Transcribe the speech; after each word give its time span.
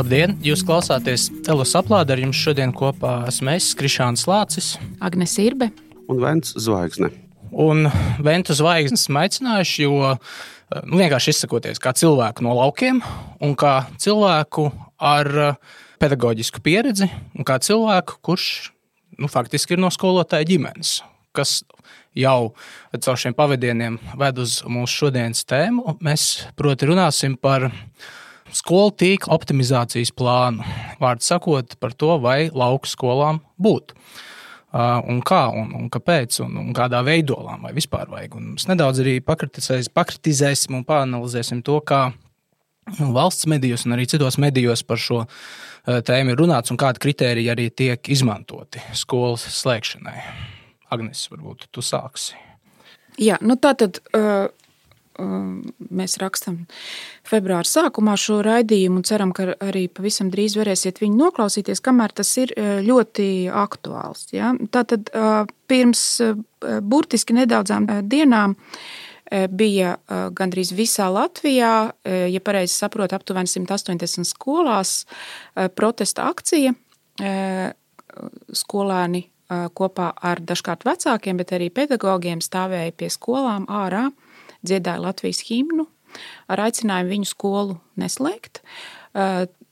Labdien! 0.00 0.32
Jūs 0.40 0.62
klausāties 0.64 1.26
Telos 1.44 1.74
aplādi 1.76 2.14
ar 2.14 2.20
jums 2.22 2.38
šodien 2.40 2.70
kopā 2.72 3.18
esmu 3.28 3.50
es, 3.52 3.66
Krišāns 3.76 4.22
Lācis, 4.24 4.70
Agnes 5.04 5.34
Irbe 5.42 5.66
un 6.08 6.22
Vents 6.22 6.54
Zvaigzne. 6.56 7.10
Un 7.52 7.84
Ventu 8.24 8.56
zvaigznes 8.56 9.04
aicinājuši, 9.12 9.82
jo 9.84 10.14
nu, 10.86 11.00
vienkārši 11.02 11.34
izsakoties 11.34 11.82
kā 11.84 11.92
cilvēku 11.92 12.46
no 12.46 12.54
laukiem 12.56 13.02
un 13.44 13.52
kā 13.60 13.74
cilvēku 14.00 14.70
ar 14.96 15.28
pedagoģisku 16.00 16.62
pieredzi 16.64 17.10
un 17.36 17.44
kā 17.44 17.58
cilvēku, 17.60 18.22
kurš 18.24 18.46
nu, 19.20 19.28
faktiski 19.28 19.76
ir 19.76 19.82
no 19.84 19.92
skolotāja 19.92 20.48
ģimenes, 20.48 20.94
kas 21.36 21.58
jau 22.16 22.54
caur 22.96 23.20
šiem 23.20 23.36
pavadieniem 23.36 24.00
ved 24.16 24.40
uz 24.46 24.62
mūsu 24.64 25.04
šodienas 25.04 25.44
tēmu. 25.44 25.98
Mēs, 26.00 26.30
proti, 26.56 26.88
runāsim 26.88 27.36
par 27.36 27.68
skolu 28.56 28.92
tīkla 28.96 29.34
optimizācijas 29.36 30.12
plānu. 30.16 30.64
Vārds 31.00 31.30
sakot 31.30 31.76
par 31.80 31.94
to, 31.96 32.16
vai 32.22 32.50
lauku 32.52 32.90
skolām 32.90 33.42
būtu. 33.60 33.96
Un 34.70 35.18
kā, 35.26 35.40
un, 35.50 35.72
un 35.74 35.88
kāpēc, 35.90 36.36
un, 36.44 36.56
un 36.60 36.74
kādā 36.76 37.00
veidolā, 37.06 37.56
vai 37.62 37.72
vispār 37.74 38.10
vajag. 38.10 38.36
Un 38.38 38.52
mēs 38.54 38.68
nedaudz 38.70 39.02
arī 39.02 39.16
pakritizēsim 39.24 40.76
un 40.78 40.84
panalizēsim 40.86 41.64
to, 41.66 41.80
kā 41.82 42.10
valsts 42.98 43.48
medijos 43.50 43.84
un 43.86 43.96
arī 43.96 44.06
citos 44.10 44.38
medijos 44.42 44.82
par 44.86 44.98
šo 44.98 45.24
tēmu 45.86 46.34
ir 46.34 46.40
runāts 46.40 46.72
un 46.72 46.78
kādi 46.80 47.02
kriteriji 47.02 47.50
arī 47.52 47.68
tiek 47.74 48.08
izmantoti 48.12 48.82
skolas 48.98 49.46
slēgšanai. 49.60 50.16
Agnes, 50.90 51.26
varbūt 51.30 51.68
tu 51.74 51.82
sāksi. 51.84 52.38
Jā, 53.20 53.36
nu 53.42 53.56
tā 53.60 53.74
tad 53.78 54.00
uh, 54.16 54.48
mēs 55.20 56.16
rakstām 56.20 56.62
februāra 57.26 57.66
sākumā 57.68 58.16
šo 58.20 58.40
raidījumu 58.46 59.00
un 59.00 59.06
ceram, 59.06 59.34
ka 59.36 59.50
arī 59.62 59.86
pavisam 59.92 60.30
drīz 60.32 60.56
varēsiet 60.58 61.00
viņu 61.02 61.18
noklausīties, 61.20 61.82
kamēr 61.84 62.14
tas 62.20 62.32
ir 62.42 62.54
uh, 62.54 62.78
ļoti 62.86 63.28
aktuāls. 63.52 64.30
Ja? 64.34 64.54
Tātad 64.72 65.12
uh, 65.14 65.44
pirms 65.70 66.04
uh, 66.24 66.40
burtiski 66.82 67.36
nedaudzām 67.38 67.88
dienām 68.10 68.58
bija 69.30 69.92
gandrīz 70.34 70.72
visā 70.74 71.04
Latvijā, 71.06 71.74
ja 72.02 72.40
pareizi 72.42 72.74
saprotu, 72.74 73.14
aptuveni 73.14 73.46
180 73.46 74.26
skolās 74.26 75.04
protesta 75.78 76.24
akcija. 76.32 76.72
Skolēni 78.58 79.20
kopā 79.78 80.08
ar 80.18 80.42
dažkārt 80.42 80.82
vecākiem, 80.86 81.38
bet 81.38 81.54
arī 81.54 81.70
pedagogiem 81.70 82.42
stāvēja 82.42 82.96
pie 82.98 83.12
skolām 83.14 83.70
ārā 83.70 84.08
dziedāja 84.66 85.02
Latvijas 85.02 85.44
himnu 85.48 85.88
ar 86.50 86.66
aicinājumu 86.66 87.14
viņu 87.14 87.30
skolu 87.30 87.78
neslēgt. 88.00 88.62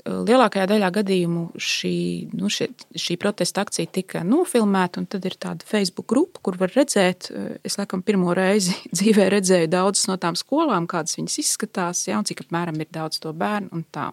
Lielākajā 0.09 0.65
daļā 0.71 0.89
gadījumu 0.95 1.43
šī, 1.61 1.97
nu, 2.39 2.49
šie, 2.53 2.71
šī 2.97 3.19
protesta 3.21 3.61
akcija 3.67 3.91
tika 3.93 4.23
nofilmēta, 4.25 5.03
un 5.03 5.09
tad 5.11 5.27
ir 5.29 5.35
tāda 5.37 5.67
Facebook 5.69 6.07
grupa, 6.09 6.41
kur 6.47 6.57
var 6.61 6.73
redzēt, 6.73 7.29
es 7.67 7.77
laikam 7.77 8.01
pirmo 8.07 8.33
reizi 8.37 8.73
dzīvē 8.97 9.27
redzēju 9.35 9.69
daudzas 9.75 10.07
no 10.09 10.17
tām 10.21 10.39
skolām, 10.39 10.87
kādas 10.89 11.19
viņas 11.19 11.37
izskatās, 11.43 12.07
ja, 12.09 12.17
un 12.21 12.29
cik 12.29 12.47
apmēram 12.47 12.79
ir 12.81 12.89
daudz 12.95 13.21
to 13.21 13.35
bērnu 13.37 13.69
un 13.75 13.85
tā. 13.93 14.09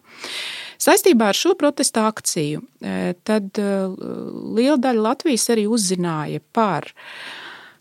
Saistībā 0.83 1.29
ar 1.31 1.39
šo 1.39 1.55
protesta 1.59 2.09
akciju, 2.09 2.65
tad 3.23 3.61
liela 3.61 4.81
daļa 4.81 5.07
Latvijas 5.07 5.47
arī 5.55 5.69
uzzināja 5.71 6.43
par 6.55 6.91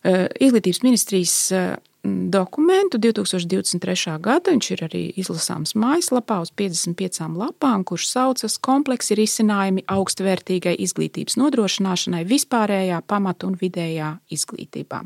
izglītības 0.05 0.84
ministrijas 0.84 1.37
dokumentu 2.05 2.98
2023. 3.00 4.19
gada. 4.20 4.53
Viņš 4.53 4.70
ir 4.75 4.82
arī 4.87 5.03
izlasāms 5.20 5.72
mājaslapā 5.78 6.41
uz 6.44 6.53
55 6.53 7.32
lapām, 7.41 7.84
kurš 7.88 8.09
saucas 8.10 8.59
Kompleksi 8.60 9.16
risinājumi 9.19 9.87
augstvērtīgai 9.88 10.76
izglītības 10.84 11.38
nodrošināšanai 11.41 12.25
vispārējā, 12.28 13.00
pamatu 13.09 13.48
un 13.48 13.59
vidējā 13.60 14.19
izglītībā. 14.37 15.03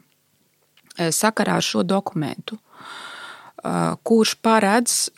Sakarā 1.15 1.61
ar 1.61 1.65
šo 1.65 1.85
dokumentu, 1.87 2.59
kurš 4.07 4.35
paredz 4.43 5.09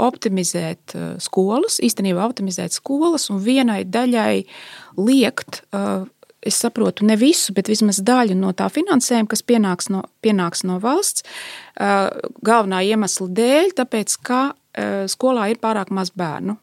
optimizēt 0.00 0.96
skolas, 1.24 1.78
īstenībā 1.84 2.24
optimizēt 2.24 2.76
skolas 2.76 3.28
un 3.32 3.40
vienai 3.44 3.82
daļai 3.84 4.44
liekt 4.96 5.62
es 6.46 6.58
saprotu, 6.62 7.06
ne 7.08 7.16
visu, 7.18 7.52
bet 7.56 7.70
vismaz 7.70 8.00
daļu 8.04 8.36
no 8.38 8.52
tā 8.56 8.68
finansējuma, 8.72 9.30
kas 9.30 9.44
pienāks 9.46 9.90
no, 9.92 10.04
pienāks 10.24 10.64
no 10.68 10.78
valsts, 10.82 11.26
galvenā 12.46 12.82
iemesla 12.86 13.28
dēļ, 13.40 13.74
tāpēc, 13.80 14.18
ka 14.26 14.42
skolā 15.10 15.48
ir 15.52 15.62
pārāk 15.62 15.90
maz 15.94 16.12
bērnu. 16.14 16.58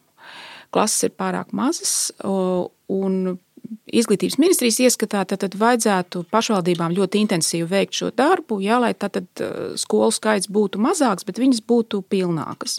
Klases 0.74 1.08
ir 1.08 1.12
pārāk 1.16 1.52
mazas, 1.56 2.10
un 2.26 3.36
izglītības 3.90 4.38
ministrijas 4.38 4.78
ieskatā, 4.86 5.24
tad, 5.28 5.40
tad 5.42 5.56
vajadzētu 5.58 6.24
pašvaldībām 6.30 6.94
ļoti 6.96 7.22
intensīvi 7.24 7.66
veikt 7.70 7.98
šo 7.98 8.10
darbu, 8.14 8.60
jā, 8.62 8.78
lai 8.82 8.92
tad, 8.94 9.18
tad 9.18 9.46
skolu 9.80 10.14
skaits 10.14 10.50
būtu 10.52 10.80
mazāks, 10.82 11.26
bet 11.26 11.40
viņas 11.42 11.64
būtu 11.66 12.02
pilnākas. 12.10 12.78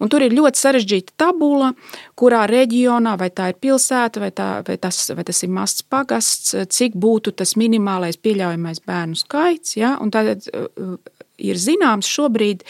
Un 0.00 0.08
tur 0.12 0.24
ir 0.24 0.34
ļoti 0.36 0.60
sarežģīta 0.60 1.16
tabula, 1.20 1.72
kurā 2.18 2.46
reģionā, 2.50 3.16
vai 3.20 3.30
tā 3.34 3.50
ir 3.52 3.60
pilsēta, 3.60 4.22
vai, 4.22 4.32
tā, 4.32 4.48
vai, 4.66 4.78
tas, 4.80 5.02
vai 5.16 5.26
tas 5.28 5.44
ir 5.44 5.52
mazs 5.52 5.84
pagasts, 5.84 6.54
cik 6.72 6.96
būtu 7.00 7.34
tas 7.36 7.56
minimālais 7.60 8.20
pieļaujamais 8.20 8.84
bērnu 8.88 9.18
skaits. 9.20 9.76
Ja? 9.76 9.96
Tad 10.10 10.48
ir 11.40 11.60
zināms 11.60 12.08
šobrīd, 12.10 12.64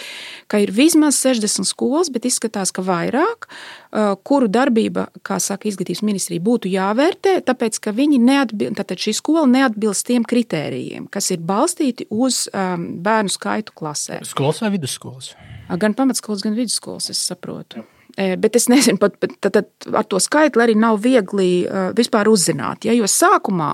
ka 0.51 0.61
ir 0.63 0.73
vismaz 0.75 1.19
60 1.23 1.69
skolas, 1.69 2.11
bet 2.13 2.27
izskatās, 2.29 2.73
ka 2.75 2.85
vairāk, 2.87 3.47
uh, 3.49 4.15
kuru 4.27 4.51
darbība, 4.51 5.09
kā 5.27 5.41
saka 5.43 5.69
izglītības 5.71 6.05
ministrija, 6.07 6.45
būtu 6.47 6.71
jāvērtē, 6.71 7.41
tāpēc, 7.47 7.81
ka 7.83 7.95
tātad 7.95 8.97
šī 9.03 9.17
skola 9.19 9.47
neatbilst 9.51 10.07
tiem 10.09 10.27
kritērijiem, 10.27 11.09
kas 11.13 11.33
ir 11.35 11.43
balstīti 11.47 12.09
uz 12.11 12.47
um, 12.55 12.91
bērnu 13.05 13.33
skaitu 13.33 13.75
klasē. 13.77 14.23
Skolas 14.29 14.63
vai 14.63 14.75
vidusskolas? 14.77 15.35
Gan 15.79 15.95
pamatskolas, 15.95 16.43
gan 16.43 16.57
vidusskolas, 16.59 17.11
es 17.13 17.23
saprotu. 17.31 17.85
Bet 18.17 18.57
es 18.59 18.67
nezinu, 18.69 18.99
pat, 18.99 19.15
tad, 19.23 19.37
tad 19.55 19.95
ar 19.97 20.07
to 20.11 20.19
skaitli 20.21 20.65
arī 20.65 20.75
nav 20.77 20.99
viegli 21.01 21.63
vispār 21.97 22.29
uzzināt. 22.29 22.85
Ja, 22.89 22.95
jo 22.97 23.07
sākumā 23.09 23.69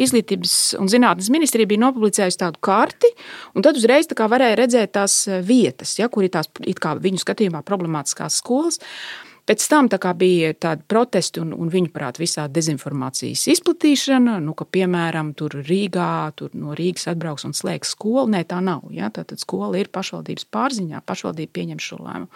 Izglītības 0.00 0.76
un 0.80 0.88
zinātnes 0.92 1.30
ministrija 1.34 1.68
bija 1.68 1.82
nopublicējusi 1.82 2.38
tādu 2.40 2.62
karti, 2.64 3.10
un 3.58 3.66
tad 3.66 3.80
uzreiz 3.80 4.06
varēja 4.06 4.60
redzēt 4.62 4.94
tās 4.94 5.24
vietas, 5.46 5.96
ja, 5.98 6.08
kur 6.08 6.24
ir 6.24 6.32
tās 6.36 6.48
viņu 6.54 7.24
skatījumā 7.24 7.64
problemātiskās 7.66 8.38
skolas. 8.40 8.78
Pēc 9.50 9.64
tam 9.66 9.88
bija 10.14 10.52
tādi 10.54 10.84
protesti 10.86 11.40
un, 11.42 11.48
un 11.50 11.70
viņu 11.72 11.88
prāt 11.90 12.20
visādi 12.22 12.54
dezinformācijas 12.60 13.48
izplatīšana, 13.50 14.36
nu, 14.44 14.52
ka, 14.54 14.62
piemēram, 14.62 15.32
tur 15.34 15.56
Rīgā 15.66 16.30
tur 16.38 16.52
no 16.54 16.76
Rīgas 16.78 17.08
atbrauks 17.10 17.48
un 17.48 17.56
slēgs 17.58 17.96
skolu. 17.96 18.28
Nē, 18.30 18.44
tā 18.46 18.60
nav. 18.62 18.84
Ja? 18.94 19.08
Tātad 19.10 19.42
skola 19.42 19.80
ir 19.80 19.90
pašvaldības 19.90 20.46
pārziņā, 20.54 21.02
pašvaldība 21.02 21.56
pieņem 21.58 21.82
šo 21.82 21.98
lēmumu. 21.98 22.30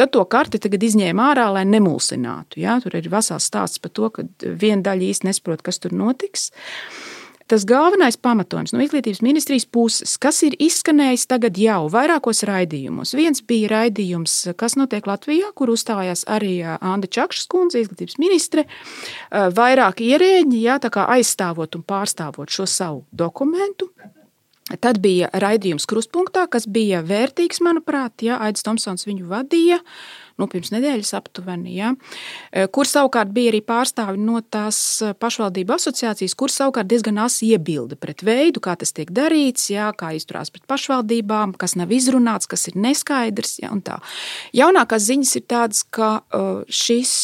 Tad 0.00 0.14
to 0.16 0.24
karti 0.24 0.62
tagad 0.64 0.88
izņēma 0.88 1.26
ārā, 1.34 1.50
lai 1.58 1.66
nemulsinātu. 1.68 2.62
Ja? 2.64 2.78
Tur 2.80 2.96
ir 2.96 3.10
vesels 3.12 3.50
stāsts 3.50 3.84
par 3.84 3.92
to, 3.92 4.08
ka 4.16 4.24
viena 4.40 4.80
daļa 4.88 5.10
īsti 5.10 5.28
nesaprot, 5.28 5.60
kas 5.68 5.84
tur 5.84 5.92
notiks. 5.92 6.48
Tas 7.54 7.62
galvenais 7.70 8.16
pamatojums 8.18 8.72
no 8.74 8.80
izglītības 8.82 9.20
ministrijas 9.22 9.62
puses, 9.70 10.16
kas 10.18 10.40
ir 10.42 10.56
izskanējis 10.58 11.28
tagad 11.30 11.54
jau 11.54 11.84
vairākos 11.92 12.42
raidījumos. 12.48 13.12
Viens 13.14 13.44
bija 13.46 13.68
raidījums, 13.70 14.32
kas 14.58 14.74
notiek 14.74 15.06
Latvijā, 15.06 15.52
kur 15.54 15.70
uzstājās 15.70 16.24
arī 16.34 16.56
Anna 16.66 17.06
Čakšas 17.06 17.46
kundze, 17.54 17.84
izglītības 17.84 18.18
ministre, 18.18 18.64
vairāk 19.30 20.02
ierēģi, 20.02 20.64
jā, 20.64 20.80
aizstāvot 21.04 21.78
un 21.78 21.86
pārstāvot 21.86 22.50
šo 22.50 22.66
savu 22.66 23.04
dokumentu. 23.14 23.92
Tad 24.82 24.98
bija 24.98 25.30
raidījums 25.30 25.86
Kruspunkta, 25.86 26.48
kas 26.50 26.66
bija 26.66 27.04
vērtīgs, 27.06 27.62
manuprāt, 27.62 28.26
ja 28.26 28.42
Aits 28.42 28.66
Tomsons 28.66 29.06
viņu 29.06 29.30
vadīja. 29.30 29.78
Uh, 29.78 30.23
nu, 30.40 30.48
pirms 30.50 30.72
nedēļas 30.74 31.14
aptuveni, 31.18 31.76
ja, 31.76 31.92
e, 32.50 32.66
kur 32.74 32.88
savukārt 32.88 33.32
bija 33.34 33.52
arī 33.52 33.60
pārstāvi 33.66 34.20
no 34.20 34.40
tās 34.42 34.78
e, 35.02 35.12
pašvaldību 35.18 35.76
asociācijas, 35.76 36.36
kur 36.38 36.52
savukārt 36.52 36.90
diezgan 36.90 37.20
asi 37.24 37.52
iebilda 37.54 37.98
pret 38.00 38.24
veidu, 38.26 38.62
kā 38.64 38.76
tas 38.80 38.94
tiek 38.96 39.12
darīts, 39.14 39.68
ja, 39.72 39.92
kā 39.96 40.14
izturās 40.18 40.52
pret 40.54 40.66
pašvaldībām, 40.70 41.56
kas 41.60 41.76
nav 41.78 41.92
izrunāts, 41.94 42.50
kas 42.50 42.68
ir 42.70 42.78
neskaidrs. 42.80 43.58
Ja, 43.62 43.72
Jaunākās 44.54 45.06
ziņas 45.08 45.36
ir 45.38 45.44
tādas, 45.50 45.84
ka 45.86 46.14
e, 46.20 46.46
šis, 46.68 47.14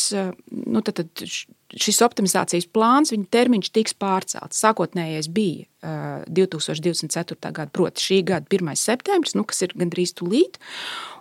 nu, 0.50 0.84
tad, 0.84 1.02
tad 1.02 1.30
šis 1.78 2.00
optimizācijas 2.04 2.66
plāns, 2.72 3.12
viņa 3.14 3.28
termiņš 3.30 3.70
tiks 3.74 3.94
pārcelts. 4.00 4.58
Sākotnējais 4.62 5.28
bija 5.30 5.66
uh, 5.66 6.24
2024. 6.26 7.52
gada, 7.54 7.70
proti, 7.74 8.02
šī 8.02 8.18
gada 8.26 8.50
1. 8.50 8.72
septembris, 8.80 9.36
nu, 9.38 9.44
kas 9.48 9.62
ir 9.66 9.76
gandrīz 9.78 10.14
tūlīt. 10.18 10.58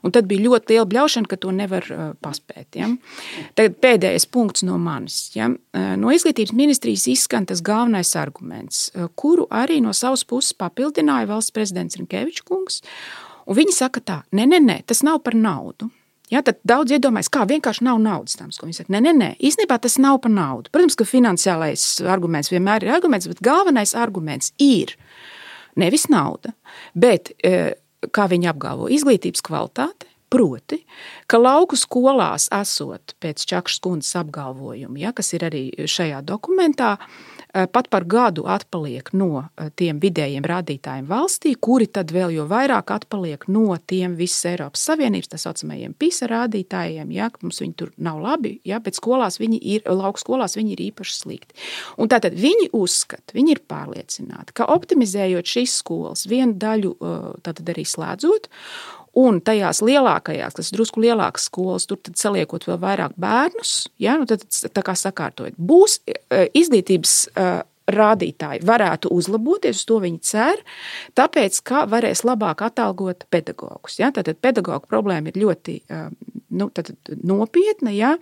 Un 0.05 0.15
tad 0.15 0.29
bija 0.31 0.45
ļoti 0.47 0.73
liela 0.73 0.87
bļaušana, 0.89 1.29
ka 1.29 1.37
to 1.43 1.53
nevar 1.55 1.85
uh, 1.93 2.03
paspēt. 2.23 2.79
Ja? 2.79 2.89
Tagad 3.59 3.77
pēdējais 3.83 4.29
punkts 4.31 4.65
no 4.65 4.79
manis. 4.81 5.21
Ja? 5.37 5.51
No 5.99 6.13
izglītības 6.15 6.55
ministrijas 6.57 7.05
izskan 7.11 7.45
tas 7.49 7.61
galvenais 7.65 8.15
arguments, 8.19 8.89
kuru 9.19 9.45
arī 9.53 9.79
no 9.83 9.93
savas 9.97 10.25
puses 10.27 10.55
papildināja 10.57 11.29
valsts 11.29 11.53
prezidents 11.55 11.99
Rinkevičs 11.99 12.45
kungs. 12.47 12.81
Un 13.49 13.57
viņi 13.57 13.73
saka 13.73 14.01
tā, 14.05 14.19
nē, 14.35 14.45
nē, 14.49 14.59
nē, 14.61 14.81
tas 14.89 15.01
nav 15.05 15.23
par 15.25 15.37
naudu. 15.37 15.89
Ja, 16.29 16.43
tad 16.45 16.59
daudz 16.67 16.93
iedomājas, 16.93 17.31
kā 17.33 17.45
vienkārši 17.49 17.85
nav 17.87 18.01
naudas 18.03 18.37
tam, 18.37 18.51
ko 18.53 18.67
viņi 18.67 18.81
saka. 18.81 18.93
Nē, 18.93 19.01
nē, 19.07 19.13
nē, 19.17 19.29
īstenībā 19.49 19.79
tas 19.81 19.97
nav 20.01 20.19
par 20.23 20.33
naudu. 20.33 20.69
Protams, 20.73 20.97
ka 20.99 21.07
finansiālais 21.09 21.85
arguments 22.05 22.51
vienmēr 22.53 22.85
ir 22.85 22.93
arguments, 22.93 23.29
bet 23.31 23.41
galvenais 23.45 23.95
arguments 23.97 24.53
ir 24.61 24.93
nevis 25.79 26.05
nauda, 26.11 26.53
bet, 26.93 27.33
e, 27.41 27.73
kā 28.13 28.27
viņi 28.29 28.51
apgalvo, 28.53 28.91
izglītības 28.93 29.45
kvalitāte. 29.45 30.05
Proti, 30.29 30.83
ka 31.25 31.39
lauku 31.41 31.73
skolās 31.73 32.51
esot 32.53 33.15
pēc 33.17 33.47
Čakšas 33.49 33.79
kundzes 33.81 34.13
apgalvojuma, 34.19 34.99
ja, 35.01 35.09
kas 35.17 35.33
ir 35.33 35.47
arī 35.47 35.63
šajā 35.89 36.19
dokumentā, 36.21 36.91
uh, 36.99 37.38
pat 37.73 37.87
par 37.89 38.05
gadu 38.05 38.43
atpaliek 38.45 39.09
no 39.17 39.41
eh, 39.41 39.69
tiem 39.75 39.99
vidējiem 40.01 40.45
rādītājiem 40.45 41.07
valstī, 41.09 41.55
kuri 41.57 41.87
tad 41.89 42.13
vēl 42.13 42.35
jo 42.35 42.45
vairāk 42.49 42.93
atpaliek 42.93 43.47
no 43.49 43.77
tiem 43.89 44.13
visas 44.19 44.45
Eiropas 44.51 44.83
Savienības 44.89 45.31
tā 45.31 45.39
saucamajiem 45.41 45.95
PISA 45.97 46.29
rādītājiem. 46.29 47.09
Ja, 47.15 47.31
mums 47.41 47.61
viņi 47.63 47.75
tur 47.79 47.93
nav 47.97 48.21
labi, 48.21 48.59
ja, 48.67 48.81
bet 48.83 48.99
skolās 48.99 49.39
viņi 49.41 49.61
ir, 49.75 49.87
lauku 49.89 50.21
skolās 50.21 50.57
viņi 50.59 50.75
ir 50.75 50.85
īpaši 50.89 51.17
slikti. 51.17 51.57
Un 51.97 52.11
tātad 52.11 52.37
viņi 52.37 52.69
uzskata, 52.77 53.33
viņi 53.37 53.55
ir 53.55 53.63
pārliecināti, 53.69 54.53
ka 54.59 54.69
optimizējot 54.69 55.49
šīs 55.57 55.79
skolas 55.81 56.27
vienu 56.29 56.57
daļu 56.59 56.95
eh, 57.01 57.51
arī 57.69 57.85
slēdzot, 57.85 58.49
Un 59.17 59.39
tajās 59.41 59.81
lielākajās, 59.85 60.53
kas 60.57 60.69
ir 60.69 60.77
drusku 60.77 61.01
lielākas 61.01 61.47
skolas, 61.49 61.87
tur 61.89 61.97
saliekot 62.15 62.67
vēl 62.69 62.77
vairāk 62.81 63.15
bērnus, 63.19 63.89
ja, 64.01 64.17
nu 64.21 64.29
tad 64.29 64.45
tā 64.45 64.83
kā 64.85 64.93
sakārtojot. 64.97 65.57
Būs 65.57 65.99
e, 66.05 66.45
izglītības 66.59 67.15
e, 67.33 67.47
rādītāji 67.89 68.61
varētu 68.69 69.09
uzlaboties, 69.13 69.81
uz 69.81 69.87
to 69.89 69.97
viņi 70.03 70.21
cer, 70.25 70.61
tāpēc, 71.17 71.61
ka 71.65 71.85
varēs 71.89 72.21
labāk 72.27 72.61
atalgot 72.67 73.25
pedagogus. 73.33 73.97
Ja? 74.01 74.11
Tātad 74.15 74.37
pedagoģa 74.43 74.85
problēma 74.89 75.31
ir 75.31 75.41
ļoti 75.41 75.79
e, 75.81 76.03
nu, 76.61 76.69
nopietna. 77.33 77.95
Ja? 77.95 78.13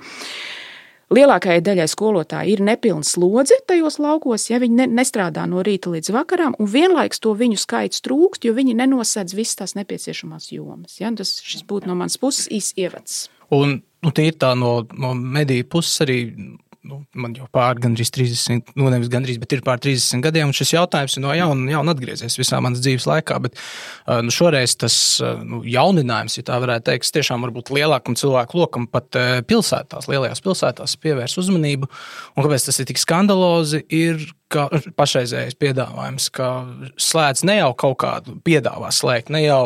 Lielākajai 1.07 1.61
daļai 1.63 1.85
skolotāji 1.87 2.57
ir 2.57 2.61
nepilna 2.67 3.05
slodze 3.07 3.55
tajos 3.69 3.95
laukos, 4.03 4.49
ja 4.49 4.59
viņi 4.59 4.75
ne, 4.75 4.87
nestrādā 4.99 5.45
no 5.47 5.63
rīta 5.63 5.93
līdz 5.93 6.11
vakaram, 6.11 6.57
un 6.59 6.67
vienlaikus 6.67 7.21
to 7.23 7.31
viņu 7.31 7.59
skaits 7.61 8.03
trūkst, 8.03 8.43
jo 8.43 8.51
viņi 8.57 8.75
nenosedz 8.75 9.35
visas 9.37 9.61
tās 9.61 9.75
nepieciešamās 9.79 10.51
jomas. 10.51 10.97
Ja? 10.99 11.13
Tas 11.15 11.39
būtu 11.69 11.87
no 11.87 11.95
manas 11.95 12.19
puses 12.19 12.51
īsts 12.51 12.75
ievads. 12.75 13.21
Un, 13.55 13.79
nu, 14.03 14.11
tie 14.11 14.27
ir 14.33 14.35
tā 14.35 14.51
no, 14.59 14.81
no 14.99 15.13
mediju 15.15 15.69
puses 15.77 16.03
arī 16.03 16.19
nu, 16.87 17.01
man 17.19 17.35
jau 17.37 17.47
pāri 17.53 17.83
gandrīz 17.83 18.11
30, 18.15 18.73
nu 18.79 18.91
nevis 18.93 19.11
gandrīz, 19.11 19.39
bet 19.41 19.57
ir 19.57 19.63
pāri 19.65 19.83
30 19.89 20.23
gadiem, 20.25 20.49
un 20.49 20.55
šis 20.57 20.73
jautājums 20.73 21.17
ir 21.17 21.25
no 21.25 21.35
jauna, 21.35 21.67
jauna 21.73 21.95
atgriezies 21.95 22.39
visā 22.39 22.61
manas 22.63 22.81
dzīves 22.85 23.07
laikā. 23.09 23.37
Bet 23.43 23.59
nu, 24.23 24.33
šoreiz 24.33 24.77
tas 24.79 24.97
nu, 25.43 25.61
jauninājums, 25.67 26.39
ja 26.39 26.47
tā 26.47 26.59
varētu 26.63 26.89
teikt, 26.91 27.11
tiešām 27.17 27.45
varbūt 27.47 27.73
lielākam 27.75 28.17
cilvēku 28.19 28.61
lokam 28.61 28.87
pat 28.91 29.19
pilsētās, 29.49 30.09
lielajās 30.11 30.43
pilsētās 30.45 30.97
pievērs 31.03 31.37
uzmanību. 31.43 31.91
Un 32.35 32.47
kāpēc 32.47 32.69
tas 32.69 32.81
ir 32.81 32.89
tik 32.89 33.01
skandalozi, 33.01 33.83
ir 33.93 34.23
ka 34.53 34.67
pašreizējais 34.97 35.57
piedāvājums, 35.59 36.29
ka 36.35 36.49
slēdz 37.01 37.43
ne 37.47 37.59
jau 37.59 37.71
kaut 37.79 37.97
kādu 38.03 38.37
piedāvā 38.47 38.91
slēgt, 38.95 39.31
ne 39.33 39.43
jau 39.43 39.63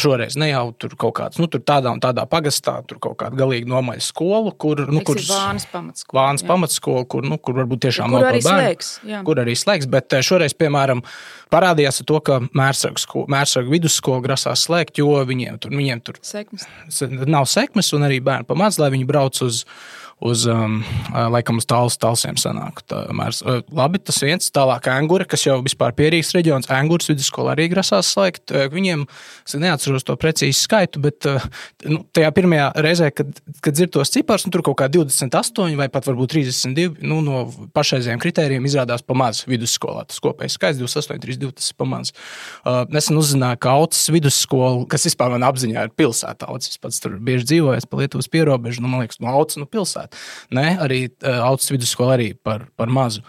šoreiz 0.00 0.36
ne 0.40 0.50
jau 0.50 0.64
tur 0.76 0.94
kaut 1.00 1.14
kāds, 1.18 1.40
nu, 1.40 1.48
tur 1.50 1.62
tādā 1.66 1.92
un 1.94 2.00
tādā 2.02 2.26
pagastā, 2.30 2.78
tur 2.88 3.00
kaut 3.02 3.18
kāda 3.20 3.38
galīgi 3.38 3.68
nomaļa 3.70 4.04
skola, 4.04 4.52
kur, 4.52 4.82
nu, 4.90 5.02
kur 5.06 5.20
Vānas 5.20 5.66
pamatskola, 5.70 6.16
Vānas 6.20 6.46
pamatskola, 6.46 7.04
kur, 7.10 7.26
nu, 7.26 7.38
kur 7.40 7.60
varbūt 7.60 7.84
tiešām 7.86 8.12
kur 8.12 8.20
nav 8.24 8.30
arī 8.32 8.42
bērnu, 8.44 8.64
slēgs, 8.64 8.90
jā. 9.08 9.22
kur 9.26 9.42
arī 9.42 9.56
slēgs, 9.58 9.88
bet 9.90 10.18
šoreiz, 10.26 10.56
piemēram, 10.58 11.04
parādījās 11.52 12.02
to, 12.08 12.20
ka 12.24 12.40
Mērsraga 12.56 13.70
vidusskola 13.70 14.24
grasās 14.24 14.66
slēgt, 14.68 15.00
jo 15.00 15.20
viņiem 15.28 15.60
tur, 15.62 15.76
viņiem 15.76 16.04
tur 16.04 16.20
sekmes. 16.24 16.66
nav 17.28 17.48
sekmes 17.50 17.92
un 17.96 18.08
arī 18.08 18.20
bērni 18.24 18.48
pamāc, 18.48 18.78
lai 18.80 18.92
viņi 18.94 19.08
brauc 19.08 19.40
uz 19.46 19.50
uz, 19.50 19.64
um, 20.50 20.80
laikam, 21.32 21.58
uz 21.60 21.66
tālus 21.68 21.96
talsiem 22.00 22.36
sanāk. 22.40 22.82
Tāmēr, 22.90 23.32
labi, 23.72 24.00
tas 24.04 24.18
viens 24.20 24.52
tālāk 24.52 24.90
Angura, 24.92 25.24
kas 25.28 25.46
jau 25.46 25.56
vispār 25.64 25.94
pierīgs 25.96 26.34
reģions, 26.36 26.68
Anguras 26.72 27.08
vidusskola 27.08 27.54
arī 27.54 27.70
grasās 27.72 28.12
slēgt. 28.12 28.52
Viņiem, 28.72 29.06
es 29.48 29.56
neatceros 29.56 30.04
to 30.04 30.16
precīzi 30.20 30.58
skaitu, 30.60 31.00
bet 31.06 31.24
nu, 31.88 32.02
tajā 32.12 32.32
pirmajā 32.36 32.66
reizē, 32.84 33.08
kad, 33.16 33.32
kad 33.64 33.78
dzird 33.78 33.94
tos 33.96 34.12
ciparus, 34.12 34.44
nu, 34.44 34.52
tur 34.52 34.64
kaut 34.66 34.76
kā 34.82 34.90
28 34.92 35.78
vai 35.80 35.88
pat 35.92 36.08
varbūt 36.10 36.34
32, 36.36 37.00
nu, 37.00 37.22
no 37.24 37.46
pašreizējiem 37.76 38.20
kritērijiem 38.20 38.68
izrādās 38.68 39.04
pa 39.06 39.16
maz 39.16 39.46
vidusskolā. 39.48 40.04
Tas 40.10 40.20
kopējais 40.20 40.58
skaits 40.60 40.82
28, 40.82 41.24
32, 41.24 41.56
tas 41.62 41.72
ir 41.72 41.80
pa 41.80 41.88
maz. 41.88 42.12
Uh, 42.60 42.82
nesen 42.92 43.16
uzzināju, 43.20 43.62
ka 43.64 43.72
Aucis 43.80 44.12
vidusskola, 44.12 44.84
kas 44.90 45.08
vispār 45.08 45.32
man 45.32 45.48
apziņā 45.48 45.88
ir 45.88 45.96
pilsētā, 45.96 46.50
Aucis 46.52 46.76
pats 46.82 47.00
tur 47.00 47.16
bieži 47.16 47.54
dzīvojas 47.54 47.88
pa 47.88 48.02
Lietuvas 48.02 48.28
pierobežu, 48.28 48.84
nu, 48.84 48.92
man 48.92 49.06
liekas, 49.06 49.22
no 49.24 49.32
Aucis, 49.32 49.60
nu, 49.62 49.68
pilsētā 49.70 50.09
pilsētu. 50.10 50.56
Ne? 50.56 50.76
Arī 50.80 51.08
uh, 51.08 51.46
augstas 51.46 51.74
vidusskola 51.74 52.16
arī 52.18 52.34
par, 52.34 52.68
par 52.76 52.88
mazu. 52.88 53.22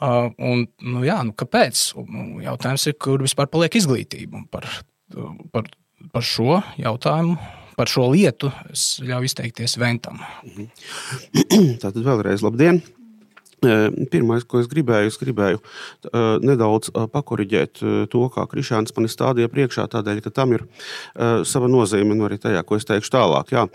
Uh, 0.00 0.30
un, 0.38 0.66
nu, 0.80 1.04
jā, 1.04 1.22
nu, 1.24 1.34
kāpēc? 1.36 1.94
Nu, 2.08 2.40
jautājums 2.40 2.86
ir, 2.88 2.96
kur 2.98 3.20
vispār 3.20 3.50
paliek 3.52 3.74
izglītība 3.76 4.46
par, 4.50 4.66
par, 5.52 5.68
par 6.12 6.22
šo 6.22 6.62
jautājumu. 6.80 7.36
Par 7.76 7.88
šo 7.88 8.10
lietu 8.12 8.50
es 8.68 9.00
ļauju 9.00 9.28
izteikties 9.28 9.78
Ventam. 9.80 10.20
Tātad 11.82 12.02
vēlreiz 12.04 12.42
labdien! 12.44 12.82
Pirmais, 13.60 14.44
ko 14.48 14.60
es 14.62 14.68
gribēju, 14.70 15.10
es 15.10 15.18
gribēju 15.20 15.60
nedaudz 16.46 16.92
pakoriģēt 17.12 17.82
to, 18.12 18.22
kā 18.32 18.46
Krišāns 18.50 18.94
man 18.96 19.08
stādīja 19.10 19.50
priekšā, 19.52 19.84
tādēļ, 19.92 20.22
ka 20.24 20.32
tam 20.34 20.54
ir 20.56 20.64
sava 21.48 21.68
nozīme 21.70 22.16
nu 22.16 22.26
arī 22.28 22.38
tajā, 22.40 22.62
ko 22.66 22.78
es 22.78 22.88
teikšu 22.88 23.12
tālāk. 23.12 23.52
Jā, 23.52 23.66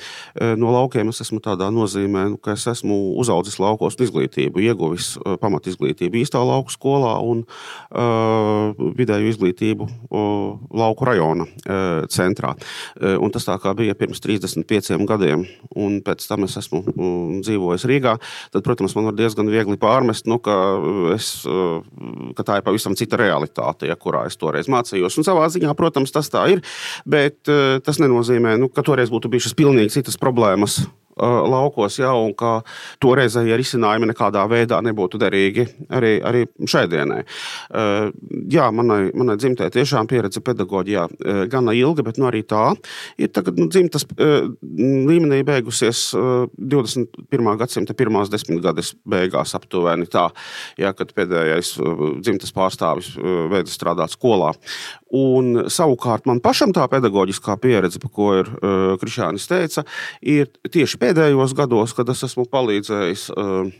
no 0.57 0.73
laukiem 0.73 1.11
es 1.13 1.21
esmu 1.25 1.41
tādā 1.43 1.69
nozīmē, 1.73 2.25
nu, 2.33 2.39
ka 2.41 2.55
es 2.55 2.65
esmu 2.71 2.97
uzaudzis 3.21 3.59
laukos 3.61 3.99
izglītību, 4.01 4.63
ieguvis 4.65 5.13
pamat 5.41 5.69
izglītību 5.71 6.21
īstā 6.21 6.41
lauku 6.45 6.73
skolā 6.73 7.15
un 7.25 7.43
uh, 7.45 8.73
vidēju 8.97 9.31
izglītību 9.31 9.87
uh, 9.87 10.57
lauku 10.75 11.07
rajona 11.07 11.47
uh, 11.47 12.05
centrā. 12.11 12.55
Uh, 12.55 13.15
un 13.21 13.33
tas 13.33 13.47
tā 13.47 13.57
kā 13.61 13.73
bija 13.77 13.95
pirms 13.97 14.21
35 14.23 15.05
gadiem, 15.09 15.45
un 15.75 15.99
pēc 16.05 16.25
tam 16.29 16.47
es 16.47 16.57
esmu 16.61 16.81
uh, 16.83 17.13
dzīvojis 17.45 17.87
Rīgā, 17.89 18.17
tad, 18.53 18.65
protams, 18.65 18.95
man 18.97 19.09
var 19.09 19.17
diezgan 19.17 19.49
viegli 19.51 19.74
viegli 19.75 19.79
pārmest, 19.79 20.25
nu, 20.27 20.39
ka, 20.39 20.55
es, 21.13 21.45
ka 22.35 22.43
tā 22.43 22.59
ir 22.59 22.65
pavisam 22.65 22.95
cita 22.95 23.17
realitāte, 23.17 23.87
ja, 23.87 23.95
kurā 23.95 24.25
es 24.27 24.37
toreiz 24.37 24.67
mācījos. 24.67 25.17
Un 25.17 25.23
savā 25.23 25.47
ziņā, 25.49 25.73
protams, 25.75 26.11
tas 26.11 26.29
tā 26.29 26.47
ir, 26.51 26.63
bet 27.05 27.43
tas 27.83 27.99
nenozīmē, 27.99 28.57
nu, 28.57 28.69
ka 28.69 28.83
toreiz 28.83 29.09
būtu 29.09 29.29
bijušas 29.29 29.55
pilnīgi 29.55 29.99
citas 29.99 30.17
problēmas 30.17 30.85
laukos, 31.15 31.99
ja, 31.99 32.11
un 32.17 32.33
ka 32.37 32.59
toreizējie 33.03 33.55
risinājumi 33.59 34.09
nekādā 34.11 34.43
veidā 34.51 34.81
nebūtu 34.83 35.19
derīgi 35.21 35.65
arī, 35.95 36.13
arī 36.25 36.43
šai 36.67 36.85
dienai. 36.91 37.21
Jā, 38.51 38.67
manai, 38.75 38.99
manai 39.15 39.37
dzimtē 39.39 39.69
tiešām 39.73 40.09
pieredze 40.11 40.43
pedagoģijā 40.45 41.07
gana 41.51 41.75
ilga, 41.77 42.05
bet 42.05 42.19
nu, 42.19 42.27
arī 42.29 42.43
tā 42.47 42.67
ir 43.21 43.31
tagad 43.35 43.59
nu, 43.59 43.69
dzimtas 43.71 44.07
līmenī 44.11 45.41
beigusies 45.47 46.09
21. 46.15 47.51
gadsimta 47.61 47.95
pirmās 47.97 48.31
desmitgades 48.33 48.93
beigās 49.07 49.55
aptuveni 49.57 50.09
tā, 50.11 50.27
ja, 50.81 50.93
kad 50.97 51.15
pēdējais 51.15 51.75
dzimtas 52.25 52.53
pārstāvis 52.55 53.13
veida 53.51 53.71
strādāt 53.71 54.15
skolā. 54.15 54.53
Un, 55.15 55.65
savukārt 55.71 56.27
man 56.29 56.41
pašam 56.43 56.73
tā 56.75 56.85
pedagoģiskā 56.91 57.55
pieredze, 57.63 58.01
par 58.03 58.11
ko 58.15 58.29
ir 58.41 58.51
uh, 58.51 58.93
Krišānis 59.01 59.47
teica, 59.47 59.85
ir 60.21 60.49
tieši 60.67 60.99
pēdējos 61.01 61.55
gados, 61.57 61.95
kad 61.95 62.09
es 62.11 62.25
esmu 62.27 62.47
palīdzējis. 62.51 63.29
Uh, 63.35 63.73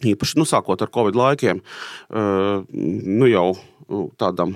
Īpaši 0.00 0.38
nu, 0.38 0.46
sākot 0.48 0.80
ar 0.80 0.88
Covid 0.94 1.16
laikiem, 1.18 1.58
uh, 1.60 2.62
nu 2.72 3.26
jau 3.28 3.50
tādam 4.16 4.54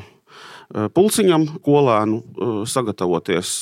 pulciņam, 0.71 1.47
kolēnu 1.65 2.65
sagatavoties 2.71 3.53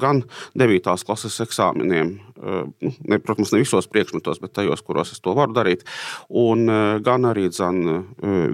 gan 0.00 0.22
9. 0.58 0.94
klases 1.06 1.40
eksāmeniem, 1.44 2.14
nu, 2.38 2.92
ne, 3.10 3.18
protams, 3.22 3.52
ne 3.54 3.62
visos 3.62 3.88
priekšmetos, 3.90 4.40
bet 4.42 4.54
tajos, 4.58 4.82
kuros 4.86 5.12
es 5.14 5.20
to 5.24 5.34
varu 5.38 5.56
darīt, 5.56 5.84
un 6.30 6.66
gan 7.04 7.28
arī 7.28 7.48
dzan, 7.52 7.82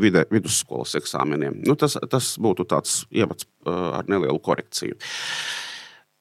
vide, 0.00 0.26
vidusskolas 0.32 0.96
eksāmeniem. 1.00 1.62
Nu, 1.68 1.76
tas, 1.80 1.99
tas 2.11 2.34
būtu 2.40 2.68
tāds 2.70 3.02
ievads 3.14 3.49
ar 3.68 4.04
nelielu 4.11 4.40
korekciju. 4.44 4.96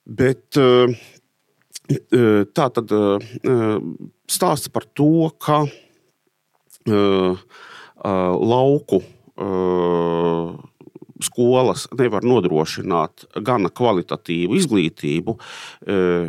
Bet 0.03 0.59
Tā 1.83 2.67
tad 2.71 2.91
stāsts 4.31 4.71
par 4.71 4.85
to, 4.95 5.27
ka 5.35 5.65
lauku 8.53 9.01
skolas 11.25 11.87
nevar 11.99 12.25
nodrošināt 12.27 13.27
gana 13.45 13.71
kvalitatīvu 13.73 14.57
izglītību, 14.59 15.37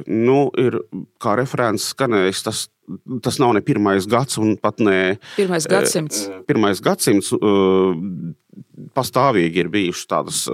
nu, 0.06 0.38
ir 0.60 0.78
kā 1.22 1.36
referents 1.40 1.92
skanējis 1.94 2.46
tas. 2.48 2.68
Tas 3.24 3.38
nav 3.40 3.54
ne 3.56 3.62
pirmais 3.64 4.04
gads, 4.04 4.36
un 4.36 4.58
pat 4.60 4.76
ne 4.84 5.14
pirmais 5.38 5.64
gadsimts. 5.64 6.26
Pirmais 6.44 6.82
gadsimts 6.84 7.30
pastāvīgi 8.94 9.64
ir 9.64 9.70
bijuši 9.72 10.04
tādas, 10.10 10.44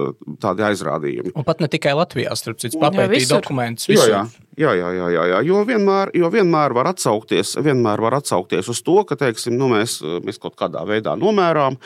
tādi 0.41 0.65
aizrādījumi. 0.65 1.35
Un 1.37 1.45
pat 1.47 1.61
ne 1.61 1.69
tikai 1.71 1.93
Latvijā, 1.97 2.33
starp 2.39 2.61
citu, 2.63 2.79
papētīja 2.81 3.29
dokumentus. 3.35 3.89
Visur. 3.91 4.07
Jo, 4.07 4.15
jā. 4.15 4.47
Jā, 4.59 4.73
jā, 4.75 4.89
jā, 4.91 5.05
jā, 5.13 5.21
jā. 5.29 5.37
Jo, 5.47 5.61
vienmēr, 5.65 6.09
jo 6.17 6.27
vienmēr, 6.29 6.73
var 6.75 6.89
atsaukties, 6.89 7.53
vienmēr 7.63 8.01
var 8.03 8.17
atsaukties 8.17 8.67
uz 8.69 8.81
to, 8.83 8.97
ka 9.07 9.15
teiksim, 9.17 9.55
nu, 9.57 9.69
mēs, 9.71 10.01
mēs 10.25 10.41
kaut 10.43 10.57
kādā 10.59 10.83
veidā 10.85 11.13
nomērām, 11.17 11.77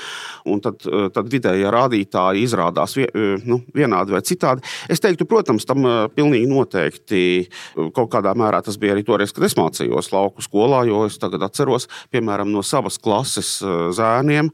un 0.50 0.63
tad, 0.65 0.81
tad 1.13 1.29
vidējie 1.29 1.69
rādītāji 1.72 2.41
izrādās 2.48 2.98
nu, 3.45 3.60
vienādi 3.75 4.15
vai 4.15 4.24
citādi. 4.25 4.65
Es 4.91 5.03
teiktu, 5.03 5.27
protams, 5.29 5.67
tam 5.69 5.86
pilnīgi 6.17 6.50
noteikti 6.50 7.22
kaut 7.95 8.10
kādā 8.15 8.34
mērā 8.34 8.63
tas 8.65 8.79
bija 8.81 8.95
arī 8.95 9.05
toreiz, 9.05 9.31
kad 9.36 9.45
es 9.45 9.55
mācījos 9.60 10.10
lauku 10.15 10.41
skolā, 10.43 10.81
jo 10.89 11.05
es 11.05 11.19
tagad 11.22 11.45
atceros, 11.45 11.86
piemēram, 12.15 12.50
no 12.50 12.65
savas 12.65 12.98
klases 12.98 13.60
zēniem, 13.95 14.50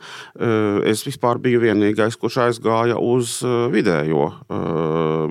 es 0.92 1.06
vispār 1.08 1.40
biju 1.40 1.51
vienīgais, 1.60 2.18
kurš 2.20 2.38
aizgāja 2.48 3.00
uz 3.02 3.40
vidējo 3.74 4.30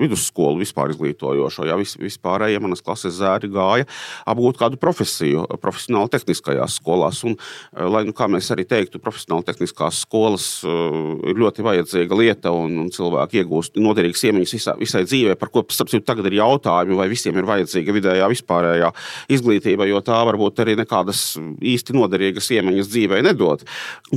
vidusskolu, 0.01 0.61
vispār 0.61 0.93
izglītojošo. 0.93 1.65
Jā, 1.69 1.77
vis, 1.79 1.95
vispārējie 1.99 2.61
manas 2.63 2.83
klases 2.85 3.17
zēri 3.19 3.49
gāja 3.51 3.87
apgūt 4.29 4.59
kādu 4.61 4.79
profesiju, 4.81 5.45
profesionāli 5.61 6.11
tehniskajās 6.15 6.77
skolās. 6.79 7.21
Un, 7.27 7.37
eh, 7.37 7.85
lai 7.85 8.03
nu 8.07 8.15
kā 8.17 8.27
mēs 8.31 8.51
arī 8.53 8.65
teiktu, 8.67 9.01
profesionāli 9.03 9.47
tehniskās 9.49 10.01
skolas 10.05 10.47
eh, 10.65 11.31
ir 11.31 11.41
ļoti 11.41 11.65
vajadzīga 11.65 12.17
lieta, 12.17 12.53
un, 12.55 12.77
un 12.85 12.91
cilvēki 12.93 13.41
iegūst 13.41 13.79
noderīgas 13.81 14.25
iemaņas 14.29 14.55
visā, 14.57 14.75
visai 14.79 15.03
dzīvē, 15.07 15.37
par 15.39 15.51
ko 15.53 15.65
citu, 15.71 16.03
tagad 16.05 16.29
ir 16.29 16.39
jautājumi, 16.39 16.97
vai 16.97 17.09
visiem 17.11 17.37
ir 17.37 17.49
vajadzīga 17.49 17.97
vidējā 17.97 18.29
vispārējā 18.31 18.91
izglītība, 19.31 19.87
jo 19.89 20.01
tā 20.05 20.21
varbūt 20.27 20.63
arī 20.63 20.77
nekādas 20.81 21.35
īsti 21.37 21.95
noderīgas 21.97 22.51
iemaņas 22.57 22.91
dzīvē 22.91 23.21
nedod. 23.25 23.65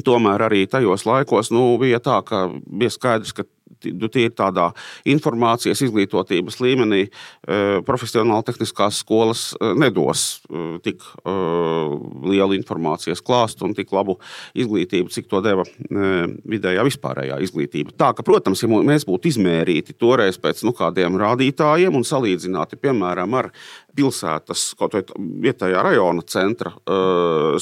Tomēr 0.04 0.46
arī 0.48 0.64
tajos 0.70 1.06
laikos 1.08 1.52
nu, 1.54 1.66
bija 1.80 1.93
tā, 2.02 2.18
ka 2.26 2.46
bija 2.66 2.92
skaidrs, 2.94 3.34
ka 3.36 3.46
nu, 3.92 4.08
tie 4.12 4.28
ir 4.28 4.34
tādā 4.36 4.70
informācijas 5.08 5.82
izglītotības 5.84 6.60
līmenī, 6.62 7.02
e, 7.04 7.60
profesionāli 7.86 8.46
tehniskās 8.48 9.00
skolas 9.02 9.44
e, 9.54 9.72
nedos 9.78 10.24
e, 10.48 10.64
tik 10.84 11.04
lielu 11.24 12.56
informācijas 12.56 13.22
klāstu 13.24 13.66
un 13.68 13.74
tik 13.76 13.92
labu 13.94 14.16
izglītību, 14.56 15.12
cik 15.12 15.28
to 15.30 15.40
deva 15.44 15.64
vidējā 15.84 16.84
vispārējā 16.86 17.38
izglītība. 17.44 17.94
Tā 17.98 18.12
ka, 18.16 18.24
protams, 18.26 18.62
ja 18.64 18.68
mēs 18.70 19.06
būtu 19.08 19.30
izmērīti 19.32 19.96
toreiz 20.00 20.38
pēc 20.40 20.64
nu, 20.66 20.74
kādiem 20.76 21.18
rādītājiem 21.20 21.96
un 21.96 22.06
salīdzināti, 22.06 22.80
piemēram, 22.80 23.36
ar 23.38 23.50
pilsētas, 23.94 24.66
kaut 24.78 24.96
vai 24.96 25.04
vietējā 25.44 25.82
rajona 25.86 26.24
centra 26.26 26.72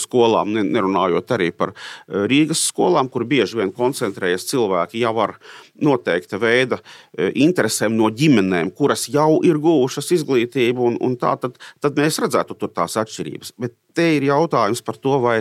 skolām, 0.01 0.55
nerunājot 0.63 1.35
arī 1.37 1.51
par 1.57 1.75
Rīgas 2.09 2.65
skolām, 2.71 3.11
kur 3.13 3.27
bieži 3.29 3.61
vien 3.61 3.73
koncentrējas 3.75 4.47
cilvēki 4.51 5.03
jau 5.03 5.15
ar 5.27 5.37
noteikta 5.81 6.41
veida 6.43 6.79
uh, 6.81 7.31
interesēm 7.33 7.97
no 7.97 8.11
ģimenēm, 8.13 8.73
kuras 8.77 9.07
jau 9.13 9.41
ir 9.47 9.61
guvušas 9.63 10.13
izglītību, 10.19 10.91
un, 10.91 10.99
un 11.01 11.17
tā, 11.21 11.37
tad, 11.41 11.57
tad 11.81 11.97
mēs 11.99 12.21
redzētu 12.23 12.59
tur 12.59 12.75
tās 12.75 12.99
atšķirības. 13.01 13.57
Bet 13.61 13.77
te 13.97 14.11
ir 14.19 14.29
jautājums 14.29 14.85
par 14.85 15.01
to, 15.01 15.19
vai 15.23 15.41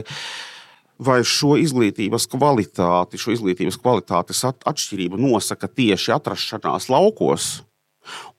vai 1.01 1.21
šo 1.25 1.55
izglītības 1.57 2.27
kvalitāti, 2.29 3.17
šo 3.17 3.33
izglītības 3.33 3.79
kvalitātes 3.81 4.43
atšķirību 4.45 5.17
nosaka 5.17 5.65
tieši 5.65 6.13
atrašanās 6.13 6.91
laukos 6.93 7.47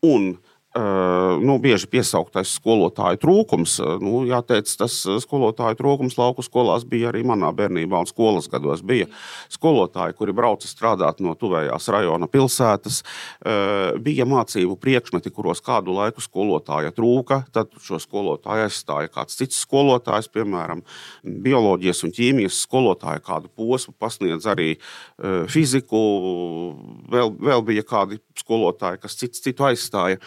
un 0.06 0.36
nu, 0.72 1.58
bieži 1.60 1.86
piesauktais 1.90 2.54
skolotāju 2.56 3.20
trūkums. 3.20 3.76
Nu, 4.00 4.22
jāteic, 4.28 4.70
tas 4.80 4.94
skolotāju 5.24 5.76
trūkums 5.76 6.16
lauku 6.16 6.44
skolās 6.44 6.86
bija 6.88 7.10
arī 7.10 7.20
manā 7.28 7.50
bērnībā 7.52 8.00
un 8.00 8.08
skolas 8.08 8.48
gados. 8.52 8.80
Bija 8.80 9.08
skolotāji, 9.52 10.16
kuri 10.16 10.32
brauca 10.36 10.68
strādāt 10.68 11.20
no 11.20 11.34
tuvējās 11.36 11.90
rajona 11.92 12.28
pilsētas, 12.32 13.02
bija 14.00 14.26
mācību 14.28 14.78
priekšmeti, 14.80 15.32
kuros 15.34 15.60
kādu 15.64 15.92
laiku 15.98 16.24
skolotāja 16.24 16.94
trūka. 16.96 17.42
Tad 17.52 17.76
šo 17.82 18.00
skolotāju 18.00 18.68
aizstāja 18.70 19.12
kāds 19.12 19.36
cits 19.36 19.60
skolotājs, 19.66 20.30
piemēram, 20.32 20.80
bioloģijas 21.22 22.04
un 22.06 22.16
ķīmijas 22.16 22.62
skolotāja 22.64 23.20
kādu 23.24 23.52
posmu, 23.52 23.92
pasniedz 24.00 24.48
arī 24.48 24.72
fiziku. 25.52 26.00
Vēl, 27.12 27.36
vēl 27.36 27.66
bija 27.68 27.84
kādi 27.84 28.22
skolotāji, 28.40 29.02
kas 29.04 29.20
cits 29.20 29.44
citu 29.44 29.68
aizstāja. 29.68 30.20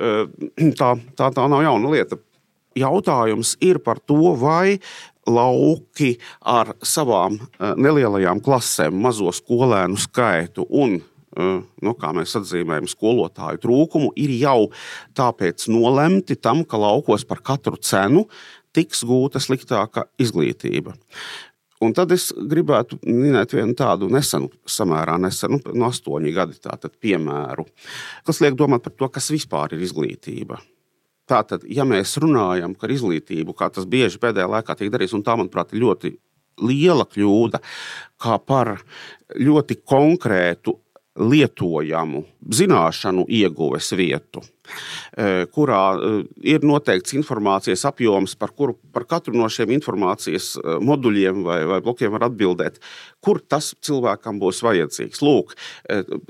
Tā, 0.80 0.94
tā, 1.16 1.28
tā 1.28 1.46
nav 1.50 1.64
jauna 1.66 1.92
lieta. 1.92 2.16
Jautājums 2.78 3.56
ir 3.66 3.80
par 3.82 3.98
to, 4.06 4.34
vai 4.38 4.78
lauki 5.28 6.14
ar 6.40 6.72
savām 6.86 7.36
nelielajām 7.58 8.40
klasēm, 8.44 8.94
mazo 9.02 9.32
skolēnu 9.34 9.98
skaitu 10.00 10.64
un 10.70 11.00
nu, 11.36 11.92
kā 11.98 12.10
mēs 12.16 12.34
atzīmējam, 12.40 12.88
skolotāju 12.90 13.60
trūkumu, 13.62 14.10
ir 14.18 14.32
jau 14.40 14.70
tāpēc 15.18 15.68
nolemti 15.70 16.38
tam, 16.40 16.64
ka 16.64 16.80
laukos 16.80 17.26
par 17.28 17.42
katru 17.44 17.78
cenu 17.78 18.26
tiks 18.74 19.04
gūta 19.06 19.42
sliktāka 19.42 20.06
izglītība. 20.20 20.94
Un 21.80 21.94
tad 21.96 22.10
es 22.12 22.28
gribētu 22.36 22.98
minēt 23.08 23.54
vienu 23.56 23.72
tādu 23.76 24.10
nesenu, 24.12 24.50
samērā 24.68 25.16
nesenu, 25.22 25.62
no 25.72 25.88
astoņi 25.88 26.34
gadi 26.36 26.58
tātad, 26.60 26.92
piemēru, 27.00 27.64
kas 28.28 28.42
liek 28.44 28.58
domāt 28.58 28.84
par 28.84 28.92
to, 28.92 29.08
kas 29.14 29.30
vispār 29.32 29.72
ir 29.76 29.86
izglītība. 29.86 30.60
Tātad, 31.30 31.64
ja 31.70 31.86
mēs 31.88 32.18
runājam 32.20 32.74
par 32.76 32.92
izglītību, 32.92 33.54
kā 33.56 33.70
tas 33.72 33.86
bieži 33.88 34.20
pēdējā 34.20 34.48
laikā 34.50 34.76
tiek 34.76 34.92
darīts, 34.92 35.14
un 35.16 35.24
tā, 35.24 35.38
manuprāt, 35.40 35.72
ir 35.72 35.84
ļoti 35.84 36.12
liela 36.68 37.06
kļūda, 37.08 37.62
kā 38.20 38.36
par 38.44 38.74
ļoti 39.38 39.80
konkrētu 39.80 40.76
lietojamu 41.20 42.24
zināšanu 42.60 43.24
ieguves 43.40 43.92
vietu. 43.96 44.42
Kurā 45.54 45.82
ir 46.46 46.64
noteikts 46.66 47.14
informācijas 47.18 47.84
apjoms, 47.88 48.36
par 48.38 48.54
kuru 48.56 48.76
par 48.94 49.06
katru 49.10 49.34
no 49.36 49.48
šiem 49.50 49.72
informācijas 49.76 50.52
moduļiem 50.82 51.42
vai, 51.46 51.60
vai 51.68 51.80
blokiem 51.84 52.12
var 52.14 52.26
atbildēt, 52.28 52.78
kur 53.24 53.40
tas 53.40 53.72
cilvēkam 53.84 54.40
būs 54.40 54.62
vajadzīgs. 54.64 55.22
Lūk, 55.24 55.54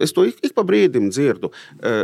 es 0.00 0.14
to 0.16 0.26
ik, 0.28 0.40
ik 0.46 0.54
pa 0.56 0.64
brīdim 0.66 1.10
dzirdu. 1.12 1.52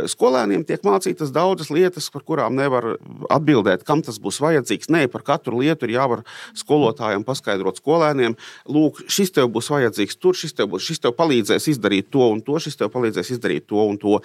Skolēniem 0.09 0.65
tiek 0.67 0.83
mācītas 0.87 1.33
daudzas 1.35 1.71
lietas, 1.73 2.09
par 2.13 2.25
kurām 2.27 2.57
nevar 2.57 2.93
atbildēt, 3.33 3.85
kam 3.87 4.03
tas 4.05 4.19
būs 4.23 4.39
vajadzīgs. 4.43 4.91
Nē, 4.93 5.05
par 5.11 5.25
katru 5.27 5.61
lietu 5.61 5.87
ir 5.87 5.97
jāvar 5.97 6.23
skolotājiem 6.57 7.25
paskaidrot 7.27 7.81
skolēniem, 7.81 8.37
lūk, 8.71 9.03
šis 9.11 9.33
tev 9.35 9.51
būs 9.53 9.71
vajadzīgs 9.73 10.19
tur, 10.21 10.37
šis 10.37 10.55
tev, 10.57 10.71
būs, 10.73 10.85
šis 10.87 11.03
tev 11.03 11.15
palīdzēs 11.17 11.71
izdarīt 11.73 12.11
to 12.13 12.29
un 12.31 12.43
to, 12.45 12.59
šis 12.63 12.79
tev 12.79 12.93
palīdzēs 12.93 13.35
izdarīt 13.37 13.67
to 13.69 13.83
un 13.83 13.99
to. 14.01 14.21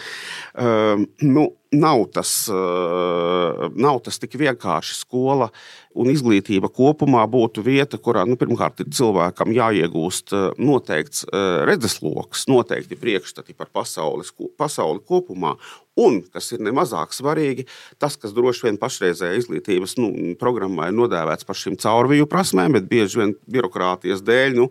Um, 0.55 1.09
nu, 1.25 1.51
nav 1.73 2.05
tas, 2.13 2.49
eh, 2.49 3.69
nav 3.75 4.01
tas 4.05 4.19
tik 4.19 4.37
vienkārši. 4.37 4.99
Skola 5.03 5.49
un 5.95 6.09
izglītība 6.13 6.71
kopumā 6.73 7.25
būtu 7.29 7.65
vieta, 7.65 7.99
kurā 8.01 8.25
nu, 8.29 8.37
pirmkārt 8.37 8.81
ir 8.81 8.93
cilvēkam 8.93 9.53
jāiegūst 9.57 10.33
eh, 10.37 10.49
noteikts 10.59 11.25
eh, 11.25 11.65
redzesloks, 11.69 12.47
noteikti 12.53 12.99
priekšstati 13.01 13.57
par 13.57 13.73
pasauli, 13.73 14.29
pasauli 14.57 15.01
kopumā. 15.09 15.57
Un, 16.01 16.23
kas 16.33 16.47
ir 16.55 16.63
nemazāk 16.65 17.13
svarīgi, 17.13 17.67
tas, 18.01 18.15
kas 18.17 18.33
droši 18.33 18.65
vien 18.65 18.79
pašreizējā 18.81 19.37
izglītības 19.43 19.99
nu, 20.01 20.09
programmā 20.41 20.89
ir 20.89 20.97
nodēvēts 20.97 21.45
par 21.45 21.59
šīm 21.61 21.77
caurviju 21.83 22.29
prasmēm, 22.33 22.79
bet 22.79 22.89
bieži 22.89 23.21
vien 23.21 23.35
birokrātijas 23.45 24.25
dēļ 24.25 24.57
nu, 24.57 24.71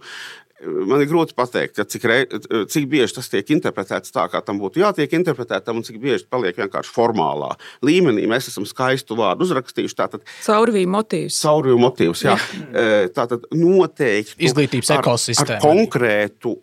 Man 0.62 1.02
ir 1.02 1.08
grūti 1.10 1.34
pateikt, 1.34 1.80
cik, 1.90 2.04
rei, 2.06 2.26
cik 2.70 2.86
bieži 2.92 3.16
tas 3.18 3.30
tiek 3.32 3.48
interpretēts 3.56 4.14
tā, 4.14 4.28
kā 4.30 4.44
tam 4.46 4.60
būtu 4.62 4.84
jātiek 4.84 5.14
interpretētam, 5.18 5.80
un 5.80 5.86
cik 5.88 5.98
bieži 6.02 6.28
paliek 6.30 6.58
vienkārši 6.60 6.94
formālā 6.94 7.50
līmenī. 7.86 8.28
Mēs 8.30 8.52
esam 8.52 8.68
skaistu 8.70 9.18
vārdu 9.18 9.48
uzrakstījuši. 9.48 9.98
Tātad, 9.98 10.26
caurvīju 10.46 10.92
motīvs. 10.94 11.40
Caurvīju 11.42 11.82
motīvs, 11.82 12.24
jā. 12.28 12.38
jā. 12.38 12.94
Tātad 13.16 13.50
noteikti. 13.58 14.38
Izglītības 14.52 14.94
ekosistēma. 15.00 15.58
Ar 15.58 15.66
konkrētu, 15.66 16.54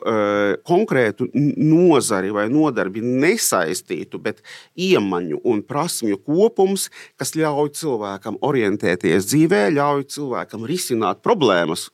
konkrētu 0.68 1.28
nozari 1.34 2.30
vai 2.34 2.46
nodarbi 2.52 3.02
nesaistītu, 3.02 4.22
bet 4.22 4.42
iemaņu 4.78 5.42
un 5.42 5.66
prasmju 5.66 6.22
kopums, 6.22 6.86
kas 7.18 7.34
ļauj 7.38 7.74
cilvēkam 7.82 8.38
orientēties 8.46 9.32
dzīvē, 9.32 9.68
ļauj 9.74 10.10
cilvēkam 10.14 10.66
risināt 10.70 11.24
problēmas, 11.26 11.88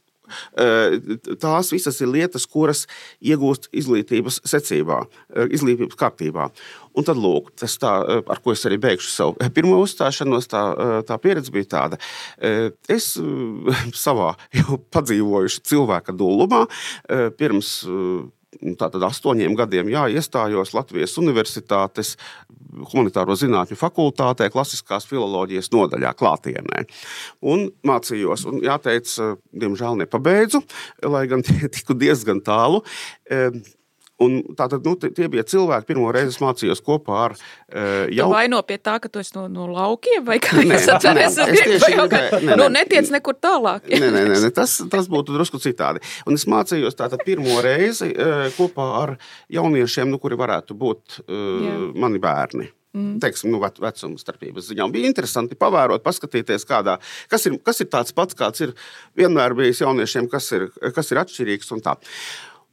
Tās 1.41 1.73
visas 1.73 2.01
ir 2.01 2.11
lietas, 2.13 2.47
kuras 2.51 2.85
iegūst 3.25 3.69
izglītības 3.77 4.41
secībā, 4.49 5.03
izglītības 5.55 5.99
kārtībā. 6.01 6.49
Un 6.95 7.07
tad, 7.07 7.19
lūk, 7.19 7.51
tas 7.59 7.75
tā, 7.83 7.93
ar 8.31 8.41
ko 8.43 8.55
es 8.55 8.63
arī 8.69 8.79
beigšu 8.83 9.11
savu 9.11 9.51
pirmo 9.55 9.81
uzstāšanos, 9.83 10.47
tā, 10.51 10.63
tā 11.09 11.19
pieredze 11.23 11.53
bija 11.55 11.71
tāda. 11.75 11.99
Es 12.91 13.15
savā 14.05 14.35
jau 14.55 14.79
padzīvojuši 14.95 15.67
cilvēka 15.73 16.15
dūlumā 16.17 16.65
pirms 17.39 17.77
tātad 18.81 19.05
astoņiem 19.09 19.57
gadiem 19.59 19.91
jā, 19.93 20.07
iestājos 20.19 20.75
Latvijas 20.77 21.17
Universitātes 21.21 22.15
humanitāro 22.93 23.37
zinātņu 23.39 23.79
fakultātē, 23.79 24.49
klasiskās 24.53 25.07
filozofijas 25.11 25.71
nodaļā, 25.75 26.15
klātienē. 26.19 26.85
Un 27.47 27.69
mācījos, 27.87 28.47
un 28.51 28.61
jāteic, 28.65 29.11
diemžēl 29.55 30.01
nepabeidzu, 30.03 30.65
lai 31.07 31.27
gan 31.31 31.45
tiku 31.77 31.97
diezgan 31.99 32.43
tālu. 32.45 32.83
Un 34.25 34.37
tātad, 34.59 34.85
nu, 34.87 34.95
tie 34.97 35.29
bija 35.31 35.45
cilvēki, 35.49 35.89
pirmo 35.89 36.11
reizi 36.15 36.41
mācījos 36.43 36.83
kopā 36.85 37.21
ar 37.27 37.37
uh, 37.37 38.05
jau. 38.09 38.29
Tu 38.29 38.35
vaino 38.35 38.61
pie 38.67 38.79
tā, 38.83 38.97
ka 39.03 39.11
tu 39.13 39.23
esi 39.23 39.35
no, 39.37 39.47
no 39.53 39.69
laukiem 39.71 40.25
vai 40.27 40.39
kā 40.43 40.61
nē, 40.61 40.79
es 40.79 40.89
atceros? 40.93 41.41
Es 41.45 41.65
tieši 41.65 41.97
gribēju. 41.99 42.43
Nē, 42.45 42.59
nu, 42.61 42.69
netiec 42.75 43.11
nekur 43.15 43.39
tālāk. 43.39 43.89
Nē, 43.91 44.01
nē, 44.07 44.25
nē, 44.31 44.39
nē 44.47 44.53
tas, 44.55 44.79
tas 44.93 45.11
būtu 45.11 45.37
drusku 45.37 45.61
citādi. 45.63 46.03
Un 46.29 46.39
es 46.39 46.47
mācījos 46.51 46.97
tātad 46.99 47.25
pirmo 47.27 47.59
reizi 47.65 48.13
uh, 48.13 48.47
kopā 48.59 48.89
ar 49.03 49.17
jauniešiem, 49.53 50.11
nu, 50.13 50.23
kuri 50.23 50.39
varētu 50.41 50.79
būt 50.79 51.21
uh, 51.25 51.93
mani 51.99 52.23
bērni. 52.23 52.71
Mm. 52.95 53.19
Teiksim, 53.19 53.51
nu, 53.51 53.59
vecuma 53.59 54.21
starpības 54.21 54.69
ziņā. 54.71 54.87
Bija 54.95 55.11
interesanti 55.11 55.59
pavērot, 55.59 56.05
paskatīties, 56.05 56.63
kādā, 56.69 57.01
kas, 57.31 57.49
ir, 57.51 57.57
kas 57.67 57.83
ir 57.83 57.89
tāds 57.91 58.15
pats, 58.15 58.39
kāds 58.39 58.63
ir 58.63 58.75
vienmēr 59.19 59.57
bijis 59.59 59.83
jauniešiem, 59.83 60.29
kas 60.31 60.53
ir, 60.55 60.69
kas 60.95 61.11
ir 61.11 61.19
atšķirīgs 61.25 61.75
un 61.75 61.83
tā. 61.83 61.97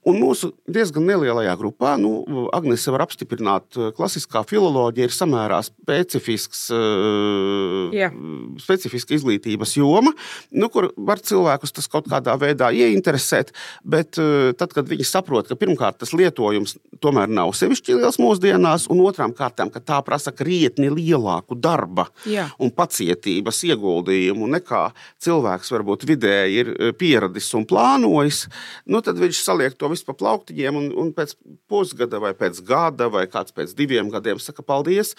Un 0.02 0.18
mūsu 0.18 0.50
diezgan 0.66 1.06
nelielajā 1.06 1.54
grupā, 1.60 1.94
nu, 2.02 2.48
Agnēs 2.56 2.88
var 2.90 3.04
apstiprināt, 3.06 3.68
eh, 3.78 3.92
klasiskā 3.94 4.42
filozofija 4.50 5.06
ir 5.06 5.14
samērā 5.14 5.60
specifisks, 5.62 6.64
yeah. 7.94 8.16
specifiska 8.58 9.14
izglītības 9.14 9.76
joma, 9.78 10.14
nu, 10.52 10.70
kur 10.74 10.90
var 10.98 11.22
cilvēkus 11.22 11.76
tas 11.78 11.90
kaut 11.92 12.10
kādā 12.10 12.34
veidā 12.42 12.72
ieinteresēt. 12.74 13.54
Bet 13.86 14.18
eh, 14.18 14.56
tad, 14.58 14.74
kad 14.74 14.90
viņi 14.90 15.06
saprot, 15.06 15.46
ka 15.52 15.58
pirmkārt 15.60 16.00
tas 16.02 16.16
lietojums 16.18 16.78
tomēr 17.02 17.30
nav 17.30 17.54
sevišķi 17.58 18.00
liels 18.00 18.18
mūsdienās, 18.22 18.88
un 18.90 19.04
otrām 19.06 19.36
kārtām, 19.38 19.70
ka 19.70 19.84
tā 19.86 20.02
prasa 20.06 20.34
krietni 20.34 20.90
lielāku 20.90 21.58
darba 21.60 22.08
yeah. 22.26 22.50
un 22.58 22.74
pacietības 22.74 23.62
ieguldījumu 23.70 24.50
nekā 24.58 24.84
cilvēks 25.22 25.72
varbūt 25.78 26.08
vidēji 26.10 26.62
ir 26.64 26.74
eh, 26.74 26.92
pieradis 26.98 27.54
un 27.58 27.70
plānojis, 27.70 28.48
nu, 28.90 29.06
tad 29.06 29.22
viņš 29.22 29.46
saliek 29.46 29.78
to 29.78 29.91
visu 29.92 30.08
pa 30.08 30.16
plauktiņiem, 30.18 30.78
un, 30.78 30.90
un 31.04 31.12
pēc 31.16 31.36
pusgada, 31.72 32.22
vai 32.24 32.34
pēc 32.38 32.62
gada, 32.68 33.10
vai 33.14 33.26
kāds 33.32 33.56
pēc 33.56 33.76
diviem 33.78 34.12
gadiem 34.14 34.42
saka, 34.42 34.66
paldies, 34.66 35.14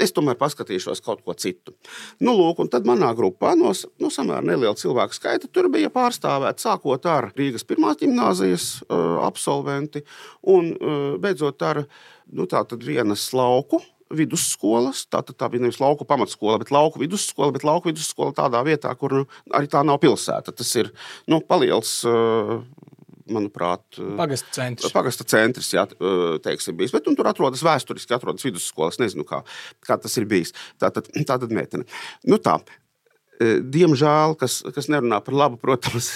es 0.00 0.14
tomēr 0.14 0.38
paskatīšos 0.40 1.02
kaut 1.04 1.24
ko 1.26 1.36
citu. 1.38 1.74
Nu, 2.22 2.34
lūk, 2.38 2.62
un 2.62 2.70
tad 2.72 2.88
manā 2.88 3.12
grupā 3.18 3.54
no, 3.58 3.72
no 4.02 4.12
samērā 4.12 4.42
neliela 4.46 4.78
cilvēku 4.78 5.18
skaita 5.18 5.50
tur 5.52 5.70
bija 5.72 5.92
pārstāvēta 5.92 6.68
sākot 6.68 7.06
ar 7.10 7.30
Rīgas 7.36 7.66
pirmās 7.68 8.00
gimnāzijas 8.00 8.68
uh, 8.86 9.22
absolventi 9.26 10.04
un 10.52 10.72
uh, 10.74 11.00
beidzot 11.22 11.62
ar 11.66 11.84
nu, 12.32 12.46
vienas 12.82 13.28
lauku 13.36 13.82
vidusskolas. 14.12 15.06
Tā, 15.10 15.22
tā 15.24 15.48
bija 15.52 15.64
nevis 15.64 15.80
lauku 15.82 16.06
pamatskola, 16.08 16.60
bet 16.62 16.72
lauku 16.74 17.02
vidusskola. 17.02 17.52
Bet 17.54 17.66
lauku 17.66 17.90
vidusskola 17.90 18.34
tādā 18.36 18.62
vietā, 18.66 18.92
kur 18.98 19.22
nu, 19.22 19.26
arī 19.56 19.70
tā 19.72 19.82
nav 19.86 20.00
pilsēta. 20.02 20.54
Tas 20.56 20.72
ir 20.78 20.92
nu, 21.30 21.42
paliels. 21.48 22.00
Uh, 22.08 22.60
manuprāt, 23.30 23.84
pagasta 24.18 24.54
centrs. 24.56 24.92
Pagasta 24.94 25.26
centrs 25.28 25.72
jā, 25.74 25.86
teiksim, 26.44 26.76
bijis. 26.78 26.94
Bet 26.94 27.08
tur 27.08 27.28
atrodas 27.30 27.64
vēsturiski, 27.66 28.14
atrodas 28.16 28.44
vidusskolas. 28.46 29.00
Nezinu, 29.02 29.26
kā, 29.28 29.42
kā 29.86 29.98
tas 30.00 30.16
ir 30.20 30.28
bijis. 30.30 30.54
Tā 30.80 30.92
tad, 30.94 31.10
tā 31.28 31.36
tad 31.36 31.50
meitene. 31.54 31.88
Nu, 32.28 32.40
tā. 32.42 32.58
Diemžēl, 33.42 34.36
kas, 34.38 34.60
kas 34.74 34.86
nerunā 34.92 35.18
par 35.24 35.34
labu, 35.34 35.56
protams, 35.58 36.12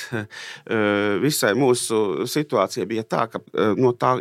visai 1.25 1.55
mūsu 1.59 2.29
situācijai 2.31 2.87
bija 2.87 3.07
tā, 3.09 3.25
ka 3.33 3.41
no 3.79 3.91
tā 3.97 4.15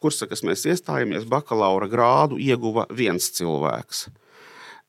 kursa, 0.00 0.28
kas 0.30 0.44
mēs 0.46 0.64
iestājāmies, 0.70 1.26
bakalaura 1.28 1.90
grādu 1.92 2.40
ieguva 2.40 2.86
viens 2.96 3.28
cilvēks. 3.36 4.06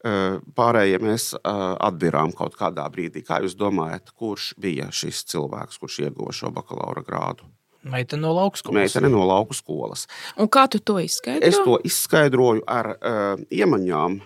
Pārējie 0.06 1.00
mēs 1.02 1.32
atbirām 1.42 2.32
kaut 2.38 2.54
kādā 2.60 2.86
brīdī. 2.94 3.24
Kā 3.26 3.40
jūs 3.42 3.58
domājat, 3.58 4.12
kurš 4.14 4.52
bija 4.62 4.92
šis 4.94 5.24
cilvēks, 5.34 5.80
kurš 5.82 6.02
ieguva 6.06 6.36
šo 6.36 6.52
bakalaura 6.54 7.02
grādu? 7.06 7.48
Meitene 7.88 8.22
no 8.22 8.34
lauka 8.36 8.60
skolas. 8.60 8.78
Meitene 8.78 9.10
no 9.12 9.24
lauka 9.28 9.56
skolas. 9.58 10.06
Un 10.38 10.50
kā 10.52 10.68
tu 10.72 10.80
to 10.84 10.98
izskaidroji? 11.02 11.50
Es 11.50 11.60
to 11.64 11.78
izskaidroju 11.88 12.66
ar 12.68 12.92
uh, 12.96 13.44
iemaņām, 13.54 14.20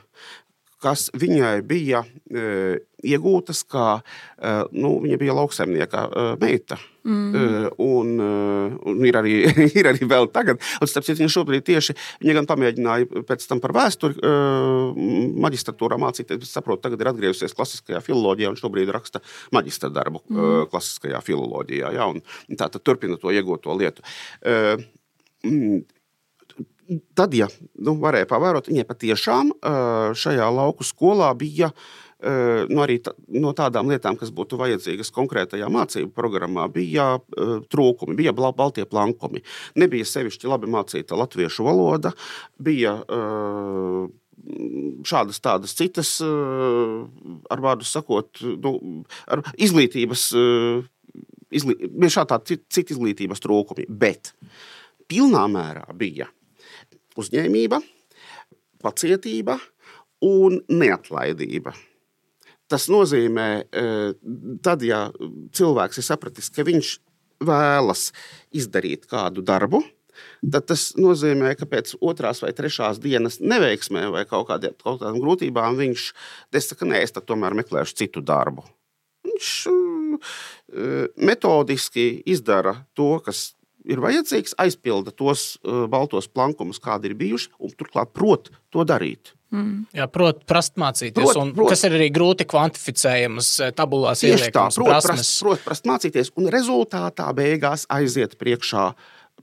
kas 0.82 1.10
viņai 1.18 1.60
bija 1.68 2.02
uh, 2.04 2.80
iegūtas, 3.02 3.64
kā 3.70 3.88
uh, 4.00 4.64
nu, 4.74 4.96
viņa 5.04 5.20
bija 5.22 5.36
lauksaimnieka 5.38 6.08
uh, 6.08 6.32
meita. 6.42 6.78
Mm. 7.02 7.30
Uh, 7.34 7.64
un, 7.82 8.10
un 8.22 9.06
ir, 9.10 9.16
arī, 9.18 9.34
ir 9.80 9.90
arī 9.90 10.06
vēl 10.10 10.30
tagad. 10.34 10.62
Un, 10.82 10.90
starp 10.90 11.08
citu, 11.08 11.22
viņa 11.24 11.34
šobrīd 11.34 11.66
tieši 11.66 11.96
viņa 12.22 12.36
gan 12.38 12.50
pamēģināja 12.50 13.24
pēc 13.30 13.48
tam 13.50 13.62
par 13.64 13.74
vēsturi 13.78 14.22
maģistratūrā 15.42 15.98
mācīties, 16.02 16.42
bet 16.44 16.50
saprotu, 16.50 16.84
tagad 16.86 17.02
ir 17.02 17.12
atgriezusies 17.14 17.58
klasiskajā 17.58 18.04
filoloģijā 18.06 18.52
un 18.54 18.60
šobrīd 18.60 18.94
raksta 18.94 19.24
maģistra 19.56 19.90
darbu 19.94 20.22
mm. 20.28 20.38
uh, 20.42 20.68
klasiskajā 20.72 21.24
filoloģijā. 21.26 21.96
Ja, 21.98 22.12
tā 22.54 22.70
tad 22.70 22.82
turpina 22.86 23.18
to 23.22 23.34
iegūto 23.34 23.74
lietu. 23.78 24.06
Tad, 27.16 27.32
ja 27.38 27.48
nu, 27.80 27.96
varēja 28.02 28.28
pavērot, 28.28 28.68
viņai 28.68 28.84
patiešām 28.90 29.52
šajā 30.18 30.48
lauku 30.52 30.84
skolā 30.84 31.30
bija 31.40 31.70
nu, 32.22 32.82
arī 32.84 32.98
tā, 33.02 33.14
no 33.34 33.54
tādām 33.58 33.88
lietām, 33.90 34.18
kas 34.20 34.30
būtu 34.36 34.60
vajadzīgas 34.60 35.10
konkrētajā 35.16 35.70
mācību 35.72 36.12
programmā, 36.14 36.68
bija 36.70 37.16
trūkumi, 37.72 38.18
bija 38.20 38.34
baltie 38.36 38.84
plankumi. 38.86 39.42
Nebija 39.80 40.06
sevišķi 40.06 40.52
labi 40.52 40.70
mācīta 40.70 41.18
latviešu 41.18 41.66
valoda, 41.66 42.12
bija 42.62 42.98
šādas 45.08 45.42
tādas 45.42 45.74
citas, 45.78 46.18
ar 46.22 47.64
vārdu 47.64 47.88
sakot, 47.88 48.42
nu, 48.42 48.76
ar 49.32 49.46
izglītības, 49.58 50.28
izglī, 51.56 51.80
šādi 52.12 52.60
citi 52.68 52.94
izglītības 52.98 53.42
trūkumi. 53.42 53.88
Bet 53.90 54.36
pilnā 55.10 55.48
mērā 55.50 55.88
bija 55.98 56.30
uzņēmība, 57.20 57.82
pacietība 58.82 59.58
un 60.26 60.60
neatlaidība. 60.70 61.74
Tas 62.72 62.88
nozīmē, 62.92 63.48
e, 63.68 63.88
tad, 64.64 64.84
ja 64.88 65.10
cilvēks 65.58 66.00
ir 66.00 66.08
sapratis, 66.08 66.48
ka 66.54 66.64
viņš 66.64 66.94
vēlas 67.44 68.12
izdarīt 68.56 69.10
kādu 69.12 69.44
darbu, 69.44 69.82
tad 70.54 70.70
tas 70.72 70.92
nozīmē, 71.00 71.54
ka 71.60 71.68
pēc 71.70 71.96
otrās 72.00 72.42
vai 72.44 72.54
trešās 72.56 73.02
dienas 73.04 73.42
neveiksmēm 73.44 74.14
vai 74.16 74.24
kaut 74.30 74.48
kādiem, 74.52 74.78
kaut 74.80 75.02
kādām 75.02 75.20
grūtībām 75.24 75.80
viņš 75.80 76.06
nesaka, 76.54 76.88
nē, 76.88 77.02
es 77.04 77.16
tomēr 77.18 77.58
meklēšu 77.60 77.98
citu 78.04 78.24
darbu. 78.24 78.64
Viņš 79.28 79.50
e, 79.68 79.74
metodiski 81.28 82.08
izdara 82.30 82.78
to, 82.98 83.18
kas 83.26 83.52
ir 83.90 84.02
vajadzīgs, 84.04 84.56
aizpilda 84.62 85.14
tos 85.16 85.56
uh, 85.62 85.86
baltos 85.92 86.30
plankumus, 86.32 86.82
kādi 86.84 87.12
ir 87.12 87.18
bijuši, 87.20 87.52
un 87.62 87.76
turklāt 87.78 88.14
prot 88.16 88.52
to 88.74 88.86
darīt. 88.88 89.34
Mm. 89.52 89.86
Jā, 89.96 90.08
protams, 90.08 90.46
prast 90.48 90.78
mācīties, 90.80 91.18
prot, 91.20 91.40
un, 91.42 91.50
prot, 91.56 91.74
kas 91.74 91.84
ir 91.84 91.98
arī 91.98 92.08
grūti 92.16 92.48
kvantificējams 92.48 93.50
eh, 93.66 93.72
tabulās. 93.76 94.22
Tieši 94.24 94.52
tā, 94.56 94.70
protams, 94.78 95.10
prast, 95.10 95.34
prot, 95.44 95.64
prast 95.66 95.90
mācīties, 95.90 96.32
un 96.40 96.48
rezultātā 96.54 97.28
beigās 97.36 97.84
aiziet 97.92 98.38
priekšā 98.40 98.86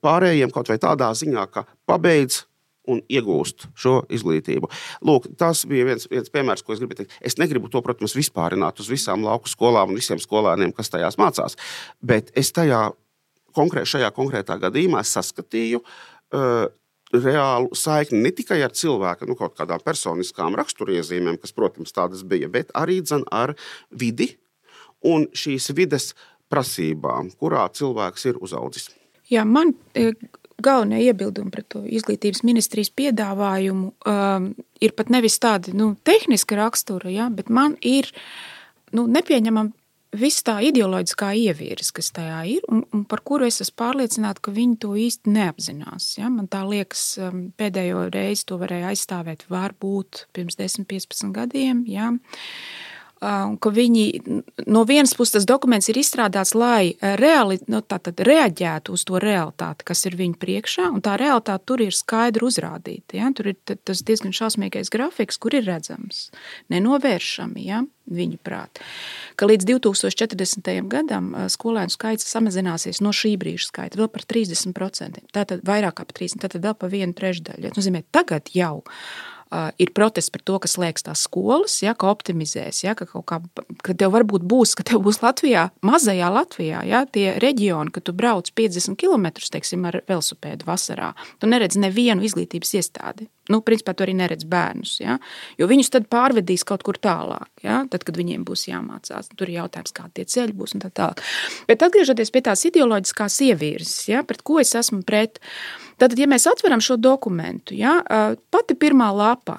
pārējiem 0.01 0.55
kaut 0.55 0.71
vai 0.73 0.79
tādā 0.81 1.11
ziņā, 1.19 1.45
ka 1.53 1.67
pabeidz 1.89 2.47
un 2.89 3.03
iegūst 3.13 3.67
šo 3.77 3.99
izglītību. 4.09 4.71
Lūk, 5.05 5.29
tas 5.37 5.67
bija 5.69 5.91
viens, 5.91 6.09
viens 6.09 6.33
piemērs, 6.33 6.65
ko 6.65 6.73
es 6.73 6.81
gribu 6.81 6.97
teikt. 6.97 7.13
Es 7.21 7.37
negribu 7.37 7.69
to, 7.69 7.83
protams, 7.85 8.17
vispārināt 8.17 8.81
uz 8.81 8.89
visām 8.89 9.27
lauku 9.27 9.51
skolām 9.53 9.93
un 9.93 10.01
visiem 10.01 10.23
skolēniem, 10.23 10.73
kas 10.73 10.89
tajās 10.95 11.21
mācās, 11.21 11.59
bet 12.01 12.33
es 12.39 12.55
tajā 12.57 12.87
konkrēt, 13.57 13.89
šajā 13.91 14.11
konkrētā 14.17 14.59
gadījumā 14.63 15.05
saskatīju 15.07 15.81
uh, 15.83 16.67
reālu 17.15 17.77
saikni 17.77 18.21
ne 18.27 18.33
tikai 18.37 18.61
ar 18.65 18.75
cilvēku, 18.77 19.29
nu, 19.29 19.37
kaut 19.39 19.57
kādām 19.59 19.83
personiskām 19.85 20.57
raksturiezīmēm, 20.59 21.39
kas, 21.41 21.55
protams, 21.57 21.95
tādas 21.97 22.25
bija, 22.29 22.51
bet 22.53 22.73
arī 22.77 23.01
dzen, 23.05 23.25
ar 23.33 23.55
vidi 23.91 24.35
un 25.07 25.29
šīs 25.37 25.71
vides 25.79 26.13
prasībām, 26.53 27.33
kurā 27.41 27.67
cilvēks 27.73 28.29
ir 28.31 28.41
uzaudzis. 28.45 28.91
Jā, 29.29 29.45
man 29.45 29.75
e, 29.97 30.11
galvenie 30.65 31.03
iebildumi 31.07 31.53
pret 31.53 31.69
to 31.75 31.83
izglītības 31.85 32.43
ministrijas 32.49 32.91
piedāvājumu 32.97 33.91
um, 33.93 34.53
ir 34.81 34.95
pat 34.97 35.13
nevis 35.13 35.39
tādi 35.43 35.75
nu, 35.77 35.93
tehniski 36.09 36.57
rakstura, 36.59 37.11
ja, 37.13 37.29
bet 37.31 37.53
man 37.53 37.77
ir 37.85 38.09
nu, 38.97 39.05
nepieņemama 39.07 39.78
viss 40.17 40.45
tā 40.47 40.59
ideoloģiskā 40.65 41.33
ievirs, 41.37 41.91
kas 41.95 42.11
tajā 42.17 42.41
ir, 42.57 42.67
un, 42.73 42.83
un 42.95 43.05
par 43.09 43.23
kuru 43.27 43.49
es 43.49 43.61
esmu 43.65 43.77
pārliecināta, 43.83 44.43
ka 44.45 44.55
viņi 44.55 44.79
to 44.83 44.95
īsti 44.99 45.35
neapzinās. 45.35 46.11
Ja? 46.19 46.31
Man 46.33 46.49
tā 46.51 46.63
liekas, 46.69 47.05
um, 47.23 47.49
pēdējo 47.59 48.09
reizi 48.15 48.47
to 48.49 48.59
varēja 48.61 48.93
aizstāvēt 48.93 49.47
varbūt 49.53 50.27
pirms 50.37 50.59
10, 50.61 50.89
15 50.89 51.35
gadiem. 51.37 51.85
Ja? 51.91 52.13
Ka 53.21 53.73
viņi 53.75 54.05
no 54.71 54.85
vienas 54.89 55.15
puses 55.19 55.35
tas 55.35 55.47
dokuments 55.49 55.91
ir 55.91 55.99
izstrādāts, 56.01 56.55
lai 56.55 56.95
reali, 57.01 57.59
no, 57.67 57.81
nu, 57.81 57.83
tātad, 57.83 58.21
reaģētu 58.27 58.95
uz 58.95 59.05
to 59.09 59.21
realitāti, 59.23 59.87
kas 59.89 60.05
ir 60.07 60.17
viņu 60.19 60.39
priekšā, 60.41 60.89
un 60.95 61.03
tā 61.05 61.17
realitāte 61.21 61.67
tur 61.69 61.83
ir 61.83 61.95
skaidri 61.97 62.47
uzrādīta. 62.47 63.19
Ja? 63.19 63.31
Tur 63.35 63.53
ir 63.53 63.59
tas 63.67 64.03
diezgan 64.07 64.35
šausmīgais 64.37 64.93
grafiks, 64.95 65.39
kur 65.41 65.59
ir 65.59 65.67
redzams, 65.69 66.29
nenovēršami. 66.73 67.69
Ja? 67.69 67.85
Viņu 68.09 68.39
prāt, 68.41 68.79
ka 69.37 69.45
līdz 69.45 69.67
2040. 69.69 70.71
gadam 70.89 71.35
skolēnu 71.53 71.93
skaits 71.93 72.25
samazināsies 72.25 73.03
no 73.05 73.13
šī 73.13 73.35
brīža 73.37 73.69
skaita 73.69 74.01
vēl 74.01 74.09
par 74.15 74.25
30%. 74.25 75.27
Tātad 75.37 75.61
vairāk 75.69 76.01
par 76.01 76.17
30%, 76.17 76.41
tātad 76.47 76.65
vēl 76.65 76.79
par 76.81 76.95
vienu 76.95 77.13
trešdaļu. 77.19 77.69
Tas 77.69 77.83
nozīmē, 77.83 78.07
tagad 78.17 78.49
jau 78.57 78.79
Uh, 78.89 79.38
ir 79.79 79.93
protests 79.97 80.33
par 80.33 80.43
to, 80.45 80.59
ka 80.63 80.71
slēgs 80.71 81.07
tās 81.07 81.25
skolas, 81.27 81.79
ja, 81.85 81.95
ka 81.99 82.11
optimizēs, 82.11 82.83
ja, 82.85 82.95
ka 82.99 83.07
kaut 83.09 83.27
kā, 83.31 83.41
ka 83.85 83.97
tev 83.99 84.13
varbūt 84.17 84.45
būs, 84.49 84.75
ka 84.79 84.87
tev 84.87 85.03
būs 85.07 85.23
Latvijā, 85.25 85.69
mazajā 85.87 86.29
Latvijā, 86.35 86.83
ja, 86.89 87.05
tie 87.09 87.33
reģioni, 87.41 87.93
ka 87.95 88.05
tu 88.05 88.15
brauc 88.17 88.51
50 88.59 88.99
km, 89.01 89.31
teiksim, 89.55 89.89
ar 89.89 90.03
velosipēdu 90.09 90.69
vasarā, 90.69 91.15
tu 91.41 91.51
neredz 91.51 91.81
nevienu 91.81 92.27
izglītības 92.29 92.77
iestādi. 92.81 93.29
Nu, 93.49 93.61
principā 93.65 93.95
tu 93.97 94.05
arī 94.05 94.15
neredz 94.19 94.47
bērnus, 94.49 94.99
ja, 95.01 95.19
jo 95.61 95.69
viņus 95.71 95.93
tad 95.95 96.09
pārvedīs 96.13 96.67
kaut 96.69 96.85
kur 96.87 96.99
tālāk, 97.01 97.49
ja, 97.65 97.81
tad, 97.91 98.05
kad 98.05 98.19
viņiem 98.21 98.45
būs 98.49 98.67
jāmācās. 98.69 99.33
Tur 99.35 99.49
ir 99.49 99.63
jautājums, 99.63 99.95
kā 99.97 100.09
tie 100.15 100.27
ceļi 100.29 100.57
būs 100.59 100.77
un 100.77 100.85
tā 100.85 100.93
tālāk. 100.93 101.25
Bet 101.71 101.85
atgriežoties 101.87 102.33
pie 102.35 102.45
tās 102.45 102.67
ideoloģiskās 102.69 103.41
ievirzes, 103.49 104.09
ja, 104.13 104.25
pret 104.29 104.45
ko 104.45 104.61
es 104.63 104.75
esmu 104.79 105.01
pret, 105.09 105.41
Tātad, 105.99 106.15
ja 106.21 106.29
mēs 106.31 106.45
atveram 106.47 106.79
šo 106.83 106.95
dokumentu, 107.03 107.75
ja, 107.75 107.97
pati 108.55 108.77
pirmā 108.79 109.09
lapa, 109.11 109.57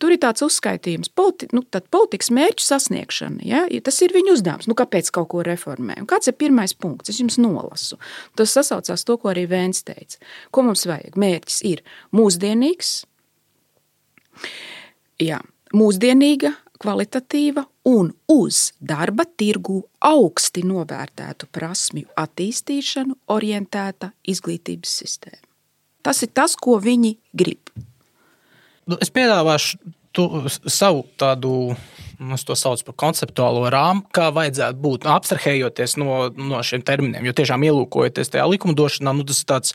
tur 0.00 0.14
ir 0.14 0.20
tāds 0.22 0.40
uzskaitījums, 0.46 1.10
politi, 1.12 1.50
nu, 1.52 1.60
politikas 1.92 2.32
mērķu 2.32 2.64
sasniegšana. 2.64 3.44
Ja, 3.44 3.60
tas 3.84 4.00
ir 4.04 4.14
viņu 4.16 4.38
uzdevums. 4.38 4.70
Nu, 4.70 4.76
kāpēc 4.78 5.10
kaut 5.12 5.28
ko 5.34 5.44
reformē? 5.44 5.98
Un 6.00 6.08
kāds 6.08 6.32
ir 6.32 6.38
pirmais 6.40 6.72
punkts? 6.72 7.12
Es 7.12 7.20
jums 7.20 7.36
nolasu. 7.42 8.00
Tas 8.40 8.56
sasaucās 8.56 9.04
to, 9.04 9.18
ko 9.20 9.34
arī 9.34 9.44
Vēns 9.50 9.84
teica. 9.84 10.16
Ko 10.48 10.64
mums 10.64 10.86
vajag? 10.88 11.20
Mērķis 11.20 11.60
ir 11.68 11.84
mūsdienīgs, 12.16 12.94
jā, 15.22 15.40
mūsdienīga, 15.76 16.52
kvalitatīva 16.82 17.64
un 17.88 18.10
uz 18.28 18.70
darba 18.80 19.24
tirgu 19.24 19.80
augsti 20.04 20.64
novērtētu 20.66 21.48
prasmju 21.52 22.10
attīstīšanu 22.20 23.16
orientēta 23.32 24.12
izglītības 24.28 24.96
sistēma. 25.02 25.44
Tas 26.06 26.22
ir 26.22 26.30
tas, 26.36 26.54
ko 26.54 26.76
viņi 26.82 27.16
grib. 27.34 27.72
Nu, 28.86 28.98
es 29.02 29.10
piedāvāšu 29.10 29.80
tu, 30.14 30.26
savu 30.70 31.06
tādu. 31.18 31.76
Es 32.32 32.46
to 32.48 32.54
saucu 32.56 32.86
par 32.86 32.94
konceptuālo 32.96 33.66
rāmu, 33.68 34.06
kā 34.16 34.30
vajadzētu 34.32 34.80
būt, 34.80 35.02
nu, 35.04 35.10
abstrahējoties 35.12 35.98
no, 36.00 36.30
no 36.32 36.62
šiem 36.64 36.80
terminiem. 36.80 37.26
Jo 37.28 37.34
tiešām 37.36 37.66
ielūkojoties 37.66 38.32
tajā 38.32 38.46
likumdošanā, 38.54 39.12
nu, 39.18 39.26
tas 39.28 39.42
ir 39.42 39.48
tāds 39.50 39.74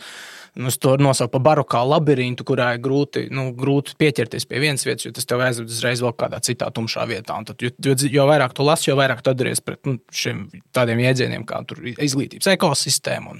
nu, 0.55 0.71
to 0.71 0.97
nosaukt 0.99 1.31
par 1.31 1.43
barokā 1.45 1.79
labirintu, 1.87 2.43
kurā 2.47 2.73
ir 2.75 2.81
grūti, 2.83 3.23
nu, 3.31 3.49
grūti 3.55 3.95
pieķerties 4.01 4.47
pie 4.49 4.59
vienas 4.59 4.83
vietas, 4.83 5.05
jo 5.05 5.13
tas 5.15 5.27
tev 5.27 5.43
aizved 5.45 5.71
uzreiz 5.71 6.01
vēl 6.03 6.11
kādā 6.19 6.41
citā 6.43 6.67
tumšā 6.75 7.05
vietā. 7.07 7.37
Un 7.39 7.47
tad, 7.47 7.63
jo, 7.63 7.71
jo, 7.85 7.95
jo 8.11 8.25
vairāk 8.27 8.55
tu 8.57 8.65
lasi, 8.67 8.89
jo 8.89 8.97
vairāk 8.99 9.21
tu 9.23 9.31
atduries 9.31 9.63
pret 9.63 9.79
nu, 9.87 9.95
šiem 10.11 10.43
tādiem 10.75 10.99
jēdzieniem 11.05 11.45
kā 11.47 11.61
izglītības 12.03 12.51
ekosistēma. 12.51 13.31
Un, 13.31 13.39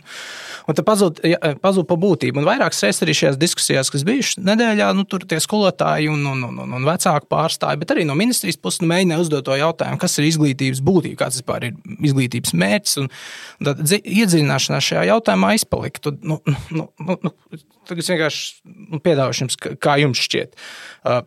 un 0.71 0.78
tad 0.78 0.88
pazūd, 0.88 1.19
pazūd 1.63 1.89
pa 1.89 1.97
būtību. 2.00 2.39
Un 2.39 2.47
vairākas 2.47 2.80
reizes 2.86 3.04
arī 3.04 3.17
šajās 3.19 3.41
diskusijās, 3.41 3.91
kas 3.91 4.08
bijušas 4.08 4.39
nedēļā, 4.47 4.91
nu, 4.95 5.04
tur 5.10 5.28
tie 5.28 5.41
skolotāji 5.43 6.08
un, 6.13 6.24
un, 6.32 6.47
un, 6.47 6.63
un, 6.63 6.78
un 6.80 6.88
vecāku 6.88 7.28
pārstāji, 7.32 7.82
bet 7.84 7.91
arī 7.91 8.08
no 8.08 8.15
ministrijas 8.19 8.60
puses 8.62 8.86
nu, 8.86 8.88
mēģināja 8.93 9.26
uzdot 9.26 9.50
to 9.50 9.60
jautājumu, 9.60 10.00
kas 10.00 10.15
ir 10.21 10.30
izglītības 10.30 10.84
būtība, 10.88 11.19
kāds 11.26 11.41
vispār 11.41 11.67
ir 11.67 12.00
izglītības 12.00 12.56
mērķis. 12.63 12.97
Un, 13.04 13.12
un 13.60 13.71
tad 13.71 13.84
iedziļināšanās 14.00 14.89
šajā 14.93 15.06
jautājumā 15.12 15.54
izpalika. 15.60 16.06
Tad, 16.08 16.24
nu, 16.24 16.39
nu, 16.71 16.88
nu, 17.07 17.17
nu, 17.25 17.61
tagad 17.89 18.03
es 18.03 18.11
vienkārši 18.13 18.73
nu, 18.91 19.01
piedāvāšu 19.03 19.45
jums, 19.45 19.59
kā 19.81 19.97
jums 20.01 20.21
šķiet. 20.27 20.57
Uh, 21.03 21.21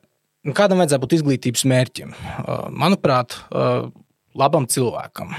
kādam 0.56 0.82
vajadzētu 0.82 1.04
būt 1.04 1.16
izglītības 1.18 1.66
mērķim? 1.70 2.14
Uh, 2.14 2.66
manuprāt, 2.84 3.38
uh, 3.50 3.88
labam 4.34 4.66
cilvēkam, 4.70 5.30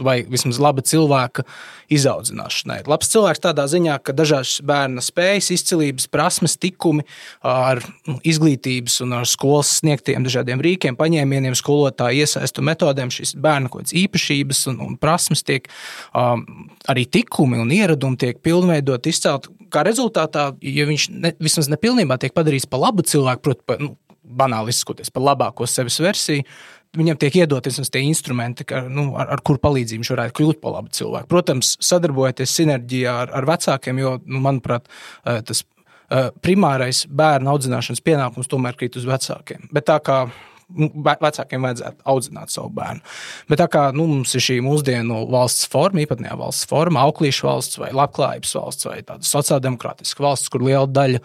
vai 0.00 0.22
vismaz 0.28 0.58
laba 0.62 0.82
cilvēka 0.84 1.44
izaudzināšanai. 1.92 2.80
Labs 2.88 3.10
cilvēks 3.12 3.42
tādā 3.44 3.66
ziņā, 3.68 3.98
ka 4.04 4.14
dažādas 4.16 4.58
bērna 4.66 5.04
spējas, 5.04 5.50
izcilības, 5.54 6.08
prasmes, 6.12 6.56
tikumi 6.60 7.04
ar 7.44 7.82
nu, 8.08 8.18
izglītības 8.28 9.00
un 9.04 9.18
ar 9.20 9.28
skolas 9.28 9.74
sniegtiem 9.82 10.24
dažādiem 10.26 10.62
rīkiem, 10.64 10.96
paņēmieniem, 10.98 11.56
skolotāju 11.58 12.24
iesaistu 12.24 12.64
metodēm, 12.64 13.12
šīs 13.12 13.36
bērna 13.36 13.72
kaut 13.72 13.84
kādas 13.84 13.96
īpašības 14.00 14.64
un, 14.72 14.82
un 14.86 14.98
prasmes 15.00 15.44
tiek 15.46 15.68
arī 16.14 17.06
tikumi 17.08 17.60
un 17.60 17.72
ieradumi 17.74 18.20
tiek 18.20 18.42
pilnveidot, 18.44 19.08
izcelt 19.08 19.50
kā 19.72 19.84
rezultātā, 19.86 20.50
ja 20.64 20.88
viņš 20.88 21.08
ne, 21.12 21.32
vismaz 21.42 21.68
nepilnībā 21.72 22.18
tiek 22.20 22.34
padarīts 22.36 22.68
par 22.70 22.86
labu 22.86 23.04
cilvēku, 23.06 23.44
proti, 23.44 23.64
pa, 23.68 23.76
nu, 23.80 23.94
banāli 24.28 24.72
izsakoties, 24.74 25.12
par 25.12 25.24
labāko 25.24 25.66
sevis 25.68 25.98
versiju, 26.04 26.44
viņam 26.96 27.18
tiek 27.20 27.40
iedotas 27.42 27.90
tie 27.92 28.02
instrumenti, 28.06 28.66
ka, 28.68 28.84
nu, 28.88 29.10
ar, 29.20 29.32
ar 29.36 29.42
kuru 29.44 29.60
palīdzību 29.62 30.02
viņš 30.02 30.12
varētu 30.14 30.36
kļūt 30.38 30.60
par 30.62 30.76
labu 30.78 30.92
cilvēku. 30.94 31.30
Protams, 31.30 31.74
sadarbojoties 31.84 32.54
sinerģijā 32.60 33.16
ar, 33.24 33.32
ar 33.40 33.48
vecākiem, 33.48 34.00
jo, 34.02 34.14
nu, 34.26 34.42
manuprāt, 34.44 34.88
eh, 35.24 35.42
tas 35.44 35.64
eh, 35.64 36.30
primārais 36.44 37.04
bērnu 37.08 37.52
audzināšanas 37.52 38.04
pienākums 38.04 38.50
tomēr 38.50 38.78
krīt 38.78 38.96
uz 39.00 39.08
vecākiem. 39.08 39.68
Bet 39.74 39.88
tā 39.90 39.98
kā 40.04 40.22
vecākiem 40.68 41.64
vajadzētu 41.64 42.04
audzināt 42.12 42.52
savu 42.52 42.68
bērnu. 42.76 43.00
Bet 43.48 43.60
tā 43.62 43.68
kā 43.72 43.86
nu, 43.96 44.04
mums 44.10 44.34
ir 44.36 44.44
šī 44.44 44.58
mūsdienu 44.64 45.22
valsts 45.32 45.68
forma, 45.72 46.02
īpatnējā 46.04 46.36
valsts 46.38 46.68
forma, 46.68 47.06
auklīšu 47.08 47.48
valsts 47.48 47.80
vai 47.80 47.90
labklājības 47.96 48.54
valsts 48.58 48.88
vai 48.88 48.98
tāda 49.06 49.28
sociāldemokrātiska 49.28 50.24
valsts, 50.24 50.52
kur 50.52 50.66
liela 50.66 50.86
daļa 50.86 51.22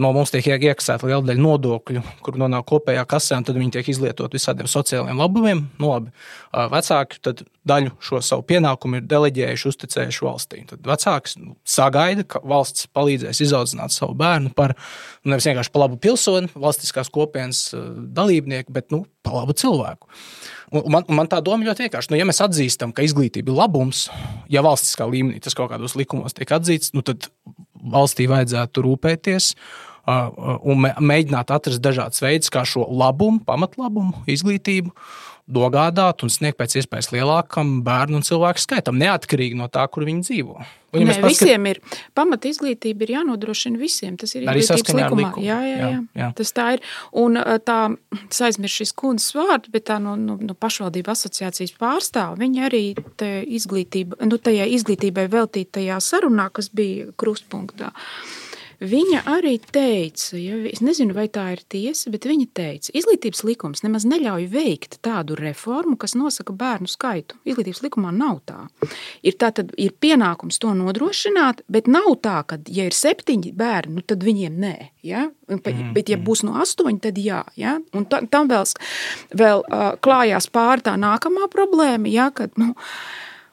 no 0.00 0.12
mums 0.16 0.32
tiek 0.32 0.48
iekasēta 0.48 1.08
liela 1.08 1.24
daļa 1.28 1.44
nodokļu, 1.44 2.04
kur 2.24 2.40
nonāk 2.40 2.68
kopējā 2.72 3.04
kasē, 3.08 3.40
un 3.40 3.48
tad 3.48 3.60
viņi 3.60 3.76
tiek 3.76 3.92
izlietot 3.92 4.36
visādiem 4.36 4.68
sociālajiem 4.70 5.20
labumiem. 5.20 5.66
Nu, 5.80 5.92
labi. 5.94 6.12
Vecāki 6.72 7.20
tad 7.24 7.44
daļu 7.68 7.92
šo 8.02 8.20
savu 8.24 8.44
pienākumu 8.48 8.98
ir 8.98 9.08
deleģējuši, 9.08 9.68
uzticējuši 9.68 10.24
valstī. 10.24 10.62
Tad 10.70 10.86
vecāks 10.88 11.36
nu, 11.40 11.54
sagaida, 11.68 12.24
ka 12.24 12.40
valsts 12.46 12.88
palīdzēs 12.96 13.42
izaudzināt 13.44 13.92
savu 13.94 14.16
bērnu 14.20 14.54
par 14.56 14.74
nu, 14.76 15.34
nevis 15.34 15.48
vienkārši 15.50 15.72
par 15.74 15.84
labu 15.84 15.98
pilsoni, 16.00 16.48
valstiskās 16.54 17.12
kopienas 17.12 17.66
dalībnieku, 18.16 18.72
bet 18.76 18.88
nu, 18.94 19.02
par 19.26 19.42
labu 19.42 19.56
cilvēku. 19.60 20.08
Un 20.70 20.86
man, 20.94 21.06
man 21.10 21.28
tā 21.28 21.42
doma 21.44 21.66
ļoti 21.66 21.88
vienkārši. 21.88 22.12
Nu, 22.12 22.20
ja 22.20 22.26
mēs 22.28 22.40
atzīstam, 22.44 22.94
ka 22.96 23.04
izglītība 23.04 23.52
ir 23.52 23.60
labums, 23.60 24.06
ja 24.52 24.64
valstiskā 24.64 25.08
līmenī 25.10 25.42
tas 25.44 25.56
kaut 25.58 25.72
kādos 25.74 25.98
likumos 25.98 26.36
tiek 26.36 26.52
atzīts, 26.56 26.94
nu, 26.96 27.04
tad 27.04 27.28
valstī 27.80 28.28
vajadzētu 28.30 28.86
rūpēties 28.86 29.54
un 30.08 30.80
mēģināt 30.80 31.50
atrast 31.52 31.82
dažādas 31.84 32.22
veidus, 32.24 32.50
kā 32.52 32.64
šo 32.66 32.86
labumu, 32.88 33.42
pamatlabumu, 33.46 34.24
izglītību 34.30 34.94
dogādāt 35.54 36.24
un 36.24 36.32
sniegt 36.32 36.58
pēc 36.60 36.80
iespējas 36.80 37.10
lielākam 37.14 37.80
bērnu 37.86 38.20
un 38.20 38.26
cilvēku 38.26 38.62
skaitam, 38.62 38.98
neatkarīgi 39.00 39.58
no 39.58 39.70
tā, 39.72 39.86
kur 39.90 40.06
viņi 40.08 40.26
dzīvo. 40.28 40.60
Un, 40.90 41.04
ja 41.04 41.06
Nē, 41.06 41.14
paskat... 41.22 41.46
Visiem 41.46 41.66
ir 41.70 41.78
pamat 42.18 42.48
izglītība, 42.50 43.06
ir 43.06 43.12
jānodrošina 43.14 43.78
visiem. 43.78 44.16
Tas 44.18 44.34
ir 44.34 44.42
izglītības 44.42 44.96
likumā. 44.96 45.20
Likumu. 45.20 45.46
Jā, 45.46 45.60
jā, 45.62 45.76
jā. 45.76 45.90
jā, 45.92 46.00
jā. 46.18 46.30
Tas 46.40 46.50
tā 46.56 46.66
ir. 46.74 46.82
Un 47.22 47.38
tā, 47.66 47.78
es 48.24 48.42
aizmirsu 48.48 48.82
šīs 48.82 48.94
kundzes 48.98 49.36
vārdu, 49.38 49.70
bet 49.70 49.86
tā 49.92 50.00
no, 50.02 50.16
no, 50.18 50.34
no 50.42 50.58
pašvaldību 50.58 51.14
asociācijas 51.14 51.76
pārstāv. 51.78 52.40
Viņa 52.42 52.66
arī 52.66 52.84
izglītība, 53.60 54.18
nu, 54.26 54.42
tajā 54.42 54.66
izglītībai 54.80 55.28
veltītajā 55.30 56.02
sarunā, 56.02 56.50
kas 56.58 56.72
bija 56.74 57.12
krustpunktā. 57.22 57.94
Uh, 57.94 58.39
Viņa 58.80 59.26
arī 59.28 59.58
teica, 59.60 60.38
ja, 60.40 60.56
es 60.70 60.80
nezinu, 60.80 61.12
vai 61.12 61.26
tā 61.28 61.50
ir 61.52 61.60
tiesa, 61.68 62.08
bet 62.12 62.24
viņa 62.24 62.46
teica, 62.56 62.94
izglītības 62.96 63.42
likums 63.44 63.84
nemaz 63.84 64.06
neļauj 64.08 64.46
veikt 64.48 64.96
tādu 65.04 65.36
reformu, 65.36 65.98
kas 66.00 66.16
nosaka 66.16 66.54
bērnu 66.56 66.88
skaitu. 66.88 67.36
Izglītības 67.44 67.82
likumā 67.84 68.14
nav 68.16 68.40
tā. 68.48 68.62
Ir, 69.20 69.36
tā 69.36 69.52
tad, 69.56 69.74
ir 69.76 69.92
pienākums 70.00 70.56
to 70.62 70.72
nodrošināt, 70.78 71.60
bet 71.68 71.92
nav 71.92 72.08
tā, 72.24 72.38
ka, 72.48 72.56
ja 72.72 72.88
ir 72.88 72.96
septiņi 72.96 73.52
bērni, 73.60 73.98
nu, 73.98 74.06
tad 74.06 74.24
viņiem 74.24 74.56
nē. 74.64 74.74
Ja? 75.04 75.26
Mm, 75.52 75.92
bet, 75.96 76.08
ja 76.08 76.16
būs 76.16 76.46
no 76.48 76.56
astoņi, 76.64 77.02
tad 77.04 77.20
jā. 77.20 77.44
Ja? 77.60 77.76
Un 77.92 78.08
tam 78.08 78.48
vēl, 78.48 78.64
vēl 79.36 79.66
klājās 80.00 80.48
pāri 80.48 80.88
tā 80.88 80.96
nākamā 80.96 81.52
problēma, 81.52 82.08
ja, 82.08 82.30
kad, 82.32 82.56
nu, 82.56 82.72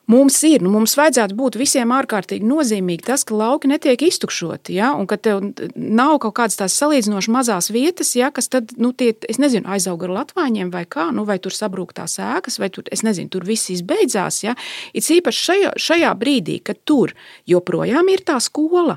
Mums 0.07 0.37
ir, 0.47 0.61
nu, 0.63 0.69
mums 0.71 0.93
vajadzētu 0.95 1.35
būt 1.35 1.57
visiem 1.59 1.91
ārkārtīgi 1.91 2.47
nozīmīgi 2.47 3.03
tas, 3.09 3.25
ka 3.27 3.35
lauki 3.35 3.67
netiek 3.67 4.05
iztukšoti, 4.07 4.77
ja, 4.77 4.93
un 4.95 5.03
ka 5.03 5.17
tev 5.19 5.41
nav 5.75 6.13
kaut 6.23 6.37
kādas 6.37 6.55
tās 6.61 6.77
salīdzinoši 6.79 7.33
mazās 7.35 7.67
vietas, 7.75 8.13
ja, 8.15 8.29
kas 8.31 8.47
tad, 8.53 8.71
nu, 8.79 8.93
tie, 8.95 9.09
es 9.27 9.35
nezinu, 9.43 9.67
aizaug 9.67 10.05
ar 10.07 10.13
latvāņiem 10.21 10.71
vai 10.71 10.85
kā, 10.87 11.09
nu, 11.11 11.27
vai 11.27 11.35
tur 11.43 11.51
sabrūk 11.51 11.91
tās 11.99 12.15
ēkas, 12.23 12.55
vai 12.63 12.71
tur, 12.71 12.87
es 12.87 13.03
nezinu, 13.03 13.27
tur 13.35 13.43
viss 13.47 13.67
izbeidzās, 13.75 14.39
ja. 14.45 14.55
It 14.95 15.11
īpaši 15.11 15.43
šajā, 15.49 15.75
šajā 15.75 16.13
brīdī, 16.23 16.61
kad 16.63 16.79
tur 16.87 17.11
joprojām 17.51 18.07
ir 18.13 18.23
tā 18.23 18.39
skola, 18.39 18.95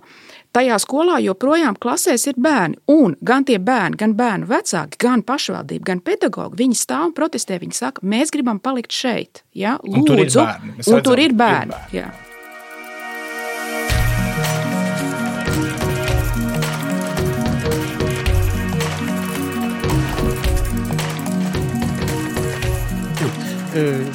Tajā 0.50 0.80
skolā 0.82 1.20
joprojām 1.22 1.76
klasēs 1.78 2.24
ir 2.26 2.38
bērni, 2.42 2.80
un 2.90 3.12
gan 3.22 3.44
tie 3.46 3.60
bērni, 3.62 3.94
gan 4.00 4.16
bērnu 4.18 4.48
vecāki, 4.50 4.98
gan 4.98 5.22
pašvaldība, 5.22 5.84
gan 5.92 6.00
pedagogi, 6.02 6.58
viņi 6.64 6.78
stāv 6.80 7.04
un 7.12 7.12
protestē. 7.14 7.60
Viņi 7.62 7.76
saka, 7.78 8.02
mēs 8.02 8.34
gribam 8.34 8.58
palikt 8.58 8.90
šeit. 8.90 9.44
Ja? 9.54 9.76
Lūdzu, 9.86 10.00
un 10.00 10.08
tur 10.08 10.18
ir 10.18 10.34
bērni. 10.34 10.72
Un 10.74 10.82
redzam, 10.82 11.04
tur 11.06 11.22
ir 11.22 11.36
bērni. 11.38 11.78
Ir 11.94 12.02
bērni. 12.02 12.02
Jā. 12.02 12.10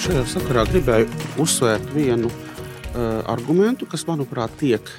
Šajā 0.04 0.26
sakarā 0.28 0.66
gribēju 0.68 1.08
uzsvērt 1.40 1.96
vienu 1.96 2.28
uh, 2.28 3.24
argumentu, 3.32 3.88
kas, 3.88 4.04
manuprāt, 4.04 4.52
tiek 4.60 4.92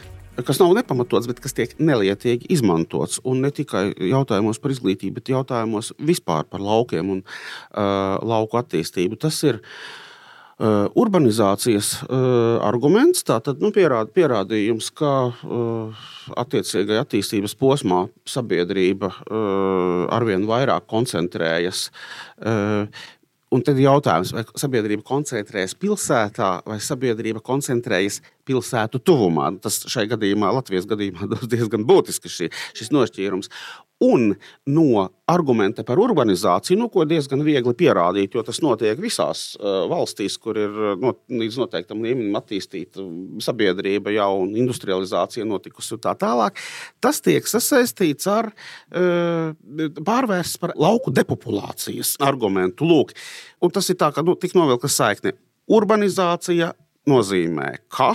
kas 0.45 0.61
nav 0.61 0.75
nepamatots, 0.77 1.29
bet 1.31 1.41
kas 1.45 1.57
tiek 1.57 1.77
nelietīgi 1.81 2.51
izmantots. 2.53 3.21
Un 3.25 3.45
ne 3.45 3.53
tikai 3.55 3.89
jautājumos 4.11 4.61
par 4.63 4.75
izglītību, 4.75 5.21
bet 5.21 5.33
jautājumos 5.33 5.93
vispār 6.03 6.49
par 6.51 6.65
laukiem 6.65 7.15
un 7.17 7.23
uh, 7.23 8.19
lauku 8.21 8.61
attīstību. 8.61 9.19
Tas 9.23 9.39
ir 9.47 9.61
uh, 9.61 10.87
urbanizācijas 10.99 11.93
uh, 12.05 12.59
arguments, 12.67 13.25
tātad 13.27 13.63
nu, 13.65 13.73
pierād, 13.75 14.13
pierādījums, 14.17 14.91
ka 14.97 15.13
uh, 15.31 16.07
attiecīgajā 16.45 17.07
attīstības 17.07 17.57
posmā 17.61 18.07
sabiedrība 18.29 19.13
uh, 19.13 20.07
arvien 20.17 20.47
vairāk 20.49 20.89
koncentrējas. 20.91 21.89
Uh, 22.37 22.89
Un 23.55 23.63
tad 23.63 23.79
ir 23.79 23.85
jautājums, 23.87 24.33
vai 24.35 24.43
sabiedrība 24.59 25.05
koncentrējas 25.07 25.77
pilsētā, 25.79 26.49
vai 26.67 26.81
sabiedrība 26.83 27.39
koncentrējas 27.47 28.19
pilsētu 28.47 28.99
tuvumā. 29.07 29.53
Tas 29.63 29.85
šai 29.87 30.09
gadījumā, 30.11 30.51
Latvijas 30.57 30.89
gadījumā, 30.91 31.29
ir 31.31 31.47
diezgan 31.53 31.87
būtisks 31.87 32.41
šī, 32.41 32.51
šis 32.75 32.91
nošķīrums. 32.95 33.53
Un 34.05 34.35
no 34.69 35.07
argumenta 35.25 35.81
par 35.87 35.97
urbanizāciju, 35.97 36.77
nu, 36.77 36.91
ko 36.93 37.07
diezgan 37.09 37.41
viegli 37.47 37.73
pierādīt, 37.81 38.35
jo 38.37 38.43
tas 38.45 38.59
notiek 38.61 38.99
visās 39.01 39.55
uh, 39.57 39.87
valstīs, 39.89 40.37
kur 40.37 40.59
ir 40.61 40.75
no, 41.01 41.15
līdz 41.33 41.57
noteiktam 41.63 42.03
līmenim 42.05 42.37
attīstīta 42.37 43.01
sabiedrība, 43.41 44.13
jau 44.13 44.45
industrializācija 44.45 45.47
notikusi 45.49 45.95
un 45.97 46.03
tā 46.05 46.13
tālāk. 46.21 46.61
Tas 47.01 47.23
tiek 47.25 47.49
sasaistīts 47.49 48.29
ar 48.29 48.51
uh, 48.53 49.57
pārvērsts 49.97 50.61
par 50.61 50.77
lauku 50.77 51.15
depopulācijas 51.17 52.19
argumentu. 52.21 52.85
Lūk, 52.85 53.17
un 53.65 53.73
tas 53.73 53.89
ir 53.89 53.97
tā, 54.03 54.13
ka 54.13 54.27
nu, 54.27 54.37
tik 54.37 54.53
novilka 54.59 54.93
saikne. 54.93 55.33
Urbanizācija 55.73 56.75
nozīmē, 57.09 57.73
ka 57.89 58.13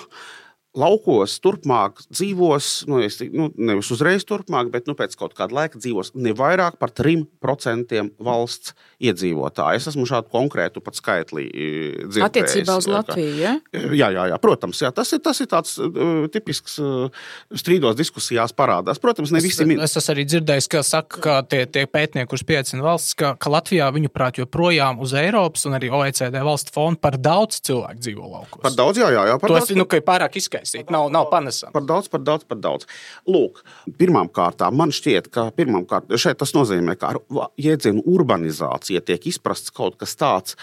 laukos 0.78 1.34
turpmāk 1.44 2.00
dzīvos, 2.08 2.68
nu, 2.88 3.02
es, 3.04 3.18
nu, 3.34 3.50
nevis 3.60 3.90
uzreiz 3.92 4.24
turpmāk, 4.28 4.70
bet 4.72 4.88
nu, 4.88 4.96
pēc 4.96 5.18
kaut 5.20 5.34
kāda 5.36 5.56
laika 5.58 5.80
dzīvos 5.82 6.14
ne 6.16 6.32
vairāk 6.38 6.78
par 6.80 6.94
3% 6.96 7.98
valsts 8.24 8.72
iedzīvotāju. 9.04 9.82
Es 9.82 9.90
esmu 9.92 10.06
šādu 10.08 10.32
konkrētu 10.32 10.84
pat 10.84 10.96
skaitli 10.96 11.50
dzirdējis. 11.52 12.24
Attiecībā 12.28 12.78
uz 12.80 12.88
Latviju, 12.92 13.34
ja? 13.42 13.58
Jā, 13.76 14.12
jā, 14.16 14.28
jā 14.32 14.38
protams, 14.42 14.80
jā, 14.86 14.94
tas, 14.96 15.12
ir, 15.12 15.20
tas 15.26 15.44
ir 15.44 15.50
tāds 15.52 15.76
uh, 15.82 16.30
tipisks 16.32 16.78
uh, 16.80 17.28
strīdos 17.52 17.98
diskusijās 18.00 18.56
parādās. 18.56 19.02
Protams, 19.02 19.34
ne 19.36 19.44
visi. 19.44 19.68
Es, 19.68 19.84
es 19.90 20.00
esmu 20.00 20.16
arī 20.16 20.28
dzirdējis, 20.30 20.72
ka 20.72 20.86
saka, 20.88 21.22
ka 21.26 21.38
tie, 21.52 21.66
tie 21.68 21.84
pētnieki, 21.84 22.30
kurus 22.32 22.48
piecina 22.48 22.86
valsts, 22.88 23.18
ka, 23.20 23.34
ka 23.42 23.52
Latvijā, 23.52 23.92
viņuprāt, 23.92 24.40
joprojām 24.40 25.04
uz 25.04 25.18
Eiropas 25.20 25.68
un 25.68 25.76
arī 25.76 25.92
OECD 25.92 26.40
valstu 26.48 26.72
fondu 26.78 27.04
par 27.04 27.20
daudz 27.20 27.60
cilvēku 27.68 28.00
dzīvo 28.08 28.32
laukos. 28.38 28.64
Par 28.64 28.78
daudz, 28.78 29.04
jā, 29.04 29.12
jā. 29.12 29.28
jā 29.34 29.38
par 29.42 29.52
to 29.52 29.60
daudz, 29.60 29.74
es, 29.74 29.82
nu, 29.82 29.90
ka 29.90 30.00
ir 30.00 30.08
pārāk 30.08 30.40
izskaidrs 30.40 30.61
izkaisīt. 30.62 30.92
Nav, 30.94 31.10
nav 31.14 31.30
panesami. 31.32 31.74
Par 31.74 31.86
daudz, 31.88 32.10
par 32.12 32.24
daudz, 32.26 32.46
par 32.48 32.60
daudz. 32.62 32.88
Lūk, 33.30 33.64
pirmām 33.98 34.30
kārtām 34.34 34.78
man 34.78 34.94
šķiet, 34.94 35.32
ka 35.34 35.50
pirmkārt, 35.56 36.12
šeit 36.22 36.40
tas 36.42 36.54
nozīmē, 36.58 36.98
ka 37.00 37.14
ar 37.14 37.22
jēdzienu 37.62 38.04
urbanizācija 38.06 39.02
tiek 39.06 39.28
izprasts 39.32 39.74
kaut 39.74 39.98
kas 40.02 40.16
tāds, 40.20 40.58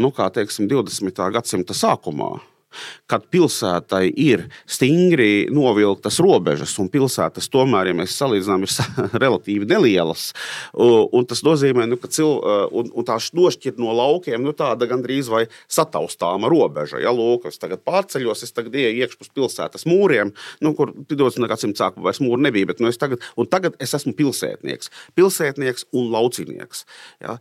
nu, 0.00 0.12
kā 0.14 0.30
teiksim, 0.34 0.68
20. 0.70 1.26
gadsimta 1.34 1.76
sākumā 1.76 2.38
kad 3.10 3.26
pilsētai 3.32 4.04
ir 4.20 4.46
stingri 4.70 5.48
novilktas 5.52 6.20
robežas, 6.22 6.76
un 6.82 6.90
pilsētas 6.92 7.50
tomēr, 7.52 7.90
ja 7.90 7.96
mēs 7.98 8.16
salīdzinām, 8.18 8.66
ir 8.66 9.16
relatīvi 9.24 9.68
nelielas. 9.70 10.30
Un 10.74 11.26
tas 11.28 11.42
nozīmē, 11.46 11.86
nu, 11.90 11.98
ka 12.00 12.10
cil, 12.12 12.36
un, 12.76 12.90
un 12.94 13.06
tā 13.06 13.18
nošķirt 13.20 13.80
no 13.82 13.94
laukiem 13.96 14.42
nu, 14.44 14.54
tāda 14.56 14.88
gandrīz 14.90 15.30
vai 15.32 15.44
sataustāma 15.70 16.50
robeža. 16.50 17.00
Ja 17.02 17.12
lūk, 17.14 17.48
es 17.50 17.60
tagad 17.60 17.84
pārceļos, 17.86 18.44
es 18.46 18.54
tagad 18.56 18.76
ieju 18.78 19.04
iekšpus 19.04 19.32
pilsētas 19.36 19.86
mūriem, 19.90 20.34
nu, 20.64 20.74
kur 20.78 20.94
20. 21.10 21.48
gadsimta 21.50 21.86
sākumā 21.86 22.10
vairs 22.10 22.22
mūri 22.24 22.46
nebija, 22.48 22.70
bet 22.72 22.82
nu, 22.82 22.90
es 22.90 23.00
tagad, 23.00 23.24
tagad 23.50 23.76
es 23.82 23.94
esmu 23.96 24.14
pilsētnieks. 24.18 24.92
Pilsētnieks 25.18 25.90
un 25.96 26.10
laucinieks. 26.14 26.86
Ja? 27.22 27.38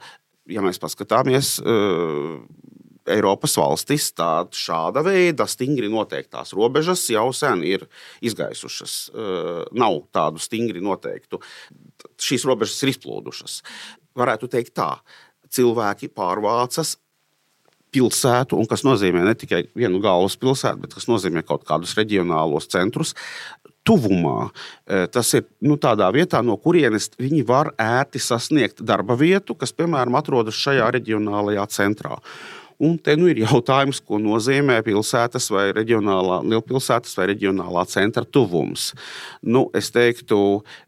Ja 0.50 0.64
mēs 0.66 0.82
paskatāmies, 0.82 1.60
uh, 1.62 2.40
Eiropas 3.10 3.58
valstis 3.60 4.10
tāda 4.18 4.56
šāda 4.56 5.04
veida 5.06 5.48
stingri 5.50 5.90
noteiktās 5.92 6.54
robežas 6.58 7.04
jau 7.10 7.28
sen 7.36 7.64
ir 7.68 7.88
izgaisušas. 8.26 8.96
Nav 9.74 10.02
tādu 10.16 10.42
stingri 10.42 10.84
noteiktu. 10.84 11.42
Šīs 12.22 12.46
robežas 12.50 12.80
ir 12.84 12.94
izplūdušas. 12.94 13.60
Varētu 14.20 14.50
teikt 14.52 14.76
tā, 14.80 14.94
cilvēki 15.54 16.12
pārvācas 16.14 16.98
pilsētu, 17.90 18.58
un 18.60 18.68
kas 18.70 18.84
nozīmē 18.86 19.24
ne 19.26 19.34
tikai 19.38 19.64
vienu 19.78 19.98
galvaspilsētu, 20.04 20.84
bet 20.84 20.94
kas 20.94 21.08
nozīmē 21.10 21.42
kaut 21.48 21.64
kādus 21.66 21.96
reģionālos 21.98 22.70
centrus. 22.70 23.16
Tuvumā 23.88 24.52
tas 25.10 25.32
ir 25.34 25.48
nu, 25.66 25.80
tādā 25.82 26.12
vietā, 26.14 26.44
no 26.46 26.60
kurienes 26.62 27.10
viņi 27.18 27.42
var 27.48 27.72
ērti 27.82 28.22
sasniegt 28.22 28.84
darba 28.86 29.16
vietu, 29.18 29.56
kas, 29.58 29.74
piemēram, 29.74 30.20
atrodas 30.20 30.60
šajā 30.60 30.92
reģionālajā 31.00 31.66
centrā. 31.74 32.20
Un 32.80 32.94
te 33.04 33.12
nu 33.20 33.28
ir 33.28 33.42
jautājums, 33.42 33.98
ko 34.08 34.22
nozīmē 34.24 34.78
pilsētas 34.86 35.50
vai 35.52 35.66
reģionālā, 35.76 36.38
lielpilsētas 36.48 37.18
vai 37.20 37.26
reģionālā 37.34 37.82
centra 37.92 38.24
tuvums. 38.24 38.94
Nu, 39.44 39.66
es 39.76 39.90
teiktu, 39.92 40.38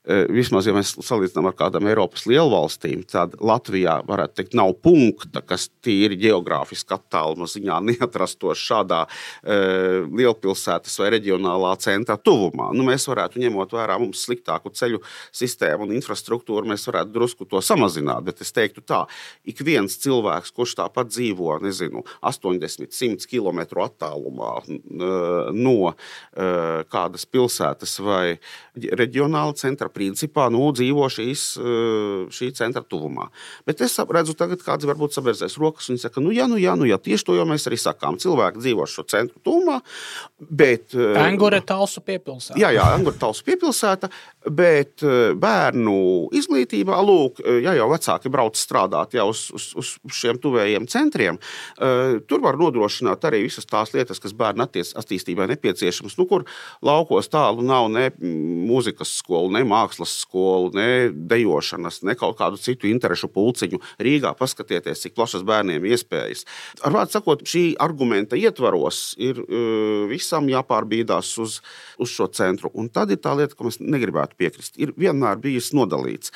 e, 0.07 0.21
vismaz, 0.31 0.69
ja 0.69 0.75
mēs 0.77 0.93
salīdzinām 1.03 1.49
ar 1.49 1.57
kādām 1.59 1.89
Eiropas 1.91 2.23
lielvalstīm, 2.31 3.01
tad 3.11 3.35
Latvijā 3.43 3.97
varētu 4.07 4.37
teikt, 4.39 4.55
nav 4.55 4.71
punkta, 4.79 5.41
kas 5.43 5.67
tīri 5.83 6.15
geogrāfiski 6.21 6.95
attāluma 6.95 7.49
ziņā 7.51 7.81
neatrastos 7.89 8.63
šādā 8.69 9.01
e, 9.03 9.59
lielpilsētas 10.07 10.95
vai 11.03 11.11
reģionālā 11.17 11.73
centra 11.83 12.15
tuvumā. 12.15 12.69
Nu, 12.71 12.87
mēs 12.87 13.09
varētu, 13.11 13.43
ņemot 13.43 13.75
vērā 13.75 13.99
mums 13.99 14.23
sliktāku 14.29 14.71
ceļu 14.79 15.03
sistēmu 15.41 15.89
un 15.89 15.99
infrastruktūru, 15.99 16.71
mēs 16.71 16.87
varētu 16.87 17.11
drusku 17.19 17.51
to 17.51 17.59
samazināt. 17.59 18.23
Bet 18.31 18.47
es 18.47 18.55
teiktu 18.55 18.79
tā, 18.79 19.03
ik 19.43 19.59
viens 19.59 19.99
cilvēks, 19.99 20.55
kurš 20.55 20.79
tāpat 20.79 21.11
dzīvo, 21.11 21.59
nezinu, 21.59 21.80
nezinu, 21.81 22.03
80, 22.21 22.91
100 22.93 23.27
km 23.29 23.61
attālumā 23.81 24.53
no 25.55 25.93
kādas 26.91 27.25
pilsētas 27.25 27.97
vai 28.03 28.39
reģionāla 28.75 29.55
centra, 29.59 29.89
principā 29.91 30.49
nu, 30.53 30.69
dzīvo 30.75 31.07
šīs, 31.11 31.45
šī 32.31 32.51
centra 32.57 32.83
tuvumā. 32.83 33.29
Bet 33.67 33.81
es 33.81 33.97
redzu, 34.11 34.35
tagad 34.37 34.63
kāds 34.65 34.87
varbūt 34.87 35.17
savērsēs 35.17 35.57
rokas 35.61 35.89
un 35.91 35.99
saka, 36.01 36.23
nu 36.23 36.33
jā, 36.35 36.47
nu 36.49 36.59
jā, 36.61 36.75
nu 36.79 36.87
jā, 36.89 36.99
tieši 37.01 37.27
to 37.27 37.37
jau 37.37 37.47
mēs 37.49 37.67
arī 37.69 37.79
sakām. 37.81 38.19
Cilvēki 38.21 38.61
dzīvo 38.61 38.87
šo 38.89 39.05
centru 39.09 39.41
tuvumā, 39.43 39.79
bet. 40.39 40.95
Angora 41.21 41.61
talsu 41.65 42.03
piepilsēta. 42.05 42.59
Jā, 42.61 42.71
jā, 42.75 42.85
Angora 42.95 43.17
talsu 43.21 43.45
piepilsēta, 43.47 44.11
bet 44.51 45.03
bērnu 45.41 45.97
izglītībā, 46.37 46.97
lūk, 47.05 47.41
ja 47.63 47.75
jau 47.77 47.89
vecāki 47.91 48.31
brauc 48.33 48.59
strādāt 48.59 49.15
jau 49.17 49.29
uz, 49.31 49.47
uz, 49.55 49.71
uz 49.77 49.93
šiem 50.15 50.39
tuvējiem 50.41 50.87
centriem, 50.91 51.39
tur 51.77 52.43
var 52.43 52.57
nodrošināt 52.59 53.23
arī 53.27 53.43
visas 53.45 53.67
tās 53.69 53.93
lietas, 53.95 54.19
kas 54.21 54.35
bērnu 54.37 54.65
attīstībai 54.67 55.47
nepieciešamas. 55.53 56.17
Nu, 56.19 56.27
kur 56.29 56.45
laukos 56.85 57.29
tālu 57.31 57.65
nav 57.65 57.89
ne 57.93 58.07
mūzikas 58.21 59.13
skola, 59.19 59.51
ne 59.57 59.63
mākslas 59.67 60.13
skola, 60.23 60.71
ne 60.77 60.89
dejošanas, 61.11 62.01
ne 62.07 62.15
kaut 62.19 62.37
kādu 62.41 62.59
citu 62.61 62.89
interesu 62.91 63.29
pulciņu. 63.31 63.81
Rīgā 64.01 64.33
paskatieties, 64.39 65.03
cik 65.05 65.15
plašas 65.17 65.45
bērniem 65.47 65.85
iespējas. 65.91 66.45
Ar 66.85 66.95
vārdu 66.95 67.17
sakot, 67.17 67.45
šī 67.47 67.63
argumenta 67.81 68.39
ietvaros 68.39 69.15
ir 69.21 69.41
uh, 69.43 70.05
visam 70.11 70.49
jāpārbīdās 70.51 71.33
uz, 71.43 71.59
uz 72.01 72.13
šo 72.13 72.29
centru. 72.35 72.71
Un 72.73 72.91
tad 72.93 73.13
ir 73.13 73.21
tā 73.21 73.35
lieta, 73.37 73.57
ko 73.57 73.69
mēs 73.69 73.81
negribētu 73.81 74.37
piekrist. 74.39 74.77
Ir 74.81 74.95
vienmēr 74.99 75.41
bijis 75.41 75.71
nodalīts. 75.77 76.33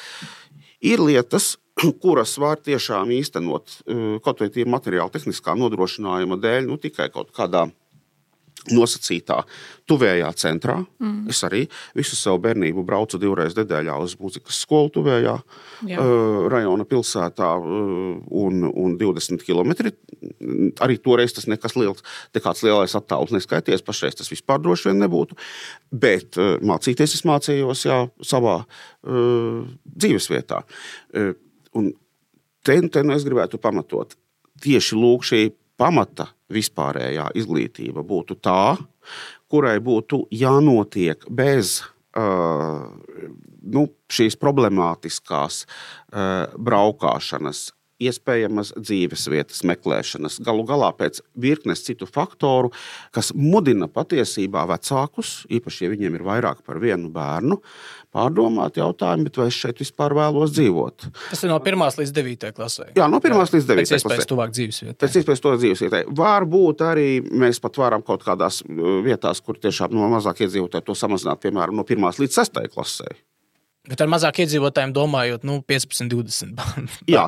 Ir 0.86 1.02
lietas, 1.02 1.56
kuras 2.04 2.38
var 2.42 2.62
tiešām 2.64 3.14
īstenot 3.16 3.80
eh, 3.86 4.04
kaut 4.26 4.44
vai 4.44 4.52
tīri 4.52 4.70
materiāla 4.72 5.12
tehniskā 5.14 5.58
nodrošinājuma 5.60 6.40
dēļ, 6.42 6.70
nu, 6.70 6.80
tikai 6.82 7.10
kaut 7.14 7.34
kādā 7.36 7.68
nosacītā 8.74 9.42
tuvējā 9.90 10.30
centrā. 10.40 10.80
Mm. 11.02 11.28
Es 11.30 11.44
arī 11.46 11.66
visu 11.98 12.18
savu 12.18 12.40
bērnību 12.46 12.82
braucu 12.88 13.20
divreiz 13.22 13.54
nedēļā 13.58 13.98
uz 14.02 14.16
muzikas 14.22 14.58
skolu 14.64 14.90
tuvējā 14.96 15.36
Jā. 15.90 16.00
uh, 16.00 16.48
rajona 16.50 16.88
pilsētā, 16.90 17.52
uh, 17.60 18.16
un, 18.42 18.66
un 18.72 18.98
20 19.02 19.46
km. 19.46 19.76
Arī 20.82 20.98
toreiz 21.04 21.36
tas 21.36 21.46
nekas 21.52 21.78
liels, 21.78 22.02
nekāds 22.36 22.66
lielais 22.66 22.98
attālums 22.98 23.36
neskaities. 23.36 23.86
Pašreiz 23.86 24.18
tas 24.18 24.32
vispār 24.34 24.64
droši 24.64 24.90
vien 24.90 25.02
nebūtu. 25.04 25.38
Bet 25.94 26.40
uh, 26.42 26.56
mācīties 26.66 27.20
es 27.20 27.26
mācījos 27.28 27.86
jā, 27.86 28.02
savā 28.26 28.62
uh, 28.64 29.66
dzīvesvietā. 29.94 30.64
Uh, 31.14 31.36
un 31.76 31.92
te, 32.66 32.80
te 32.90 33.04
nu 33.06 33.16
es 33.16 33.26
gribētu 33.28 33.60
pamatot. 33.62 34.16
Tieši 34.64 34.98
šī 35.30 35.42
pamata 35.78 36.30
vispārējā 36.54 37.30
izglītība 37.36 38.04
būtu 38.06 38.38
tā, 38.40 38.78
kurai 39.52 39.78
būtu 39.84 40.26
jānotiek 40.32 41.26
bez 41.30 41.82
uh, 42.16 42.88
nu, 43.62 43.88
šīs 44.12 44.38
problemātiskās 44.40 45.66
uh, 45.66 46.48
braukšanas, 46.56 47.70
iespējamas 48.04 48.74
dzīvesvietas 48.76 49.62
meklēšanas, 49.68 50.40
galu 50.44 50.66
galā 50.68 50.90
pēc 50.98 51.22
virknes 51.40 51.84
citu 51.86 52.08
faktoru, 52.10 52.72
kas 53.16 53.32
mudina 53.36 53.88
patiesībā 53.92 54.66
vecākus, 54.68 55.46
īpaši, 55.54 55.86
ja 55.86 55.92
viņiem 55.94 56.18
ir 56.18 56.26
vairāk 56.28 56.64
par 56.66 56.82
vienu 56.84 57.12
bērnu, 57.14 57.60
pārdomāt 58.16 58.80
jautājumu, 58.80 59.32
vai 59.38 59.48
es 59.52 59.60
šeit 59.60 59.80
vispār 59.84 60.16
vēlos 60.18 60.56
dzīvot. 60.56 61.08
Tas 61.32 61.44
ir 61.44 61.52
no 61.52 61.60
1 61.60 62.00
līdz 62.02 62.16
9 62.16 62.52
klasē. 62.56 62.90
Jā, 63.00 63.08
no 63.12 63.22
1 63.24 63.38
līdz 63.56 63.70
9 63.72 63.84
klasē. 63.84 63.86
Pēc 63.86 63.96
iespējas 64.00 64.30
tuvāk 64.32 64.56
dzīvesvietai. 64.56 65.00
Pēc 65.06 65.20
iespējas 65.22 65.46
tuvāk 65.46 65.62
dzīvesvietai. 65.64 66.02
Varbūt 66.20 66.84
arī 66.88 67.10
mēs 67.32 67.62
pat 67.64 67.80
varam 67.80 68.04
kaut 68.06 68.28
kādās 68.28 68.62
uh, 68.66 69.00
vietās, 69.06 69.44
kur 69.44 69.60
tiešām 69.60 69.96
no 69.96 70.12
mazāk 70.12 70.44
iedzīvotāji 70.46 70.88
to 70.88 70.98
samazināt, 71.00 71.44
piemēram, 71.44 71.80
no 71.80 71.88
1 71.88 72.24
līdz 72.24 72.44
6 72.44 72.68
klasē. 72.76 73.16
Bet 73.90 74.02
ar 74.02 74.10
mazāk 74.10 74.40
iedzīvotājiem 74.44 74.94
domājot, 74.96 75.44
nu, 75.48 75.60
15, 75.68 76.08
20 76.12 76.56
bērnu. 76.58 77.00
Jā, 77.12 77.26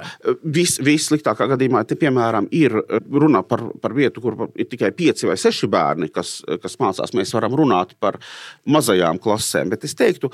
vis, 0.58 0.78
vissliktākā 0.84 1.50
gadījumā, 1.54 1.84
te, 1.88 1.98
piemēram, 2.00 2.48
ir 2.56 2.74
runa 3.12 3.44
par, 3.46 3.64
par 3.84 3.94
vietu, 3.98 4.24
kur 4.24 4.48
ir 4.56 4.70
tikai 4.72 4.90
5 4.98 5.28
vai 5.30 5.38
6 5.42 5.70
bērni, 5.74 6.10
kas, 6.14 6.40
kas 6.64 6.80
mācās. 6.82 7.14
Mēs 7.18 7.36
varam 7.38 7.58
runāt 7.58 7.94
par 8.02 8.18
mazajām 8.66 9.22
klasēm, 9.22 9.70
bet 9.74 9.86
es 9.88 9.94
teiktu, 9.98 10.32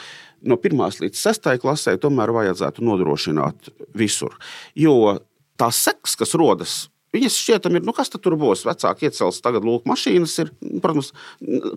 no 0.47 0.59
1 0.59 1.03
līdz 1.03 1.25
6 1.27 1.51
klasē 1.63 1.97
tomēr 2.01 2.31
vajadzētu 2.35 2.85
nodrošināt 2.87 3.73
visur. 3.97 4.39
Jo 4.79 5.19
tās 5.59 5.83
seks, 5.85 6.15
kas 6.19 6.35
rodas 6.39 6.77
Viņas 7.13 7.35
šķietam 7.37 7.77
ir, 7.77 7.83
nu 7.85 7.93
kas 7.93 8.09
tur 8.09 8.33
būs? 8.41 8.63
Vecāki 8.65 9.05
iecels, 9.09 9.37
tagad 9.45 9.65
lūk, 9.67 9.83
mašīnas 9.89 10.33
ir, 10.41 10.49
protams, 10.81 11.11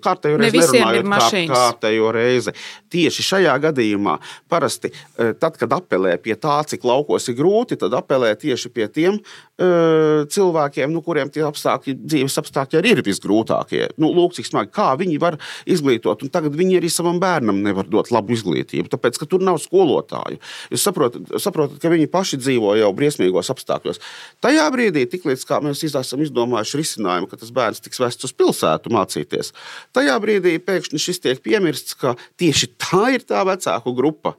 kārtējo 0.05 0.39
reizi 0.41 0.81
nerunājot 0.81 1.37
kā, 1.51 1.51
kārtējo 1.51 2.13
reizi. 2.17 2.55
Tieši 2.93 3.27
šajā 3.27 3.57
gadījumā 3.67 4.17
parasti 4.49 4.93
eh, 4.95 5.35
tad, 5.37 5.59
kad 5.61 5.77
apelē 5.77 6.17
pie 6.25 6.39
tā, 6.41 6.57
cik 6.71 6.87
laukos 6.89 7.29
ir 7.29 7.37
grūti, 7.37 7.77
tad 7.81 7.97
apelē 7.99 8.33
tieši 8.41 8.73
pie 8.73 8.89
tiem 8.89 9.21
cilvēkiem, 9.57 10.91
nu, 10.93 11.03
kuriem 11.05 11.31
tie 11.33 11.45
apstākļi, 11.47 11.97
dzīves 12.07 12.41
apstākļi 12.43 12.81
arī 12.81 12.95
ir 12.97 13.03
visgrūtākie. 13.07 13.83
Nu, 14.01 14.11
lūk, 14.17 14.35
cik 14.37 14.49
smagi, 14.51 14.73
kā 14.77 14.91
viņi 15.01 15.21
var 15.23 15.39
izglītot, 15.69 16.25
un 16.25 16.33
tagad 16.33 16.57
viņi 16.57 16.81
arī 16.81 16.91
savam 16.93 17.21
bērnam 17.23 17.63
nevar 17.65 17.89
dot 17.89 18.13
labu 18.13 18.35
izglītību, 18.37 18.91
tāpēc, 18.93 19.21
ka 19.21 19.29
tur 19.31 19.45
nav 19.45 19.61
skolotāju. 19.63 20.41
Jūs 20.73 20.85
saprotat, 20.89 21.37
saprotat 21.43 21.81
ka 21.83 21.93
viņi 21.93 22.11
paši 22.13 22.41
dzīvo 22.43 22.75
jau 22.81 22.93
briesmīgos 22.97 23.53
apstākļos. 23.55 24.03
Tajā 24.45 24.67
brīdī, 24.75 25.07
tik 25.09 25.27
tiklīdz 25.27 25.47
mēs 25.65 25.85
esam 25.89 26.23
izdomājuši 26.23 26.81
risinājumu, 26.81 27.31
ka 27.31 27.41
tas 27.41 27.53
bērns 27.55 27.83
tiks 27.85 28.01
vests 28.03 28.29
uz 28.29 28.35
pilsētu 28.37 28.93
mācīties, 28.95 29.53
tajā 29.97 30.17
brīdī 30.23 30.57
pēkšņi 30.63 31.01
šis 31.01 31.23
tiek 31.25 31.43
piemirsts, 31.43 31.97
ka 31.99 32.15
tieši 32.39 32.75
tā 32.77 33.17
ir 33.17 33.25
tā 33.27 33.43
vecāku 33.47 33.95
grupa, 33.97 34.37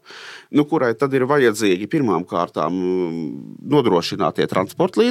nu, 0.53 0.63
kurai 0.69 0.93
tad 0.95 1.13
ir 1.17 1.27
vajadzīgi 1.27 1.89
pirmām 1.91 2.23
kārtām 2.27 2.71
mm, 2.71 3.57
nodrošinātie 3.67 4.47
transporta 4.47 5.01
līdzekļi 5.01 5.06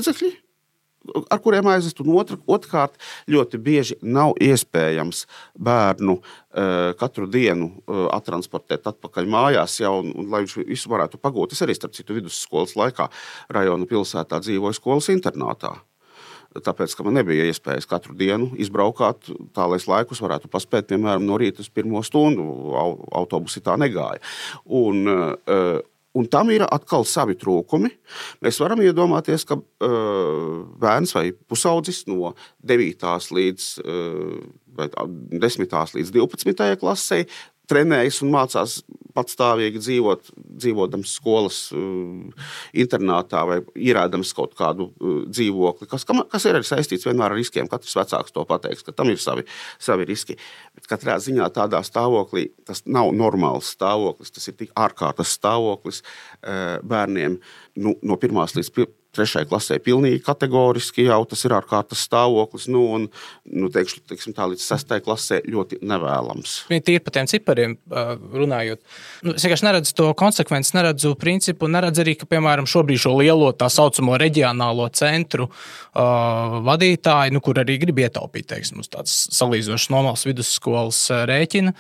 ar 1.31 1.41
kuriem 1.43 1.67
aizvest, 1.71 2.01
un 2.03 2.13
otr, 2.19 2.39
otrkārt, 2.51 2.97
ļoti 3.31 3.61
bieži 3.63 3.99
nav 4.03 4.35
iespējams 4.43 5.25
bērnu 5.55 6.19
uh, 6.19 6.93
katru 7.01 7.29
dienu 7.31 7.71
uh, 7.71 8.07
attransportēt 8.17 8.87
atpakaļ 8.91 9.29
mājās, 9.31 9.81
jau, 9.83 9.97
un, 10.03 10.13
un, 10.17 10.31
lai 10.33 10.45
viņš 10.45 10.57
visu 10.67 10.93
varētu 10.93 11.21
pagūt. 11.23 11.57
Es 11.57 11.65
arī, 11.67 11.77
starp 11.79 11.97
citu, 11.97 12.17
vidusskolas 12.17 12.77
laikā 12.79 13.11
rajona 13.55 13.89
pilsētā 13.91 14.41
dzīvoju 14.45 14.79
skolas 14.79 15.11
internātā. 15.15 15.77
Tāpēc, 16.57 16.95
ka 16.97 17.05
man 17.05 17.19
nebija 17.19 17.45
iespējas 17.51 17.89
katru 17.91 18.15
dienu 18.17 18.47
izbraukāt 18.57 19.29
tā, 19.53 19.67
lai 19.69 19.77
es 19.77 19.85
laikus 19.91 20.23
varētu 20.25 20.49
paspēt, 20.49 20.87
piemēram, 20.89 21.27
no 21.29 21.37
rīta 21.37 21.61
uz 21.61 21.69
pirmo 21.69 22.01
stundu. 22.07 22.47
Autobusi 23.13 23.61
tā 23.61 23.75
negāja. 23.81 24.23
Un, 24.65 25.03
uh, 25.05 25.83
Un 26.17 26.29
tam 26.33 26.51
ir 26.55 26.65
atkal 26.65 27.05
savi 27.09 27.37
trūkumi. 27.37 27.91
Mēs 28.45 28.61
varam 28.63 28.81
iedomāties, 28.85 29.45
ka 29.49 29.59
uh, 29.59 30.63
bērns 30.81 31.13
vai 31.17 31.29
pusaudzis 31.35 32.05
no 32.09 32.33
9. 32.65 33.05
līdz 33.37 33.69
uh, 33.85 34.39
10. 34.77 35.77
līdz 35.97 36.13
12. 36.13 36.77
klasē 36.81 37.23
trenējas 37.71 38.23
un 38.25 38.33
mācās 38.35 38.81
patstāvīgi 39.17 39.81
dzīvot, 39.81 40.31
dzīvojams 40.61 41.13
skolas 41.19 41.61
uh, 41.75 42.49
internātā 42.77 43.43
vai 43.49 43.59
ierādams 43.73 44.33
kaut 44.37 44.53
kādu 44.59 44.91
uh, 44.91 45.23
dzīvokli, 45.31 45.89
kas, 45.91 46.05
kas 46.07 46.49
ir 46.49 46.61
saistīts 46.67 47.07
vienmēr 47.09 47.33
ar 47.33 47.39
riskiem. 47.39 47.71
Katrs 47.71 47.97
vecāks 47.97 48.35
to 48.35 48.45
pateiks, 48.49 48.85
ka 48.87 48.95
tam 48.97 49.11
ir 49.13 49.21
savi, 49.23 49.47
savi 49.83 50.09
riski. 50.09 50.37
Bet 50.77 50.89
katrā 50.91 51.17
ziņā 51.23 51.49
tādā 51.57 51.81
stāvoklī 51.87 52.51
tas 52.69 52.85
nav 52.87 53.13
normāls 53.17 53.73
stāvoklis, 53.77 54.35
tas 54.37 54.51
ir 54.51 54.59
tik 54.61 54.75
ārkārtas 54.77 55.33
stāvoklis 55.39 56.03
uh, 56.03 56.77
bērniem 56.85 57.41
nu, 57.81 57.97
no 58.03 58.21
pirmās 58.21 58.57
līdz 58.59 58.73
trešajai 59.17 59.49
klasē 59.51 59.79
pilnīgi 59.83 60.23
kategoriski 60.27 61.09
jau 61.09 61.23
tas 61.29 61.45
ir 61.47 61.57
ārkārtas 61.57 62.05
stāvoklis. 62.07 62.69
Nu, 62.73 62.85
un, 62.97 63.09
nu, 63.51 63.71
teikšu, 63.73 64.03
teiksim, 64.11 64.37
tā 64.37 64.49
līdz 64.53 64.65
sestajai 64.65 65.05
klasē 65.05 65.41
ļoti 65.49 65.81
nevēlams. 65.87 66.57
Tīri 66.71 67.03
par 67.03 67.17
tiem 67.17 67.31
cipariem 67.31 67.77
runājot. 67.91 68.83
Nu, 69.27 69.37
es 69.37 69.47
vienkārši 69.47 69.67
neredzu 69.67 69.97
to 69.99 70.11
konsekvenci, 70.19 70.75
neredzu 70.77 71.15
principu, 71.21 71.71
neredzu 71.73 72.05
arī, 72.05 72.17
ka, 72.21 72.29
piemēram, 72.31 72.69
šobrīd 72.71 73.03
šo 73.03 73.17
lielo 73.19 73.53
tā 73.57 73.69
saucamo 73.73 74.19
reģionālo 74.21 74.89
centru 74.97 75.49
uh, 75.49 76.59
vadītāji, 76.67 77.35
nu, 77.35 77.43
kur 77.45 77.61
arī 77.63 77.79
grib 77.83 78.01
ietaupīt, 78.03 78.49
teiksim, 78.51 78.81
uz 78.83 78.91
tādas 78.93 79.15
salīdzinošas 79.37 79.93
normālas 79.95 80.27
vidusskolas 80.29 81.01
rēķina, 81.31 81.73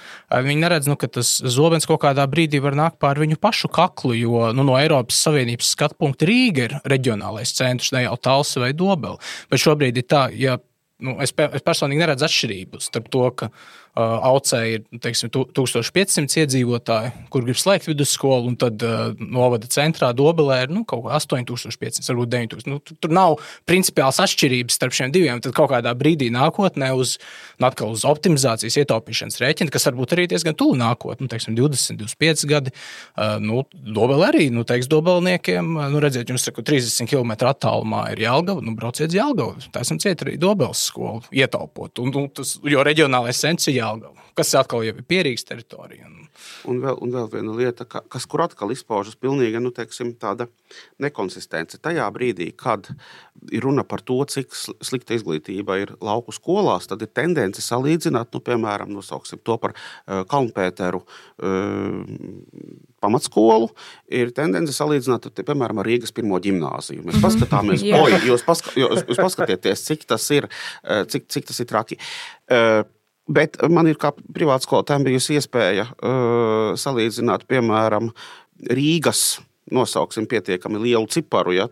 viņi 0.46 0.62
neredz, 0.62 0.88
nu, 0.90 0.96
ka 1.00 1.10
tas 1.12 1.36
zobens 1.42 1.88
kaut 1.88 2.02
kādā 2.04 2.26
brīdī 2.30 2.60
var 2.62 2.76
nākt 2.78 3.00
pār 3.02 3.20
viņu 3.22 3.38
pašu 3.42 3.70
kaklu, 3.72 4.14
jo 4.16 4.50
nu, 4.56 4.66
no 4.66 4.78
Eiropas 4.78 5.18
Savienības 5.26 5.72
skatu 5.76 5.98
punkta 6.00 6.28
Rīga 6.28 6.68
ir 6.68 6.76
reģionāla 6.88 7.25
reģionālais 7.26 7.54
centrs, 7.54 7.92
ne 7.92 8.04
jau 8.04 8.16
Talsa 8.16 8.60
vai 8.60 8.72
Dobela. 8.72 9.18
Bet 9.50 9.60
šobrīd 9.60 9.98
ir 9.98 10.06
tā, 10.06 10.28
ja 10.34 10.58
nu, 11.00 11.18
es, 11.20 11.32
es 11.32 11.62
personīgi 11.62 12.00
neredzu 12.00 12.26
atšķirību 12.26 12.80
starp 12.80 13.10
to, 13.10 13.30
ka 13.36 13.50
Aucē 13.96 14.58
ir 14.68 14.82
teiksim, 15.00 15.30
1500 15.32 16.42
iedzīvotāji, 16.42 17.12
kur 17.32 17.44
grib 17.46 17.56
slēgt 17.56 17.86
vidusskolu, 17.88 18.50
un 18.50 18.56
tad 18.60 18.82
uh, 18.84 19.14
novada 19.16 19.68
centrā 19.72 20.10
Dobelē 20.16 20.58
ir 20.66 20.74
nu, 20.74 20.82
kaut 20.88 21.06
kā 21.06 21.14
8500, 21.16 22.04
varbūt 22.10 22.32
9000. 22.34 22.68
Nu, 22.68 22.80
tur 22.84 23.14
nav 23.16 23.38
principiāls 23.68 24.18
atšķirības 24.20 24.76
starp 24.76 24.96
šiem 24.98 25.14
diviem. 25.14 25.40
Tad 25.40 25.54
kaut 25.56 25.70
kādā 25.72 25.94
brīdī 25.96 26.28
nākotnē 26.34 26.90
uz, 26.92 27.14
nu, 27.62 27.70
uz 27.86 28.04
optimizācijas 28.08 28.76
ietaupīšanas 28.82 29.40
rēķina, 29.40 29.72
kas 29.72 29.88
varbūt 29.88 30.12
arī 30.18 30.26
diezgan 30.34 30.58
tuvu 30.58 30.76
nākotnē, 30.82 31.24
nu, 31.24 31.32
teiksim, 31.32 31.56
20, 31.56 31.96
25 32.02 32.44
gadi. 32.52 32.74
Uh, 33.16 33.38
nu, 33.40 33.64
Dobelē 33.72 34.28
arī, 34.28 34.50
nu, 34.52 34.66
teiks 34.68 34.90
Dobelniekiem, 34.92 35.72
nu, 35.94 36.04
redziet, 36.04 36.28
jums 36.28 36.44
saku, 36.44 36.66
30 36.66 37.08
km 37.08 37.32
attālumā 37.48 38.10
ir 38.12 38.26
Jālgava, 38.26 38.60
nu, 38.60 38.76
brauciet 38.76 39.08
uz 39.08 39.16
Jālgavu. 39.16 39.70
Tā 39.72 39.86
esam 39.88 40.02
cieti 40.02 40.28
arī 40.28 40.36
Dobeles 40.42 40.84
skolu 40.90 41.24
ietaupot. 41.32 42.04
Un, 42.04 42.12
un 42.20 42.30
tas, 42.36 42.58
jo 42.60 42.84
reģionālais 42.84 43.40
centrs 43.40 43.72
ir 43.86 43.96
Jālgava, 43.96 44.28
kas 44.38 44.54
atkal 44.58 44.84
jau 44.86 44.94
ir 44.94 45.06
pierīgs 45.08 45.46
teritorija. 45.46 46.10
Un 46.68 46.80
vēl, 46.82 46.98
un 47.02 47.12
vēl 47.14 47.28
viena 47.32 47.54
lieta, 47.56 47.86
ka, 47.88 48.02
kas 48.12 48.26
kur 48.28 48.42
atkal 48.44 48.72
izpaužas 48.74 49.16
pilnīga 49.18 49.60
nu, 49.62 49.72
teiksim, 49.74 50.12
nekonsistence. 51.02 51.78
Tajā 51.82 52.06
brīdī, 52.14 52.50
kad 52.58 52.90
ir 53.54 53.64
runa 53.64 53.84
par 53.86 54.02
to, 54.06 54.18
cik 54.28 54.52
slikta 54.84 55.16
izglītība 55.16 55.78
ir 55.82 55.94
lauku 56.04 56.34
skolās, 56.34 56.88
tad 56.90 57.04
ir 57.04 57.12
tendence 57.14 57.62
salīdzināt, 57.64 58.32
nu, 58.34 58.42
piemēram, 58.44 58.96
to 58.96 59.58
par 59.62 59.76
uh, 59.76 60.24
Kalnpēteru. 60.28 61.02
Uh, 61.36 62.02
pamatskolu, 63.06 63.68
ir 64.10 64.32
tendence 64.34 64.72
salīdzināt 64.74 65.28
te, 65.30 65.44
piemēram, 65.46 65.78
ar 65.82 65.86
Rīgas 65.86 66.14
pirmo 66.16 66.40
gimnāziju. 66.42 67.04
Mēs 67.04 67.18
mhm. 67.18 67.24
paskatāmies, 67.26 67.82
mm 67.84 67.92
-hmm. 67.92 68.02
oi, 68.02 68.30
jūs, 68.32 68.44
paska, 68.46 68.74
jūs, 68.74 69.04
jūs 69.06 69.22
paskatieties, 69.22 69.86
cik 69.86 70.04
tas 70.10 70.26
ir, 70.34 70.48
cik, 70.82 71.28
cik 71.30 71.52
tas 71.52 71.60
ir 71.62 71.70
traki. 71.70 72.00
Uh, 72.50 72.82
Bet 73.26 73.58
man 73.72 73.88
ir 73.90 73.98
kā 73.98 74.12
privāts 74.14 74.68
skolotājiem 74.68 75.08
bijusi 75.08 75.34
iespēja 75.40 75.88
uh, 75.90 76.76
salīdzināt, 76.78 77.46
piemēram, 77.50 78.12
Rīgas. 78.70 79.40
Nosauksim 79.74 80.28
pietiekami 80.30 80.78
lielu 80.78 81.08
ciparu, 81.10 81.50
ja 81.56 81.66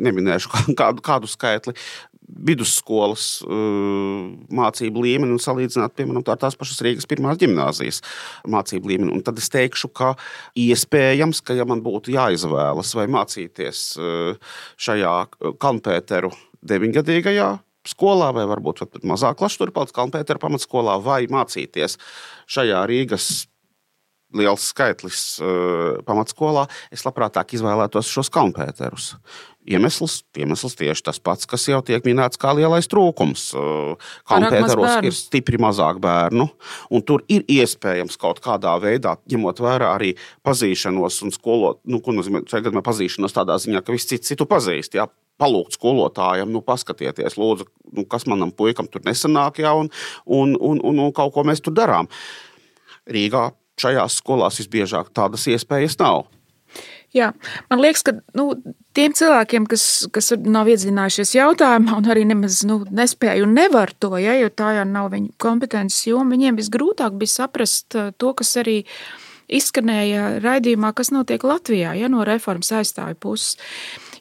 neminēšu 0.00 0.48
kādu, 0.80 1.04
kādu 1.04 1.28
skaitli. 1.28 1.76
vidusskolas 2.24 3.42
uh, 3.44 4.30
mācību 4.48 5.02
līmeni 5.04 5.34
un 5.36 5.42
salīdzināt 5.44 5.92
piemēram, 5.92 6.22
ar 6.24 6.38
tās 6.40 6.56
pašas 6.56 6.80
Rīgas 6.86 7.04
pirmās 7.04 7.36
gimnāzijas 7.36 8.00
mācību 8.48 8.88
līmeni. 8.88 9.12
Un 9.12 9.20
tad 9.22 9.36
es 9.38 9.50
teikšu, 9.52 9.92
ka 9.92 10.14
iespējams, 10.56 11.42
ka 11.44 11.52
ja 11.52 11.68
man 11.68 11.84
būtu 11.84 12.16
jāizvēlas 12.16 12.94
vai 12.96 13.04
mācīties 13.12 13.84
uh, 14.00 14.56
šajā 14.80 15.14
Kalnpēteru 15.60 16.32
deviņgadīgajā 16.64 17.52
skolā, 17.88 18.30
vai 18.36 18.46
varbūt 18.50 18.84
pat 18.84 19.08
mazāk 19.08 19.38
klašu 19.40 19.64
turpāts 19.64 19.94
Kalnpētera 19.96 20.40
pamatskolā, 20.42 20.98
vai 21.04 21.24
mācīties 21.30 21.98
šajā 22.50 22.84
Rīgas 22.90 23.46
liels 24.36 24.68
skaitlis 24.72 25.24
uh, 25.42 26.02
pamatskolā, 26.06 26.66
es 26.94 27.04
labprātāk 27.06 27.56
izvēlētos 27.56 28.10
šos 28.10 28.32
Kalnpēterus. 28.34 29.14
Iemesls, 29.64 30.18
iemesls 30.36 30.76
tieši 30.76 31.06
tas 31.06 31.18
pats, 31.24 31.46
kas 31.48 31.62
jau 31.70 31.78
tiek 31.84 32.04
minēts 32.04 32.36
kā 32.40 32.50
lielais 32.52 32.84
trūkums. 32.92 33.46
Kalnpēteros 34.28 35.06
ir 35.08 35.16
stipri 35.16 35.56
mazāk 35.62 36.02
bērnu, 36.04 36.44
un 36.92 37.04
tur 37.08 37.24
ir 37.32 37.46
iespējams 37.48 38.20
kaut 38.20 38.42
kādā 38.44 38.74
veidā, 38.82 39.16
ņemot 39.32 39.64
vērā 39.64 39.94
arī 39.96 40.12
pazīšanos 40.44 41.22
un 41.24 41.32
skolot, 41.32 41.80
nu, 41.88 42.02
ko 42.04 42.12
nozīmē 42.12 42.84
pazīšanos 42.84 43.36
tādā 43.36 43.56
ziņā, 43.62 43.80
ka 43.80 43.96
viss 43.96 44.10
cits 44.12 44.34
citu 44.34 44.48
pazīst. 44.50 44.98
Jā. 45.00 45.08
Palūgt 45.40 45.74
skolotājiem, 45.74 46.52
nu, 46.54 46.60
paskatieties, 46.62 47.34
lūdzu, 47.40 47.64
nu, 47.96 48.04
kas 48.06 48.28
manam 48.30 48.52
puikam 48.54 48.86
tur 48.86 49.02
nesanāk, 49.02 49.64
jā, 49.64 49.72
un, 49.74 49.88
un, 50.30 50.52
un, 50.54 50.78
un, 50.78 51.00
un 51.08 51.10
kaut 51.16 51.32
ko 51.34 51.42
mēs 51.48 51.64
tur 51.64 51.74
darām. 51.74 52.06
Rīgā 53.10 53.48
šajās 53.80 54.20
skolās 54.20 54.60
visbiežāk 54.62 55.12
tādas 55.14 55.46
iespējas 55.50 55.98
nav. 56.00 56.26
Jā, 57.14 57.28
man 57.70 57.78
liekas, 57.78 58.02
ka 58.02 58.16
nu, 58.34 58.48
tiem 58.96 59.12
cilvēkiem, 59.14 59.68
kas, 59.70 59.84
kas 60.14 60.32
nav 60.42 60.66
iedzinājušies 60.72 61.36
jautājumā, 61.36 62.00
un 62.00 62.08
arī 62.10 62.24
nemaz 62.26 62.64
nu, 62.66 62.80
nespēja 62.90 63.44
un 63.46 63.54
nevar 63.54 63.92
to, 64.02 64.16
ja, 64.18 64.34
jo 64.40 64.50
tā 64.50 64.72
jau 64.80 64.86
nav 64.88 65.12
viņu 65.12 65.30
kompetences 65.38 66.08
joma, 66.08 66.34
viņiem 66.34 66.58
visgrūtāk 66.58 67.14
bija 67.20 67.36
saprast 67.36 67.94
uh, 67.94 68.10
to, 68.18 68.32
kas 68.40 68.50
arī 68.64 68.80
izskanēja 69.46 70.40
raidījumā, 70.42 70.90
kas 70.98 71.12
notiek 71.14 71.46
Latvijā, 71.46 71.94
ja 71.94 72.10
no 72.10 72.26
reformas 72.26 72.72
aizstāvju 72.74 73.20
puses. 73.22 73.60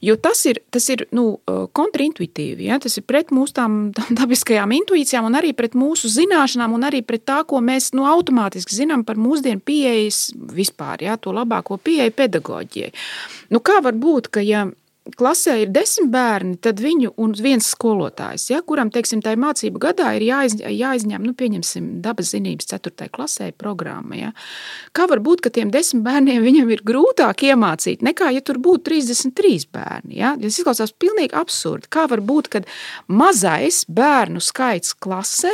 Jo 0.04 0.18
tas 0.20 0.41
ir, 0.49 0.60
tas 0.74 0.84
ir 0.91 1.06
nu, 1.16 1.38
kontraintuitīvi. 1.47 2.68
Ja? 2.68 2.80
Tas 2.84 2.97
ir 2.99 3.06
pret 3.08 3.32
mūsu 3.32 3.56
tām, 3.56 3.78
dabiskajām 4.20 4.76
intuīcijām, 4.76 5.30
un 5.30 5.39
arī 5.39 5.54
pret 5.56 5.78
mūsu 5.80 6.12
zināšanām, 6.12 6.76
un 6.76 6.84
arī 6.89 6.99
pret 7.08 7.24
tā, 7.30 7.39
ko 7.47 7.62
mēs 7.64 7.93
nu, 7.95 8.04
automātiski 8.10 8.76
zinām 8.76 9.06
par 9.08 9.20
mūsdienu 9.22 9.64
pieejas 9.64 10.26
vispār, 10.36 11.06
ja? 11.08 11.16
to 11.16 11.32
labāko 11.36 11.80
pieeju 11.80 12.16
pedagoģijai. 12.20 12.91
Nu, 13.56 13.64
kā 13.64 13.80
var 13.86 13.95
būt, 13.95 14.28
ka 14.34 14.43
ja 14.43 14.66
klasē 15.18 15.56
ir 15.64 15.72
desmit 15.74 16.12
bērni, 16.14 16.56
tad 16.64 16.80
viņu 16.84 17.14
un 17.22 17.34
viens 17.36 17.68
skolotājs, 17.74 18.47
ja, 18.54 18.62
kuram 18.66 18.91
teiksim, 18.93 19.22
tā 19.24 19.34
mācību 19.39 19.82
gadā 19.84 20.14
ir 20.18 20.26
jāiz, 20.28 20.56
jāizņem, 20.64 21.26
nu, 21.28 21.36
pieņemsim, 21.38 21.89
dabas 22.06 22.32
zinības 22.34 22.70
4. 22.72 23.10
klasē 23.14 23.51
programma. 23.60 24.18
Ja. 24.20 24.32
Kā 24.95 25.08
var 25.12 25.24
būt, 25.26 25.43
ka 25.43 25.54
tiem 25.54 25.74
desmit 25.74 26.06
bērniem 26.08 26.43
viņam 26.45 26.74
ir 26.74 26.84
grūtāk 26.88 27.45
iemācīt 27.49 28.06
nekā, 28.06 28.32
ja 28.36 28.43
tur 28.45 28.62
būtu 28.64 28.89
33 28.91 29.68
bērni? 29.76 30.18
Ja? 30.22 30.34
Tas 30.39 30.60
izklausās 30.60 30.95
pilnīgi 30.95 31.36
absurdi. 31.38 31.91
Kā 31.91 32.08
var 32.12 32.24
būt, 32.24 32.51
ka 32.54 32.64
mazais 33.12 33.84
bērnu 33.91 34.43
skaits 34.43 34.95
klasē 34.95 35.54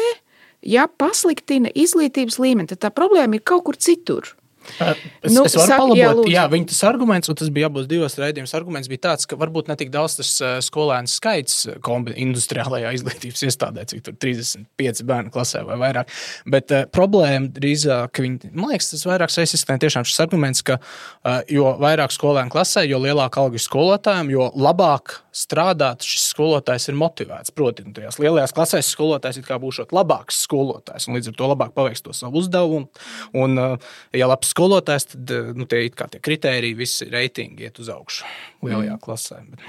ja 0.62 0.88
pasliktina 0.88 1.72
izglītības 1.76 2.40
līmeni, 2.42 2.70
tad 2.72 2.84
tā 2.86 2.94
problēma 2.94 3.40
ir 3.40 3.46
kaut 3.46 3.66
kur 3.70 3.80
citur. 3.80 4.36
Es, 4.80 5.34
nu, 5.34 5.44
es 5.46 5.56
varu 5.58 5.68
saka, 5.68 5.80
palabot, 5.82 6.24
jā, 6.30 6.40
jā, 6.40 6.46
viņa 6.52 6.70
tas 6.72 6.82
arguments, 6.88 7.30
un 7.32 7.38
tas 7.40 7.50
bija 7.54 7.68
abos 7.70 7.88
divos 7.90 8.16
raidījumos, 8.20 8.54
arguments 8.58 8.90
bija 8.92 9.04
tāds, 9.10 9.28
ka 9.30 9.38
varbūt 9.40 9.70
ne 9.72 9.76
tik 9.80 9.92
daudz 9.94 10.16
tas 10.20 10.32
skolēnu 10.66 11.12
skaits 11.12 11.66
kombi, 11.86 12.14
industriālajā 12.24 12.94
izglītības 12.98 13.46
iestādē, 13.50 13.86
cik 13.90 14.06
tur 14.06 14.18
35 14.22 15.04
bērnu 15.10 15.34
klasē 15.34 15.64
vai 15.68 15.80
vairāk. 15.82 16.14
Bet 16.50 16.74
uh, 16.74 16.86
problēma 16.94 17.52
drīzāk, 17.56 18.22
viņi, 18.24 18.52
man 18.54 18.74
liekas, 18.74 18.92
tas 18.94 19.06
vairāk 19.10 19.34
saistās 19.34 19.66
tiešām 19.68 20.08
šis 20.08 20.22
arguments, 20.24 20.64
ka 20.66 20.80
uh, 20.80 21.40
jo 21.52 21.74
vairāk 21.82 22.14
skolēnu 22.16 22.54
klasē, 22.54 22.86
jo 22.90 23.02
lielāka 23.04 23.44
alga 23.44 23.60
ir 23.60 23.66
skolotājiem, 23.66 24.32
jo 24.36 24.50
labāk 24.60 25.20
strādāt 25.36 26.06
šis 26.08 26.30
skolotājs 26.34 26.90
ir 26.90 26.98
motivēts. 27.00 27.54
Proti, 27.56 27.86
nu, 27.88 27.94
tajās 27.96 28.20
lielajās 28.22 28.56
klasēs 28.56 28.92
skolotājs 28.96 29.40
ir 29.40 29.48
kā 29.48 29.60
būšot 29.62 29.94
labāks 29.96 30.42
skolotājs, 30.46 31.08
un 31.08 31.18
līdz 31.18 31.32
ar 31.32 31.38
to 31.40 31.50
labāk 31.54 31.76
paveiks 31.78 32.04
to 32.06 32.16
savu 32.16 32.42
uzdevumu. 32.42 32.90
Un, 33.38 33.58
uh, 33.60 33.92
ja 34.16 34.30
labs 34.30 34.52
skolotājs, 34.60 35.08
tad 35.14 35.32
eh, 35.36 35.54
nu, 35.56 35.68
tie, 35.70 35.86
tie 35.90 36.22
kritēriji, 36.24 36.78
visi 36.78 37.08
reitingi 37.12 37.68
iet 37.68 37.80
uz 37.82 37.92
augšu 37.94 38.28
lielajā 38.66 38.98
mm. 38.98 39.02
klasē. 39.06 39.42
Bet... 39.54 39.66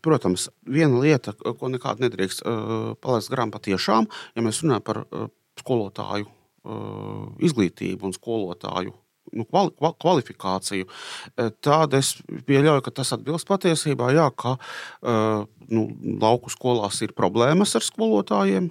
Protams, 0.00 0.46
viena 0.64 0.96
lieta, 0.96 1.34
ko 1.36 1.68
nekādu 1.68 2.06
nedrīkst 2.06 2.40
palaist 3.04 3.28
garām, 3.28 3.50
patiešām, 3.52 4.06
ja 4.32 4.44
mēs 4.46 4.62
runājam 4.64 4.84
par 4.86 5.00
skolotāju 5.60 6.30
izglītību 7.44 8.08
un 8.08 8.14
skolotāju 8.16 8.94
nu, 9.36 9.44
kvali, 9.44 9.74
kvalifikāciju, 10.00 10.88
tad 11.60 11.98
es 11.98 12.14
pieļauju, 12.48 12.86
ka 12.86 12.94
tas 13.02 13.12
atbilst 13.18 13.48
patiesībā, 13.50 14.08
jā, 14.16 14.30
ka 14.40 14.56
nu, 15.04 15.84
lauku 16.24 16.52
skolās 16.56 17.02
ir 17.04 17.12
problēmas 17.12 17.76
ar 17.76 17.84
skolotājiem 17.84 18.70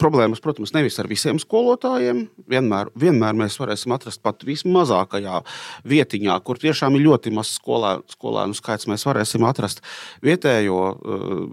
problēmas, 0.00 0.42
protams, 0.44 0.74
nevis 0.76 0.98
ar 1.00 1.08
visiem 1.10 1.40
skolotājiem. 1.42 2.26
Vienmēr, 2.50 2.92
vienmēr 2.98 3.36
mēs 3.38 3.58
varēsim 3.60 3.94
atrast 3.96 4.22
pat 4.24 4.44
vismazākajā 4.46 5.40
vietiņā, 5.88 6.36
kur 6.44 6.60
tiešām 6.60 6.98
ir 6.98 7.06
ļoti 7.06 7.32
mazs 7.36 7.56
skolēnu, 7.60 8.04
skolēnu 8.12 8.58
skaits. 8.58 8.88
Mēs 8.90 9.06
varēsim 9.08 9.46
atrast 9.48 9.82
vietējo 10.24 10.82
uh, 10.92 11.44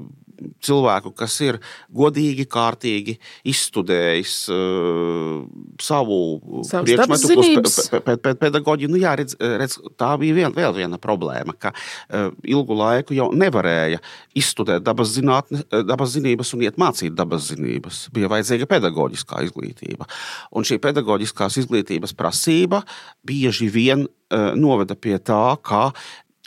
cilvēku, 0.64 1.12
kas 1.16 1.36
ir 1.46 1.60
godīgi, 1.94 2.46
kārtīgi 2.52 3.18
izstudējis 3.48 4.34
uh, 4.54 5.44
savu 5.82 6.20
Savs 6.68 6.90
priekšmetu, 6.90 8.02
pe, 8.24 8.34
pedagoģiju. 8.42 8.92
Nu, 8.92 9.00
jā, 9.02 9.16
redz, 9.20 9.38
redz, 9.40 9.78
tā 10.00 10.12
bija 10.22 10.38
vien, 10.40 10.56
vēl 10.56 10.76
viena 10.78 11.00
problēma, 11.02 11.56
ka 11.60 11.74
uh, 11.76 12.32
ilgu 12.44 12.78
laiku 12.80 13.18
jau 13.18 13.30
nevarēja 13.36 14.02
izstudēt 14.38 14.86
dabas, 14.86 15.14
zinātne, 15.16 15.64
uh, 15.70 15.86
dabas 15.88 16.16
zinības 16.16 16.54
un 16.58 16.66
iet 16.66 16.82
mācīt 16.82 17.16
dabas 17.18 17.50
zinības. 17.52 18.06
Bija 18.16 18.32
vajadzīga 18.32 18.70
pedagoģiskā 18.76 19.46
izglītība. 19.48 20.10
Un 20.56 20.68
šī 20.68 20.80
pedagoģiskās 20.84 21.62
izglītības 21.64 22.16
prasība 22.18 22.84
bieži 23.26 23.72
vien 23.72 24.06
uh, 24.06 24.54
noveda 24.58 24.98
pie 25.00 25.18
tā, 25.20 25.58
ka 25.66 25.90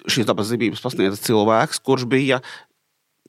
šīs 0.09 0.28
dabas 0.28 0.51
zinības 0.53 0.82
pasniedza 0.84 1.20
cilvēks, 1.20 1.80
kurš 1.84 2.07
bija 2.09 2.41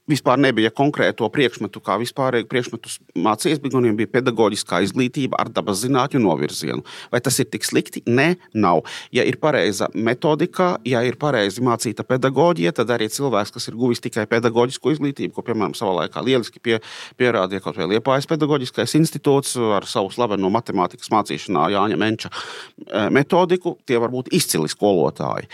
vispār 0.10 0.40
nebija 0.42 0.72
konkrēto 0.76 1.28
priekšmetu, 1.34 1.82
kā 1.86 1.98
vispārēju 2.02 2.48
priekšmetu 2.50 2.92
mācījies, 3.20 3.62
bet 3.64 3.76
viņiem 3.76 3.98
bija 4.00 4.12
pedagoģiskā 4.18 4.82
izglītība 4.86 5.40
ar 5.42 5.52
dabas 5.54 5.84
zinātņu 5.84 6.22
novirzienu. 6.24 6.84
Vai 7.14 7.22
tas 7.26 7.40
ir 7.42 7.50
tik 7.52 7.68
slikti? 7.68 8.04
Nē, 8.10 8.34
nav. 8.58 8.84
Ja 9.16 9.26
ir 9.28 9.40
pareiza 9.42 9.90
metodika, 9.94 10.72
ja 10.88 11.04
ir 11.06 11.20
pareizi 11.22 11.64
mācīta 11.66 12.06
pedagoģija, 12.08 12.74
tad 12.82 12.94
arī 12.96 13.10
cilvēks, 13.14 13.54
kas 13.56 13.70
ir 13.70 13.78
guvis 13.80 14.04
tikai 14.04 14.26
pedagoģisko 14.30 14.96
izglītību, 14.96 15.34
ko, 15.36 15.46
piemēram, 15.46 15.78
savā 15.78 16.04
laikā 16.04 16.24
lieliski 16.26 16.62
pie, 16.64 16.80
pierādīja 17.20 17.64
kaut 17.66 17.80
vai 17.80 17.90
Liepājas 17.94 18.30
pedagoģiskais 18.30 18.98
institūts 19.00 19.56
ar 19.80 19.88
savu 19.90 20.12
slaveno 20.14 20.52
matemātikas 20.54 21.12
mācīšanā 21.14 21.70
Jāņa 21.76 22.00
Menča 22.00 22.34
eh, 22.34 23.10
metodiku, 23.14 23.78
tie 23.86 24.02
var 24.02 24.14
būt 24.14 24.34
izcili 24.36 24.70
skolotāji. 24.72 25.50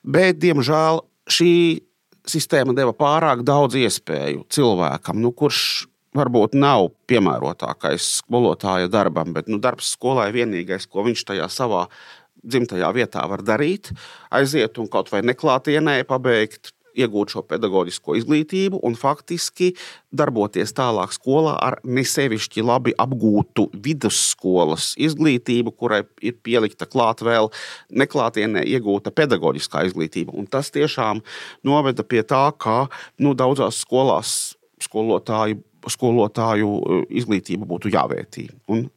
Bet, 0.00 0.38
diemžēl, 0.40 1.02
šī 1.30 1.52
sistēma 2.30 2.74
deva 2.76 2.94
pārāk 2.96 3.44
daudz 3.46 3.78
iespēju 3.80 4.46
cilvēkam, 4.52 5.20
nu, 5.22 5.32
kurš 5.36 5.88
varbūt 6.16 6.56
nav 6.58 6.88
piemērotākais 7.10 8.06
skolotāja 8.20 8.90
darbam, 8.90 9.34
bet 9.36 9.50
nu, 9.50 9.60
darbs 9.62 9.92
skolā 9.94 10.28
ir 10.30 10.40
vienīgais, 10.40 10.88
ko 10.90 11.04
viņš 11.06 11.24
tajā 11.28 11.46
savā 11.52 11.86
dzimtajā 12.40 12.90
vietā 12.96 13.26
var 13.28 13.44
darīt, 13.44 13.92
aiziet 14.32 14.78
un 14.80 14.88
kaut 14.90 15.10
vai 15.12 15.22
neklātienē 15.26 16.00
pabeigt 16.08 16.72
iegūt 16.98 17.34
šo 17.34 17.42
pedagoģisko 17.48 18.16
izglītību 18.20 18.80
un 18.86 18.96
faktiski 18.98 19.72
darboties 20.14 20.74
tālāk 20.76 21.14
skolā 21.14 21.56
ar 21.62 21.78
nesevišķi 21.84 22.64
labi 22.66 22.94
apgūtu 22.98 23.68
vidusskolas 23.84 24.92
izglītību, 25.00 25.74
kurai 25.76 26.02
ir 26.22 26.38
pielikta 26.42 26.88
klāt 26.90 27.24
vēl 27.26 27.50
neklātienē 27.90 28.64
iegūta 28.74 29.14
pedagoģiskā 29.14 29.86
izglītība. 29.90 30.34
Un 30.36 30.48
tas 30.50 30.72
tiešām 30.74 31.22
noveda 31.66 32.06
pie 32.06 32.24
tā, 32.26 32.48
ka 32.58 32.86
nu, 33.22 33.34
daudzās 33.38 33.82
skolās 33.84 34.54
skolotāju, 34.80 35.60
skolotāju 35.90 36.70
e, 36.80 37.02
izglītība 37.20 37.68
būtu 37.68 37.92
jāvērtī. 37.92 38.48
Un 38.72 38.88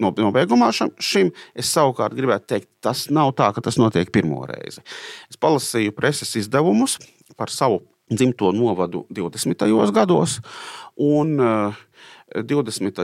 Nobeigumā 0.00 0.70
šim 0.72 1.30
es 1.58 1.68
savukārt 1.74 2.16
gribētu 2.16 2.48
teikt, 2.54 2.68
tas 2.84 3.06
nav 3.12 3.34
tā, 3.36 3.50
ka 3.52 3.60
tas 3.64 3.76
notiek 3.80 4.08
pirmo 4.12 4.40
reizi. 4.48 4.80
Es 5.28 5.36
palasīju 5.40 5.92
preses 5.96 6.32
izdevumus, 6.40 6.96
par 7.36 7.52
savu 7.52 7.82
dzimto 8.10 8.52
novadu 8.56 9.06
20. 9.10 9.92
gados. 9.92 10.40
Un, 10.96 11.36
20. 12.34 13.02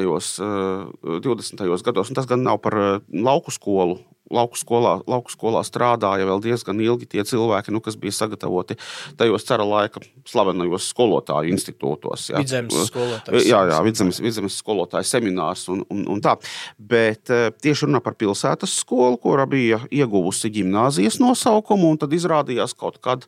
20. 1.03 1.67
gados, 1.85 2.09
un 2.09 2.19
tas 2.19 2.29
gan 2.29 2.43
nav 2.43 2.63
par 2.65 2.79
eh, 2.79 3.01
lauku 3.13 3.55
skolu 3.55 3.99
lauku 4.33 4.59
skolā, 4.59 4.99
lauku 5.09 5.33
skolā 5.33 5.63
strādāja 5.67 6.27
vēl 6.29 6.43
diezgan 6.45 6.81
ilgi 6.85 7.09
tie 7.09 7.25
cilvēki, 7.27 7.73
nu, 7.75 7.81
kas 7.85 7.97
bija 8.01 8.15
sagatavoti 8.15 8.77
tajos 9.19 9.47
cara 9.49 9.67
laika 9.67 10.03
slavenajos 10.29 10.89
skolotāju 10.93 11.53
institūtos. 11.55 12.29
Jā, 12.33 12.43
vidzemes 12.43 12.91
skolotāju. 12.91 13.43
Jā, 13.49 13.63
jā 13.73 13.79
vidzemes, 13.87 14.21
vidzemes 14.23 14.59
skolotāju 14.61 15.09
seminārs 15.09 15.67
un, 15.73 15.85
un, 15.93 16.05
un 16.15 16.25
tā. 16.25 16.37
Bet 16.79 17.33
eh, 17.35 17.49
tieši 17.65 17.89
runā 17.89 18.03
par 18.05 18.19
pilsētas 18.21 18.79
skolu, 18.83 19.21
kura 19.23 19.49
bija 19.49 19.81
ieguvusi 19.89 20.53
ģimnāzijas 20.59 21.21
nosaukumu, 21.23 21.95
un 21.95 22.03
tad 22.05 22.17
izrādījās 22.17 22.77
kaut 22.79 23.01
kad 23.05 23.25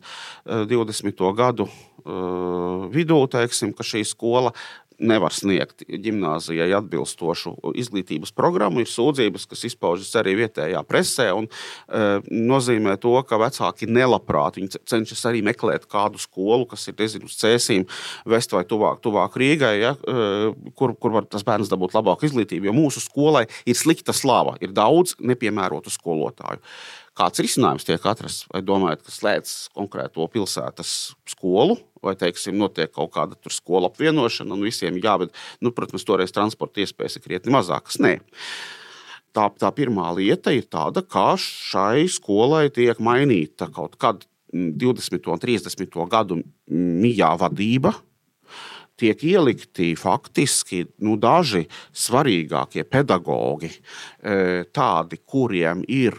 20. 0.47 1.11
Eh, 1.11 1.33
gadu 1.41 1.69
eh, 1.71 2.87
vidū, 2.93 3.25
teiksim, 3.33 3.75
ka 3.77 3.87
šī 3.87 4.05
skola 4.09 4.55
nevar 5.01 5.35
sniegt 5.35 5.85
gimnājai 5.89 6.71
atbilstošu 6.77 7.55
izglītības 7.81 8.33
programmu. 8.37 8.83
Ir 8.83 8.91
sūdzības, 8.91 9.47
kas 9.51 9.65
izpaužas 9.71 10.13
arī 10.21 10.37
vietējā 10.43 10.83
presē, 10.89 11.31
un 11.37 11.49
e, 11.49 12.05
nozīmē 12.31 12.97
to, 13.03 13.15
ka 13.29 13.41
vecāki 13.41 13.89
nelabprāt 13.91 14.61
cenšas 14.89 15.25
arī 15.31 15.43
meklēt 15.47 15.87
kādu 15.91 16.21
skolu, 16.21 16.69
kas 16.71 16.87
ir 16.91 16.99
nezinu, 17.01 17.31
uz 17.31 17.39
cēsīm, 17.41 17.87
vest 18.29 18.55
vai 18.55 18.65
tuvāk, 18.69 19.03
tuvāk 19.05 19.37
Rīgai, 19.41 19.75
ja, 19.81 19.95
e, 19.97 20.73
kur, 20.79 20.95
kur 21.01 21.17
var 21.19 21.29
tas 21.31 21.45
bērns 21.47 21.73
dabūt 21.73 21.97
labāku 21.97 22.29
izglītību. 22.29 22.71
Jo 22.71 22.77
mūsu 22.77 23.03
skolai 23.05 23.47
ir 23.69 23.79
slikta 23.79 24.15
slava, 24.17 24.57
ir 24.61 24.75
daudz 24.77 25.17
nepiemērotu 25.21 25.93
skolotāju. 25.93 26.61
Kāds 27.21 27.43
risinājums 27.45 27.85
tiek 27.85 28.05
atrasts? 28.09 28.47
Vai 28.49 28.63
domājat, 28.65 29.03
ka 29.05 29.13
slēdz 29.13 29.51
konkrēto 29.77 30.25
pilsētas 30.33 30.93
skolu, 31.29 31.77
vai 32.01 32.15
teiksim, 32.17 32.57
notiek 32.57 32.89
kaut 32.95 33.13
kāda 33.13 33.37
skola 33.53 33.91
apvienošana, 33.91 34.57
un 34.57 34.65
visiem 34.65 34.97
jāved, 35.03 35.35
nu, 35.61 35.75
protams, 35.77 36.07
toreiz 36.09 36.33
transporta 36.33 36.81
iespējas 36.81 37.19
ir 37.19 37.27
krietni 37.27 37.53
mazākas. 37.53 38.01
Nē. 38.01 38.15
Tā, 39.37 39.51
tā 39.61 39.69
pirmā 39.77 40.09
lieta 40.17 40.55
ir 40.57 40.65
tāda, 40.73 41.05
ka 41.05 41.35
šai 41.37 42.09
skolai 42.09 42.71
tiek 42.73 42.97
mainīta 43.05 43.69
kaut 43.69 44.01
kad 44.01 44.25
20. 44.55 45.21
un 45.29 45.45
30. 45.45 46.01
gadu 46.11 46.41
mijā 46.73 47.35
vadība, 47.39 47.93
tiek 49.01 49.21
ielikti 49.25 49.93
faktiski 49.97 50.87
nu, 51.05 51.19
daži 51.21 51.67
svarīgākie 51.97 52.85
pedagoģi, 52.89 53.71
e, 53.71 54.39
tādi, 54.73 55.21
kuriem 55.21 55.85
ir 55.89 56.17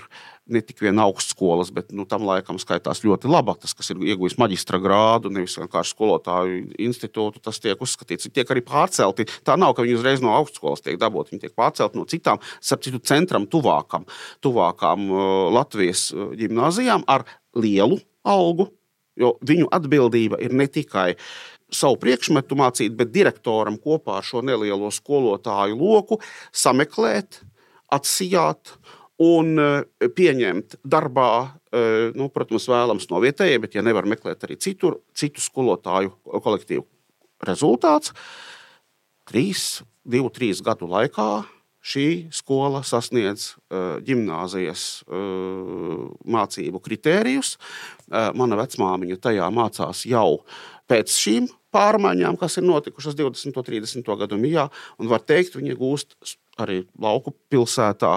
ne 0.50 0.62
tik 0.66 0.82
vien 0.82 0.98
augstskolas, 1.00 1.70
bet 1.74 1.92
nu, 1.96 2.06
tam 2.10 2.26
laikam 2.26 2.58
skaitās 2.62 3.04
ļoti 3.06 3.30
labi. 3.32 3.54
Tas, 3.62 3.76
kas 3.78 3.92
ir 3.94 4.02
ieguvis 4.12 4.38
maģistra 4.42 4.80
grādu, 4.82 5.32
nevis 5.34 5.58
vienkārši 5.60 5.94
skolotāju 5.94 6.64
institūtu, 6.82 7.42
tas 7.44 7.62
tiek 7.62 7.82
uzskatīts. 7.82 8.28
Viņi 8.28 8.38
tiek 8.40 8.54
arī 8.54 8.64
pārcelti. 8.66 9.28
Tā 9.48 9.58
nav, 9.60 9.76
ka 9.78 9.86
viņi 9.86 10.00
uzreiz 10.00 10.24
no 10.24 10.34
augstskolas 10.36 10.84
tiek 10.86 11.00
dabūti. 11.02 11.36
Viņi 11.36 11.46
tiek 11.46 11.56
pārcelti 11.58 12.00
no 12.00 12.08
citām, 12.10 12.42
starp 12.64 12.86
citu, 12.88 13.02
centram 13.06 13.48
tuvākam, 13.52 14.08
tuvākām 14.44 15.08
uh, 15.12 15.24
Latvijas 15.54 16.10
uh, 16.16 16.32
gimnāzijām 16.38 17.06
ar 17.12 17.28
lielu 17.58 18.02
algu. 18.28 18.72
Jo 19.20 19.36
viņu 19.46 19.68
atbildība 19.76 20.40
ir 20.42 20.54
ne 20.56 20.66
tikai 20.72 21.12
savu 21.72 21.98
priekšmetu 22.02 22.58
mācīt, 22.60 22.96
bet 22.98 23.14
direktoram 23.14 23.78
kopā 23.80 24.20
ar 24.20 24.28
šo 24.28 24.44
nelielo 24.44 24.90
skolotāju 24.92 25.78
loku 25.80 26.20
sameklēt, 26.56 27.42
atsijāt 27.92 28.76
un 29.22 29.54
eh, 29.62 30.10
pieņemt 30.18 30.80
darbā, 30.88 31.32
eh, 31.72 32.10
nu, 32.18 32.30
protams, 32.34 32.68
vēlams 32.72 33.08
no 33.12 33.22
vietējiem, 33.24 33.64
bet, 33.64 33.78
ja 33.78 33.86
nevar 33.86 34.08
meklēt 34.10 34.46
arī 34.48 34.58
citur, 34.62 35.00
citu 35.18 35.44
skolotāju 35.44 36.14
kolektīvu 36.42 36.86
rezultāts, 37.48 38.14
trīs, 39.30 39.82
divu, 40.04 40.32
trīs 40.34 40.62
gadu 40.66 40.90
laikā 40.92 41.44
šī 41.82 42.30
skola 42.30 42.84
sasniedz 42.86 43.56
uh, 43.56 43.96
gimnāzijas 44.06 45.02
mācību 45.10 46.78
kritērijus. 46.86 47.56
Mana 48.38 48.60
vecmāmiņa 48.60 49.18
tajā 49.18 49.48
mācās 49.50 50.04
jau 50.06 50.44
pēc 50.92 51.16
šīm 51.16 51.48
pārmaiņām, 51.74 52.38
kas 52.38 52.60
ir 52.60 52.68
notikušas 52.68 53.16
20. 53.18 53.56
un 53.56 53.66
30. 53.66 54.14
gadu 54.20 54.38
mijā, 54.38 54.68
un 55.02 55.10
var 55.10 55.24
teikt, 55.26 55.58
viņa 55.58 55.78
gūst 55.80 56.14
arī 56.62 56.84
lauku 57.02 57.34
pilsētā 57.50 58.14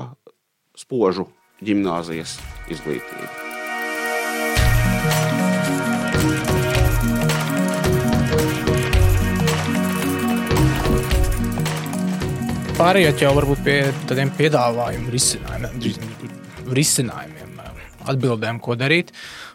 spožu 0.78 1.28
gimnāzijas 1.64 2.38
izglītību. 2.72 3.32
Pārējot 12.74 13.22
jau 13.22 13.30
varbūt 13.36 13.60
pie 13.62 13.78
tādiem 14.10 14.32
piedāvājumu 14.34 15.12
risinājumiem, 15.14 16.32
risinājumiem 16.74 17.44
atbildēm, 18.10 18.58
ko 18.62 18.74
darīt. 18.78 19.12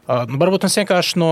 Nu, 0.09 0.39
varbūt 0.41 0.63
mēs 0.65 0.77
vienkārši 0.79 1.19
no 1.21 1.31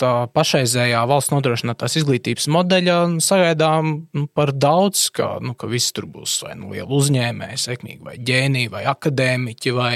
tā 0.00 0.12
pašreizējā 0.34 1.04
valsts 1.06 1.30
nodrošinātās 1.30 1.94
izglītības 2.00 2.48
modeļa 2.50 2.96
sagaidām 3.22 3.92
nu, 4.10 4.24
par 4.34 4.50
daudz, 4.50 5.04
ka, 5.14 5.36
nu, 5.44 5.54
ka 5.54 5.70
viss 5.70 5.94
tur 5.94 6.08
būs 6.10 6.40
vai 6.42 6.56
nu 6.58 6.72
liela 6.72 6.90
uzņēmēja, 6.98 7.60
sekmīgi, 7.68 8.02
vai 8.08 8.16
ģēnija, 8.18 8.72
vai 8.74 8.82
akadēmiķi, 8.90 9.74
vai 9.76 9.94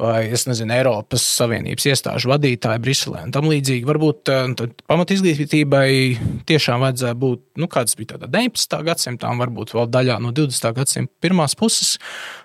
vai 0.00 0.30
nezinu, 0.32 0.72
Eiropas 0.74 1.24
Savienības 1.36 1.86
iestāžu 1.90 2.30
vadītāji 2.32 2.82
Briselē 2.82 3.24
un 3.26 3.34
tam 3.34 3.48
līdzīgi. 3.50 3.86
Varbūt 3.88 4.30
eh, 4.32 4.64
pamat 4.88 5.12
izglītībai 5.14 5.90
tiešām 6.48 6.84
vajadzēja 6.84 7.16
būt, 7.20 7.42
nu, 7.60 7.68
kāds 7.70 7.96
bija 7.98 8.14
tādā 8.14 8.30
19. 8.32 8.78
gadsimtā, 8.86 9.30
un 9.32 9.42
varbūt 9.42 9.74
vēl 9.76 9.90
daļā 9.92 10.16
no 10.24 10.32
20. 10.36 10.72
gadsimta 10.78 11.12
pirmās 11.22 11.56
puses, 11.58 11.96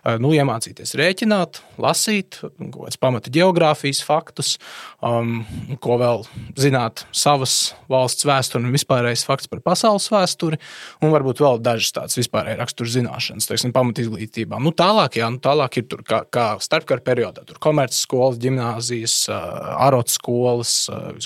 eh, 0.04 0.18
nu, 0.22 0.34
iemācīties 0.36 0.96
rēķināt, 1.00 1.62
lasīt, 1.82 2.42
kaut 2.42 2.82
kāds 2.82 3.00
pamata 3.02 3.34
geogrāfijas 3.34 4.04
faktus, 4.06 4.56
um, 5.06 5.44
ko 5.84 6.00
vēl 6.02 6.26
zināt 6.60 7.06
savas 7.16 7.74
valsts 7.92 8.28
vēsturi 8.28 8.68
un 8.68 8.76
vispārējais 8.76 9.26
fakts 9.28 9.52
par 9.52 9.64
pasaules 9.66 10.10
vēsturi, 10.12 10.60
un 11.06 11.16
varbūt 11.16 11.44
vēl 11.44 11.62
dažas 11.64 11.96
tādas 11.96 12.20
vispārējas 12.20 12.60
rakstura 12.60 12.94
zināšanas, 12.98 13.48
teiksim, 13.50 13.74
pamat 13.76 14.04
izglītībā. 14.04 14.60
Nu, 14.64 14.74
tālāk, 14.76 15.20
jā, 15.22 15.30
nu, 15.32 15.40
tālāk 15.44 15.80
ir 15.80 15.90
tur 15.92 16.04
kā, 16.08 16.24
kā 16.32 16.48
starpkara 16.64 17.04
periodā 17.06 17.45
tur 17.50 17.60
komercskolas, 17.64 18.40
gimnāzijas, 18.42 19.18
arotas 19.32 20.20
skolas, 20.20 20.76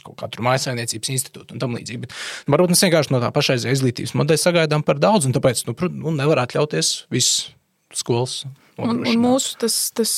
kaut 0.05 0.17
kādu 0.21 0.45
maisaimniecības 0.45 1.13
institūtu 1.15 1.55
un 1.55 1.63
tam 1.63 1.77
līdzīgi. 1.77 2.03
Bet, 2.05 2.15
nu, 2.47 2.55
varbūt 2.55 2.75
mēs 2.75 2.85
vienkārši 2.87 3.15
no 3.15 3.21
tā 3.23 3.31
pašreizējā 3.35 3.77
izglītības 3.77 4.15
modeļa 4.19 4.43
sagaidām 4.45 4.85
par 4.87 5.01
daudz, 5.01 5.29
un 5.29 5.35
tāpēc 5.35 5.65
nu, 5.69 5.75
nu, 5.95 6.15
nevar 6.19 6.43
atļauties 6.45 6.93
visas 7.13 7.49
skolas 7.95 8.43
Un, 8.79 9.01
un 9.03 9.19
mūsu 9.21 9.57
tas, 9.59 9.75
tas, 9.95 10.11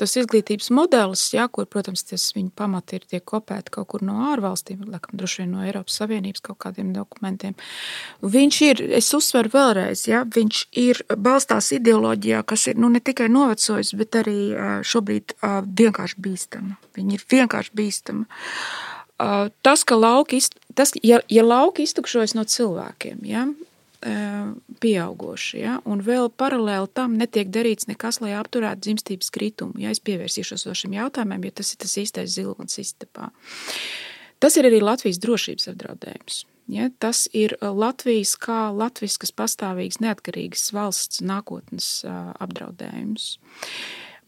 tas 0.00 0.16
izglītības 0.18 0.70
modelis, 0.74 1.22
jā, 1.34 1.46
kur, 1.52 1.66
protams, 1.70 2.02
tas 2.08 2.24
viņa 2.36 2.50
pamati 2.58 2.98
ir 2.98 3.06
tiek 3.10 3.24
kopēti 3.26 3.72
kaut 3.74 3.88
kur 3.92 4.04
no 4.06 4.18
ārvalstīm, 4.30 4.82
laikam, 4.90 5.14
droši 5.20 5.42
vien 5.42 5.54
no 5.54 5.64
Eiropas 5.66 6.00
Savienības 6.00 6.44
kaut 6.44 6.58
kādiem 6.64 6.92
dokumentiem. 6.96 7.56
Viņš 8.22 8.60
ir, 8.66 8.84
es 9.00 9.10
uzsveru 9.16 9.52
vēlreiz, 9.54 10.04
jā, 10.10 10.24
viņš 10.36 10.62
ir 10.82 11.02
balstās 11.16 11.70
ideoloģijā, 11.76 12.42
kas 12.48 12.68
ir 12.72 12.80
nu, 12.80 12.90
ne 12.92 13.02
tikai 13.04 13.30
novecojis, 13.32 13.94
bet 14.00 14.20
arī 14.22 14.38
šobrīd 14.86 15.36
vienkārši 15.80 16.22
bīstama. 16.24 16.78
Viņa 16.98 17.18
ir 17.18 17.26
vienkārši 17.36 17.76
bīstama. 17.78 18.42
Tas, 19.60 19.82
ka 19.84 19.98
lauki, 20.00 20.40
tas, 20.74 20.94
ja, 21.04 21.20
ja 21.28 21.42
lauki 21.44 21.84
iztukšojas 21.84 22.32
no 22.38 22.46
cilvēkiem, 22.48 23.20
ja, 23.28 23.44
pieauguši. 24.00 25.58
Ja? 25.60 25.78
Un 25.84 26.00
vēl 26.04 26.30
paralēli 26.40 26.88
tam 26.96 27.16
netiek 27.20 27.50
darīts 27.52 27.88
nekas, 27.90 28.20
lai 28.24 28.32
apturētu 28.38 28.86
dzimstības 28.86 29.32
kritumu. 29.34 29.76
Ja 29.82 29.92
es 29.92 30.00
pievērsīšos 30.04 30.68
šim 30.82 30.96
jautājumam, 30.96 31.44
jo 31.44 31.56
tas 31.60 31.74
ir 31.74 31.82
tas 31.84 31.96
īstais 32.00 32.36
zilonis 32.36 32.80
istabā. 32.80 33.28
Tas 34.40 34.56
ir 34.56 34.70
arī 34.70 34.80
Latvijas 34.80 35.20
drošības 35.20 35.68
apdraudējums. 35.74 36.44
Ja, 36.70 36.86
tas 37.02 37.24
ir 37.34 37.56
Latvijas 37.60 38.36
kā 38.38 38.68
Latvijas 38.72 39.34
pastāvīgas 39.36 39.98
neatkarīgas 40.00 40.70
valsts 40.72 41.20
nākotnes 41.20 42.04
apdraudējums. 42.06 43.34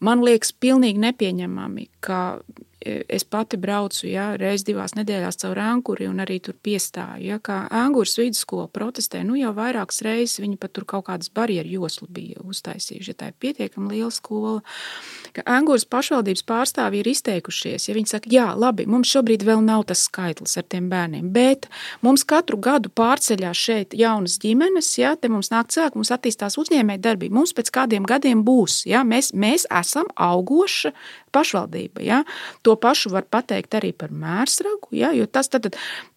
Man 0.03 0.19
liekas, 0.25 0.51
pilnīgi 0.51 0.99
nepieņemami, 0.99 1.87
ka 2.03 2.41
es 2.83 3.23
pati 3.23 3.57
braucu 3.57 4.07
ja, 4.09 4.33
reizes 4.39 4.65
divās 4.67 4.95
nedēļās 4.97 5.39
caur 5.43 5.59
Anguri 5.63 6.07
un 6.09 6.19
arī 6.23 6.39
tur 6.43 6.55
piestāju. 6.63 7.23
Ja, 7.23 7.39
kā 7.43 7.63
Angūras 7.71 8.17
vidusskola 8.19 8.67
protestē, 8.73 9.23
nu 9.27 9.37
jau 9.39 9.53
vairākas 9.55 10.01
reizes 10.05 10.41
viņi 10.43 10.59
pat 10.59 10.73
tur 10.75 10.85
kaut 10.89 11.07
kādas 11.07 11.31
barjeru 11.33 11.71
joslu 11.77 12.09
bija 12.11 12.43
uztaisījuši. 12.43 13.13
Ja 13.13 13.19
tā 13.19 13.31
ir 13.31 13.37
pietiekami 13.39 13.95
liela 13.95 14.11
skola. 14.13 14.59
Angūras 15.43 15.87
pašvaldības 15.89 16.45
pārstāvji 16.49 17.01
ir 17.01 17.11
izteikušies. 17.13 17.87
Ja 17.87 17.97
viņi 17.97 18.11
saka, 18.11 18.31
jā, 18.33 18.47
labi, 18.59 18.85
mums 18.89 19.11
šobrīd 19.13 19.45
vēl 19.47 19.63
nav 19.65 19.87
tas 19.89 20.03
skaitlis 20.07 20.57
ar 20.59 20.67
tiem 20.69 20.89
bērniem, 20.91 21.31
bet 21.33 21.69
mums 22.05 22.25
katru 22.27 22.59
gadu 22.61 22.91
pārceļās 22.93 23.63
šeit 23.67 23.97
jaunas 23.97 24.37
ģimenes, 24.43 24.91
ja 24.99 25.15
te 25.15 25.31
mums 25.31 25.51
nāk 25.53 25.71
cilvēki, 25.73 25.99
mums 25.99 26.13
attīstās 26.13 26.59
uzņēmēji 26.61 27.03
darbība. 27.03 27.39
Mums 27.39 27.55
pēc 27.55 27.71
kādiem 27.73 28.07
gadiem 28.07 28.43
būs, 28.45 28.83
ja 28.89 29.05
mēs, 29.07 29.31
mēs 29.33 29.65
esam 29.71 30.09
augoša 30.13 30.93
pašvaldība. 31.33 32.03
Ja? 32.05 32.21
To 32.65 32.75
pašu 32.79 33.11
var 33.13 33.25
pateikt 33.29 33.75
arī 33.77 33.91
par 33.97 34.13
mērsragu, 34.13 34.91
ja? 34.95 35.11
jo 35.15 35.27
tas, 35.27 35.49
tad, 35.51 35.71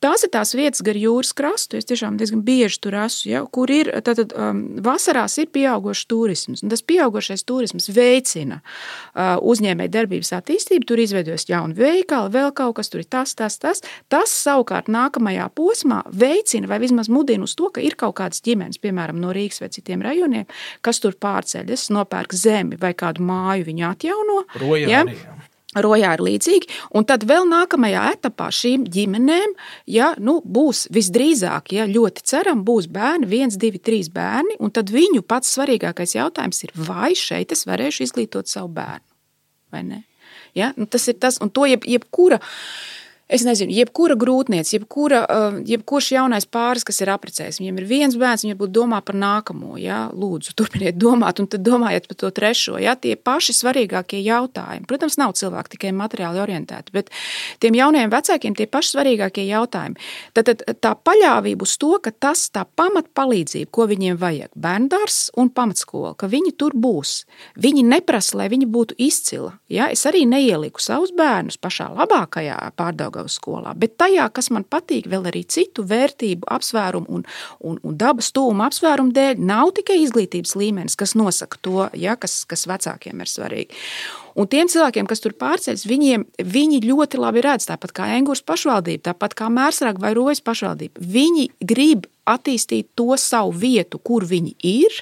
tās 0.05 0.27
ir 0.27 0.33
tās 0.35 0.55
vietas 0.57 0.85
gar 0.87 0.99
jūras 0.99 1.33
krastu. 1.37 1.81
Es 1.81 1.89
tiešām 1.89 2.19
diezgan 2.21 2.45
bieži 2.47 2.81
tur 2.85 2.99
esmu, 3.01 3.31
ja? 3.33 3.43
kur 3.51 3.73
ir 3.73 3.91
tad, 4.07 4.23
um, 4.33 4.63
vasarās 4.85 5.39
ir 5.43 5.51
pieaugušs 5.55 6.07
turisms. 6.11 6.65
Tas 6.67 6.85
pieaugušais 6.87 7.45
turisms 7.49 7.89
veicina 7.95 8.61
uh, 8.61 9.37
uzņēmēju 9.41 9.95
darbības 9.97 10.35
attīstību. 10.41 10.89
Tur 10.89 11.03
izveidojas 11.03 11.49
jauni 11.49 11.77
veikali, 11.79 12.33
vēl 12.37 12.53
kaut 12.57 12.77
kas 12.81 12.93
tur 12.93 13.03
ir 13.03 13.11
tas, 13.11 13.35
tas, 13.39 13.59
tas. 13.63 13.83
Tas 14.13 14.33
savukārt 14.45 14.91
nākamajā 14.93 15.49
posmā 15.57 16.03
veicina 16.13 16.69
vai 16.71 16.81
vismaz 16.83 17.11
mudina 17.13 17.47
uz 17.47 17.57
to, 17.59 17.71
ka 17.73 17.83
ir 17.85 17.97
kaut 17.99 18.19
kādas 18.21 18.43
ģimenes, 18.45 18.81
piemēram, 18.83 19.19
no 19.23 19.33
Rīgas 19.35 19.63
vai 19.63 19.71
citiem 19.73 20.05
rajoniem, 20.05 20.47
kas 20.85 21.01
tur 21.03 21.17
pārceļas, 21.21 21.89
nopērk 21.95 22.35
zemi 22.37 22.79
vai 22.81 22.93
kādu 22.99 23.25
māju, 23.27 23.67
viņu 23.71 23.87
atjauno. 23.89 24.39
Rojā 24.61 24.91
ja? 24.91 25.06
Arī, 25.07 25.19
jā. 25.25 25.37
Rojā 25.77 26.15
ir 26.17 26.23
līdzīgi, 26.25 26.71
un 26.97 27.05
tad 27.05 27.27
vēl 27.29 27.45
nākamajā 27.51 28.05
etapā 28.15 28.47
šīm 28.55 28.87
ģimenēm 28.89 29.51
ja, 29.93 30.15
nu, 30.17 30.39
būs 30.41 30.87
visdrīzāk, 30.95 31.75
ja 31.77 31.85
ļoti 31.91 32.25
ceram, 32.25 32.63
būs 32.65 32.87
bērni, 32.89 33.29
viens, 33.29 33.59
divi, 33.61 33.83
trīs 33.83 34.09
bērni. 34.15 34.57
Tad 34.73 34.89
viņu 34.95 35.21
pats 35.29 35.53
svarīgākais 35.53 36.17
jautājums 36.17 36.63
ir, 36.65 36.73
vai 36.81 37.13
šeit 37.19 37.53
es 37.53 37.67
varēšu 37.69 38.07
izglītot 38.07 38.49
savu 38.49 38.73
bērnu 38.79 39.05
vai 39.77 39.83
ne. 39.83 40.03
Ja? 40.55 40.73
Nu, 40.77 40.87
tas 40.87 41.09
ir 41.09 41.19
tas, 41.21 41.41
un 41.43 41.53
to 41.53 41.67
jeb, 41.69 41.85
jebkura. 41.85 42.41
Es 43.27 43.43
nezinu, 43.43 43.75
jebkura 43.75 44.15
grūtniece, 44.15 44.77
jebkura, 44.77 45.25
uh, 45.27 45.55
jebkurš 45.67 46.13
jaunais 46.15 46.45
pāris, 46.47 46.85
kas 46.87 47.01
ir 47.03 47.11
apprecējis, 47.11 47.57
viņam 47.59 47.81
ir 47.81 47.87
viens 47.89 48.15
bērns, 48.15 48.45
viņš 48.45 48.55
varbūt 48.55 48.75
domā 48.77 49.01
par 49.03 49.17
nākamo. 49.19 49.75
Jā, 49.83 50.05
lūdzu, 50.15 50.53
turpiniet 50.55 50.95
domāt, 50.95 51.41
un 51.43 51.49
tad 51.51 51.65
domājiet 51.67 52.07
par 52.07 52.21
to 52.21 52.31
trešo. 52.31 52.77
Jā, 52.79 52.95
tie 52.95 53.17
paši 53.19 53.57
svarīgākie 53.59 54.21
jautājumi. 54.23 54.87
Protams, 54.87 55.19
nav 55.19 55.35
cilvēki 55.41 55.75
tikai 55.75 55.91
materiāli 55.99 56.39
orientēti, 56.45 56.95
bet 56.95 57.11
tiem 57.59 57.75
jaunajiem 57.75 58.13
vecākiem 58.15 58.55
tie 58.61 58.69
paši 58.71 58.95
svarīgākie 58.95 59.49
jautājumi. 59.49 59.99
Tad, 60.39 60.53
tad 60.53 60.79
tā 60.87 60.95
paļāvība 60.95 61.67
uz 61.67 61.75
to, 61.83 61.97
ka 61.99 62.15
tas 62.15 62.47
tā 62.55 62.63
pamatpalīdzība, 62.79 63.73
ko 63.75 63.89
viņiem 63.91 64.23
vajag, 64.23 64.53
bērndārs 64.55 65.19
un 65.35 65.51
pamatskola, 65.51 66.15
ka 66.15 66.31
viņi 66.31 66.55
tur 66.63 66.79
būs. 66.79 67.17
Viņi 67.59 67.89
neprasa, 67.91 68.39
lai 68.39 68.49
viņi 68.55 68.71
būtu 68.71 69.01
izcili. 69.03 69.51
Jā, 69.67 69.91
es 69.91 70.07
arī 70.07 70.23
neieliku 70.31 70.79
savus 70.79 71.11
bērnus 71.17 71.59
pašā 71.59 71.91
labākajā 71.99 72.63
pārdaugā 72.79 73.16
Daugavas 73.17 73.37
skolā, 73.41 73.73
bet 73.77 73.97
tajā, 74.01 74.27
kas 74.35 74.51
man 74.53 74.65
patīk, 74.69 75.09
vēl 75.09 75.29
arī 75.31 75.43
citu 75.49 75.85
vērtību 75.89 76.49
apsvērumu 76.53 77.09
un, 77.09 77.25
un, 77.65 77.79
un 77.83 77.97
dabas 77.97 78.29
tūmu 78.37 78.65
apsvērumu 78.67 79.15
dēļ, 79.17 79.41
nav 79.41 79.73
tikai 79.77 79.99
izglītības 80.03 80.57
līmenis, 80.59 80.97
kas 80.99 81.17
nosaka 81.17 81.61
to, 81.65 81.89
ja, 81.97 82.17
kas, 82.21 82.45
kas 82.49 82.67
vecākiem 82.69 83.25
ir 83.25 83.31
svarīgi. 83.31 83.81
Un 84.37 84.49
tiem 84.53 84.69
cilvēkiem, 84.69 85.09
kas 85.09 85.25
tur 85.25 85.33
pārceļas, 85.33 85.87
viņiem, 85.89 86.27
viņi 86.45 86.83
ļoti 86.85 87.21
labi 87.23 87.45
redz, 87.47 87.71
tāpat 87.71 87.95
kā 87.97 88.11
Engūras 88.19 88.45
pašvaldība, 88.45 89.07
tāpat 89.13 89.37
kā 89.39 89.49
Mērsraga 89.49 90.03
vai 90.03 90.13
Rojas 90.17 90.45
pašvaldība. 90.45 91.01
Viņi 91.01 91.49
grib 91.65 92.05
attīstīt 92.29 92.91
to 92.99 93.17
savu 93.17 93.55
vietu, 93.57 94.03
kur 94.03 94.29
viņi 94.29 94.53
ir, 94.61 95.01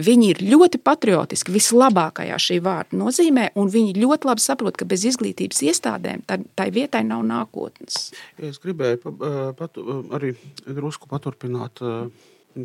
Viņi 0.00 0.30
ir 0.34 0.42
ļoti 0.50 0.80
patriotiski, 0.84 1.54
vislabākajā 1.54 2.38
šī 2.40 2.60
vārda 2.64 2.98
nozīmē, 3.00 3.50
un 3.60 3.70
viņi 3.72 3.96
ļoti 3.98 4.30
labi 4.30 4.44
saprot, 4.44 4.78
ka 4.78 4.88
bez 4.88 5.04
izglītības 5.10 5.62
iestādēm 5.70 6.24
tai 6.28 6.68
vietai 6.74 7.02
nav 7.06 7.24
nākotnes. 7.28 8.10
Es 8.38 8.60
gribēju 8.62 9.14
pat, 9.58 9.80
arī 10.16 10.34
drusku 10.66 11.10
paturpināt 11.10 11.82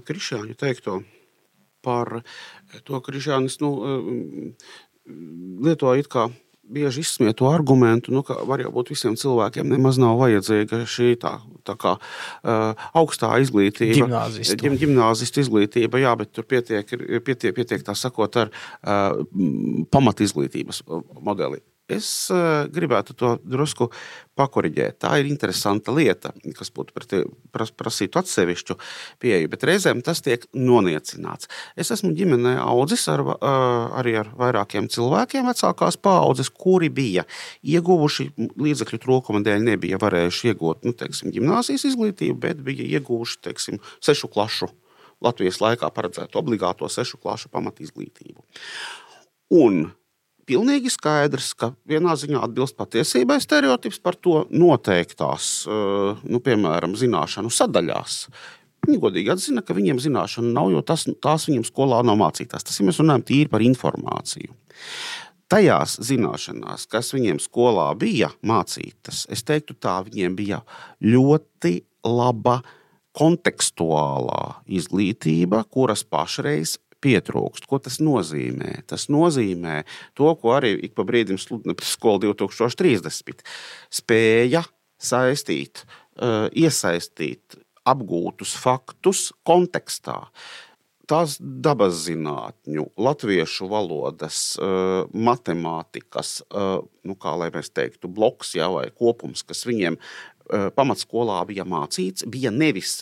Krišāņa 0.06 0.58
teikto 0.58 1.02
par 1.86 2.22
to, 2.84 3.02
Krišānis 3.06 3.60
nu, 3.62 3.70
lieto 5.62 5.94
it 5.94 6.10
kā 6.10 6.30
bieži 6.72 7.04
izsmieto 7.06 7.50
argumentu, 7.52 8.14
nu, 8.16 8.24
ka 8.26 8.38
var 8.48 8.64
jau 8.64 8.72
būt 8.74 8.92
visiem 8.94 9.18
cilvēkiem 9.20 9.70
nemaz 9.70 10.00
nav 10.02 10.18
vajadzīga 10.22 10.82
šī 10.90 11.12
tā, 11.22 11.36
tā 11.68 11.76
kā 11.82 11.96
uh, 11.98 12.88
augstā 12.98 13.32
izglītība. 13.44 14.06
Gimnāzistu. 14.06 14.58
Ģim, 14.64 14.80
gimnāzistu 14.82 15.44
izglītība, 15.46 16.02
jā, 16.02 16.16
bet 16.20 16.34
tur 16.36 16.48
pietiek, 16.50 16.98
pietiek, 17.26 17.56
pietiek 17.56 17.86
tā 17.86 17.96
sakot 17.98 18.42
ar 18.46 18.52
uh, 18.52 19.22
pamatizglītības 19.94 20.84
modeli. 21.22 21.62
Es 21.86 22.08
uh, 22.34 22.66
gribētu 22.74 23.14
to 23.14 23.36
drusku 23.46 23.92
pakoriģēt. 24.36 24.98
Tā 25.04 25.12
ir 25.22 25.28
interesanta 25.30 25.94
lieta, 25.94 26.32
kas 26.58 26.72
būtu 26.74 26.96
pras, 27.54 27.70
prasītu 27.78 28.18
atsevišķu 28.18 28.76
pieeju, 29.22 29.50
bet 29.52 29.66
reizēm 29.70 30.02
tas 30.06 30.24
tiek 30.26 30.48
noniecināts. 30.58 31.46
Es 31.78 31.92
esmu 31.94 32.10
ģimenē 32.18 32.56
audzis 32.64 33.06
ar, 33.14 33.22
uh, 33.22 33.36
arī 34.02 34.16
ar 34.24 34.32
vairākiem 34.40 34.90
cilvēkiem, 34.90 35.46
vecākās 35.52 36.00
paaudzes, 36.02 36.50
kuri 36.50 36.90
bija 36.90 37.28
ieguvuši 37.62 38.32
līdzekļu 38.58 39.00
trūkuma 39.04 39.44
dēļ, 39.46 39.68
nebija 39.68 40.00
varējuši 40.02 40.50
iegūt 40.56 40.88
nu, 40.90 40.94
teiksim, 40.98 41.30
gimnāzijas 41.36 41.86
izglītību, 41.92 42.40
bet 42.48 42.64
bija 42.66 42.88
ieguvuši 42.98 43.38
teiksim, 43.46 43.78
sešu 44.02 44.32
klašu. 44.34 44.72
Latvijas 45.24 45.62
laikā 45.62 45.88
paredzētu 45.94 46.42
obligāto 46.42 46.90
sešu 46.92 47.22
klašu 47.22 47.54
pamatizglītību. 47.54 48.42
Un 49.54 49.86
pilnīgi 50.50 50.92
skaidrs, 50.94 51.54
ka 51.58 51.72
vienā 51.90 52.16
ziņā 52.20 52.44
atbilst 52.46 52.78
patiesībai 52.80 53.40
stereotips 53.44 54.00
par 54.04 54.18
to 54.18 54.44
noteiktās, 54.52 55.66
eh, 55.68 56.22
nu, 56.24 56.40
piemēram, 56.40 56.96
zināšanu 57.00 57.52
sadaļās. 57.54 58.28
Viņi 58.86 59.02
godīgi 59.02 59.32
atzina, 59.34 59.64
ka 59.66 59.74
viņiem 59.74 60.00
zināšana 60.02 60.54
nav, 60.54 60.70
jo 60.72 60.82
tas, 60.86 61.08
tās 61.22 61.48
viņiem 61.50 61.66
skolā 61.66 62.04
nav 62.06 62.20
mācītās. 62.22 62.64
Tas 62.64 62.80
ir 62.80 62.86
mēs 62.86 63.02
runājam 63.02 63.26
tīri 63.26 63.50
par 63.50 63.66
informāciju. 63.66 64.54
Tajās 65.50 66.00
zināšanās, 66.02 66.88
kas 66.90 67.12
viņiem 67.14 67.40
skolā 67.42 67.92
bija 67.98 68.32
mācītas, 68.46 69.26
es 69.30 69.44
teiktu, 69.46 69.76
tā 69.78 70.00
viņiem 70.06 70.36
bija 70.38 70.62
ļoti 71.02 71.84
laba 72.06 72.62
kontekstuālā 73.16 74.62
izglītība, 74.68 75.64
kuras 75.72 76.04
pašreiz 76.04 76.78
pietrūkst. 77.06 77.68
Ko 77.70 77.80
tas 77.84 78.00
nozīmē? 78.04 78.82
Tas 78.90 79.08
nozīmē 79.14 79.84
to, 80.18 80.32
ko 80.42 80.56
arī 80.58 80.76
ik 80.88 80.96
pa 80.98 81.06
brīdim 81.08 81.40
sludina 81.42 81.76
skola 81.86 82.26
2030. 82.26 83.46
Spēja 83.94 84.66
saistīt, 85.02 85.86
eh, 86.18 86.48
iesaistīt 86.66 87.60
apgūtus 87.86 88.56
faktus 88.58 89.32
kontekstā. 89.46 90.26
Tās 91.06 91.38
dabas 91.38 92.08
zinātņu, 92.08 92.88
latviešu 92.98 93.68
valodas, 93.70 94.58
eh, 94.58 95.06
matemātikas, 95.14 96.42
eh, 96.42 96.82
nu, 97.04 97.16
kā 97.16 97.38
lai 97.38 97.52
mēs 97.52 97.70
teiktu, 97.70 98.10
bloks 98.10 98.56
ja, 98.56 98.70
vai 98.70 98.90
kopums, 98.90 99.46
kas 99.46 99.66
viņiem 99.66 99.98
pamatskolā 100.46 101.40
bija 101.48 101.66
mācīts, 101.66 102.22
bija 102.30 102.52
nevis 102.52 103.02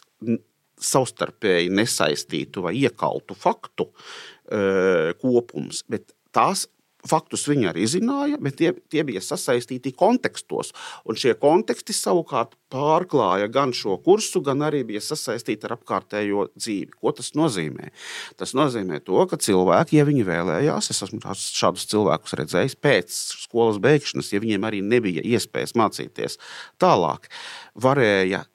savstarpēji 0.83 1.71
nesaistītu 1.73 2.65
vai 2.65 2.75
iekaltu 2.83 3.37
faktu 3.37 3.89
e, 3.89 5.13
kopums, 5.21 5.83
bet 5.89 6.11
tās 6.35 6.67
faktus 7.07 7.45
viņi 7.49 7.67
arī 7.71 7.85
zināja, 7.89 8.37
bet 8.41 8.57
tie, 8.59 8.71
tie 8.91 9.03
bija 9.07 9.21
sasaistīti 9.23 9.93
kontekstos. 9.97 10.71
Un 11.09 11.19
šie 11.19 11.35
konteksti 11.39 11.95
savukārt 11.95 12.55
pārklāja 12.73 13.49
gan 13.51 13.73
šo 13.75 13.97
kursu, 14.03 14.41
gan 14.45 14.63
arī 14.65 14.83
bija 14.87 15.03
sasaistīti 15.03 15.67
ar 15.67 15.75
apkārtējo 15.77 16.47
dzīvi. 16.55 16.95
Ko 16.99 17.13
tas 17.15 17.33
nozīmē? 17.37 17.91
Tas 18.39 18.55
nozīmē 18.57 19.01
to, 19.05 19.19
ka 19.29 19.39
cilvēki, 19.41 19.99
ja 19.99 20.07
viņi 20.07 20.27
vēlējās, 20.29 20.93
es 20.93 21.03
esmu 21.07 21.21
šādus 21.43 21.87
cilvēkus 21.91 22.37
redzējis 22.39 22.79
pēc 22.83 23.19
skolas 23.43 23.81
beigšanas, 23.83 24.31
ja 24.33 24.41
viņiem 24.43 24.69
arī 24.69 24.81
nebija 24.85 25.25
iespējas 25.35 25.75
mācīties 25.79 26.39
tālāk, 26.81 27.29
varēja 27.75 28.45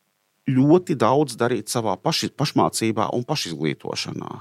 ļoti 0.49 0.97
daudz 0.99 1.37
darīt 1.39 1.73
savā 1.73 1.97
paši, 2.01 2.33
pašmācībā 2.39 3.11
un 3.17 3.27
pašizglītošanā. 3.29 4.33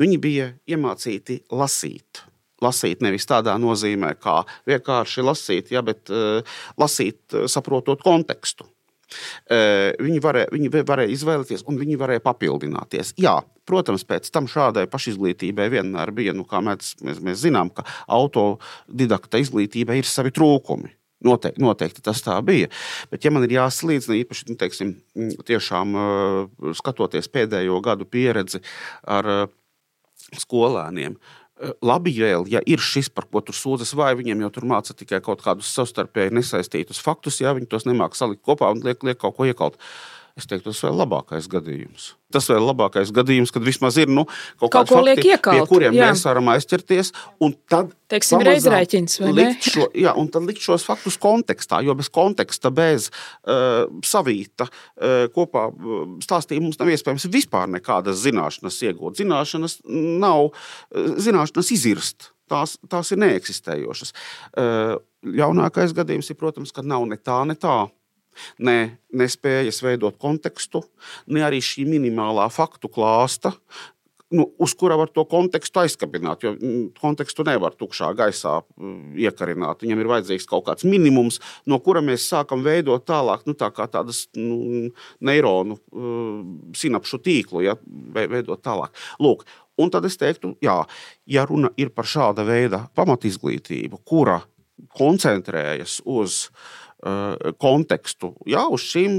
Viņi 0.00 0.18
bija 0.22 0.50
iemācīti 0.68 1.42
lasīt. 1.52 2.24
Lasīt 2.64 3.02
nevis 3.04 3.28
tādā 3.28 3.52
nozīmē, 3.60 4.14
kā 4.16 4.40
vienkārši 4.68 5.24
lasīt, 5.26 5.74
ja, 5.74 5.82
bet 5.84 6.08
uh, 6.08 6.40
lasīt, 6.80 7.20
uh, 7.34 7.44
saprotot 7.52 8.00
kontekstu. 8.04 8.64
Uh, 9.46 9.92
viņi, 10.02 10.22
varēja, 10.24 10.48
viņi 10.54 10.70
varēja 10.88 11.12
izvēlēties, 11.14 11.66
un 11.68 11.76
viņi 11.78 11.98
varēja 12.00 12.24
papildināties. 12.24 13.12
Jā, 13.20 13.36
protams, 13.68 14.06
pēc 14.08 14.30
tam 14.32 14.48
šādai 14.50 14.86
pašizglītībai 14.90 15.68
vienmēr 15.76 16.14
bija, 16.16 16.34
nu, 16.36 16.46
kā 16.48 16.62
mēs, 16.64 16.96
mēs, 17.04 17.20
mēs 17.22 17.44
zinām, 17.44 17.70
ka 17.76 17.84
autodidakta 18.16 19.42
izglītībai 19.44 20.00
ir 20.00 20.08
savi 20.08 20.32
trūkumi. 20.34 20.96
Noteikti, 21.24 21.62
noteikti 21.64 22.02
tas 22.04 22.20
tā 22.20 22.34
bija. 22.44 22.68
Bet, 23.08 23.24
ja 23.24 23.32
man 23.32 23.46
ir 23.46 23.54
jāsalīdzina, 23.56 24.18
īpaši 24.20 24.50
nu, 24.50 24.56
teiksim, 24.60 24.90
tiešām, 25.48 25.94
uh, 25.96 26.74
skatoties 26.76 27.30
pēdējo 27.32 27.78
gadu 27.84 28.04
pieredzi 28.04 28.60
ar 29.08 29.30
uh, 29.32 29.46
skolēniem, 30.36 31.16
uh, 31.16 31.72
labi 31.80 32.12
vēl, 32.18 32.44
ja 32.52 32.60
ir 32.68 32.84
šis, 32.84 33.08
par 33.08 33.24
ko 33.32 33.40
tur 33.40 33.56
sūdzas, 33.56 33.94
vai 33.96 34.12
viņiem 34.18 34.44
jau 34.44 34.52
tur 34.58 34.68
māca 34.68 34.92
tikai 34.92 35.22
kaut 35.24 35.40
kādus 35.44 35.72
savstarpēji 35.72 36.36
nesaistītus 36.36 37.00
faktus, 37.00 37.40
ja 37.40 37.56
viņi 37.56 37.70
tos 37.72 37.88
nemāķi 37.88 38.20
salikt 38.20 38.44
kopā 38.44 38.68
un 38.74 38.84
liek, 38.84 39.00
liek 39.00 39.20
kaut 39.22 39.38
ko 39.38 39.48
iekalt. 39.48 39.80
Es 40.36 40.44
teiktu, 40.44 40.68
tas 40.68 40.82
vēl 40.84 40.98
labākais 41.00 41.46
gadījums. 41.48 42.10
Tas 42.34 42.44
vēl 42.50 42.66
labākais 42.68 43.08
gadījums, 43.16 43.48
kad 43.54 43.64
vismaz 43.64 43.96
ir 43.96 44.10
nu, 44.12 44.26
kaut, 44.60 44.68
kaut 44.74 44.90
ko 44.90 44.98
liek 45.00 45.22
iekalt, 45.24 45.56
pie 45.56 45.62
kuriem 45.70 45.96
jā. 45.96 46.10
mēs 46.10 46.24
varam 46.28 46.50
aizķerties. 46.52 47.12
Tad, 47.72 47.94
Teiksim, 48.12 48.44
reizrēķins, 48.44 49.16
vai 49.22 49.32
ne? 49.32 49.46
Šo, 49.64 49.86
jā, 49.96 50.12
un 50.20 50.28
tad 50.34 50.44
likt 50.44 50.60
šos 50.60 50.84
faktus 50.84 51.16
kontekstā, 51.22 51.80
jo 51.88 51.96
bez 51.96 52.12
konteksta, 52.12 52.68
bez 52.68 53.08
uh, 53.08 53.88
savīta 54.04 54.68
uh, 54.68 55.24
kopā 55.32 55.70
stāstījuma 56.28 56.68
mums 56.68 56.80
nav 56.84 56.92
iespējams 56.92 57.30
vispār 57.32 57.72
nekādas 57.72 58.20
zināšanas 58.26 58.80
iegūt. 58.90 59.16
Zināšanas 59.24 59.80
nav, 59.88 60.50
zināšanas 60.92 61.72
izirst. 61.72 62.34
Tās, 62.46 62.76
tās 62.92 63.08
ir 63.10 63.24
neeksistējošas. 63.24 64.12
Uh, 64.52 64.98
Jaunākais 65.26 65.96
gadījums 65.96 66.28
ir, 66.30 66.36
protams, 66.38 66.76
ka 66.76 66.84
nav 66.84 67.08
ne 67.08 67.16
tā, 67.16 67.40
ne 67.48 67.56
tā. 67.58 67.86
Ne, 68.58 68.96
nespējas 69.16 69.82
veidot 69.84 70.16
kontekstu, 70.20 70.84
ne 71.32 71.44
arī 71.46 71.62
šī 71.64 71.86
minimālā 71.88 72.48
faktu 72.52 72.90
klāsta, 72.92 73.54
nu, 74.30 74.46
uz 74.58 74.74
kura 74.74 74.96
var 74.98 75.10
to 75.14 75.24
kontekstu 75.28 75.80
aizkabināt. 75.82 76.44
Jo 76.44 76.52
mm, 76.54 76.86
kontekstu 77.00 77.44
nevar 77.46 77.76
tukšā 77.78 78.10
gaisā 78.18 78.58
mm, 78.62 79.14
iekarināt. 79.26 79.84
Viņam 79.84 80.02
ir 80.02 80.10
vajadzīgs 80.10 80.48
kaut 80.50 80.66
kāds 80.66 80.86
minimums, 80.88 81.38
no 81.66 81.78
kura 81.82 82.02
mēs 82.04 82.26
sākam 82.30 82.64
veidot 82.66 83.06
tālāk, 83.06 83.46
nu, 83.46 83.54
tā 83.58 83.70
tādas 83.76 84.24
nu, 84.38 84.90
neironu 85.24 85.78
uh, 85.78 86.40
sinapšu 86.76 87.22
tīklu, 87.22 87.62
ja, 87.66 87.76
veidot 88.16 88.62
tālāk. 88.64 88.94
Lūk, 89.22 89.46
un 89.78 89.92
tad 89.94 90.08
es 90.08 90.18
teiktu, 90.18 90.56
jā, 90.64 90.80
ja 91.30 91.46
runa 91.46 91.70
ir 91.78 91.94
par 91.94 92.08
šāda 92.10 92.46
veida 92.46 92.86
pamatizglītību, 92.98 94.02
kura 94.06 94.40
koncentrējas 94.96 96.00
uz 96.04 96.46
uh, 96.48 96.85
kontekstu, 97.60 98.32
jā, 98.48 98.62
uz 98.72 98.86
šīm 98.88 99.18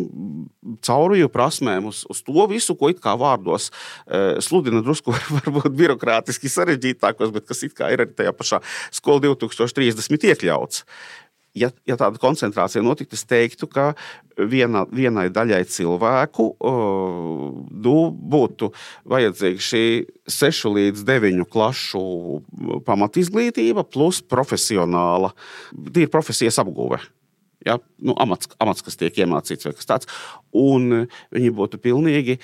caurviju 0.84 1.30
prasmēm, 1.30 1.86
uz, 1.92 2.02
uz 2.10 2.24
to 2.26 2.48
visu, 2.50 2.76
ko 2.76 2.90
it 2.90 3.00
kā 3.04 3.14
vārdos 3.20 3.70
uh, 3.70 4.40
sludina 4.44 4.82
drusku 4.86 5.14
varbūt 5.38 5.78
birokrātiski 5.78 6.50
sarežģītākos, 6.52 7.32
bet 7.36 7.48
kas 7.48 7.64
it 7.68 7.78
kā 7.78 7.92
ir 7.94 8.04
arī 8.04 8.18
tajā 8.18 8.34
pašā 8.34 8.62
skola 8.90 9.28
2030 9.30 10.28
iekļauts. 10.34 10.84
Ja, 11.58 11.72
ja 11.90 11.96
tāda 11.98 12.20
koncentrācija 12.22 12.84
notiktu, 12.86 13.18
es 13.18 13.24
teiktu, 13.26 13.66
ka 13.72 13.92
viena, 14.38 14.84
vienai 14.94 15.26
daļai 15.34 15.64
cilvēku 15.74 16.52
nu, 16.62 17.96
būtu 18.14 18.70
vajadzīga 19.10 19.66
šī 19.70 19.84
sešu 20.30 20.76
līdz 20.76 21.06
deviņu 21.08 21.48
klašu 21.50 22.04
pamatizglītība 22.86 23.88
plus 23.90 24.22
profesionāla, 24.22 25.34
tīra 25.74 26.14
profesijas 26.14 26.62
apgūve 26.62 27.02
ja, 27.68 27.78
nu, 28.04 28.16
amats, 28.22 28.50
amats, 28.64 28.84
kas 28.86 28.98
tiek 29.00 29.20
iemācīts, 29.22 29.68
vai 29.68 29.76
kas 29.78 29.90
tāds. 29.90 30.10
Un 30.58 31.08
viņi 31.36 31.52
būtu 31.54 31.80
pilnīgi 31.84 32.38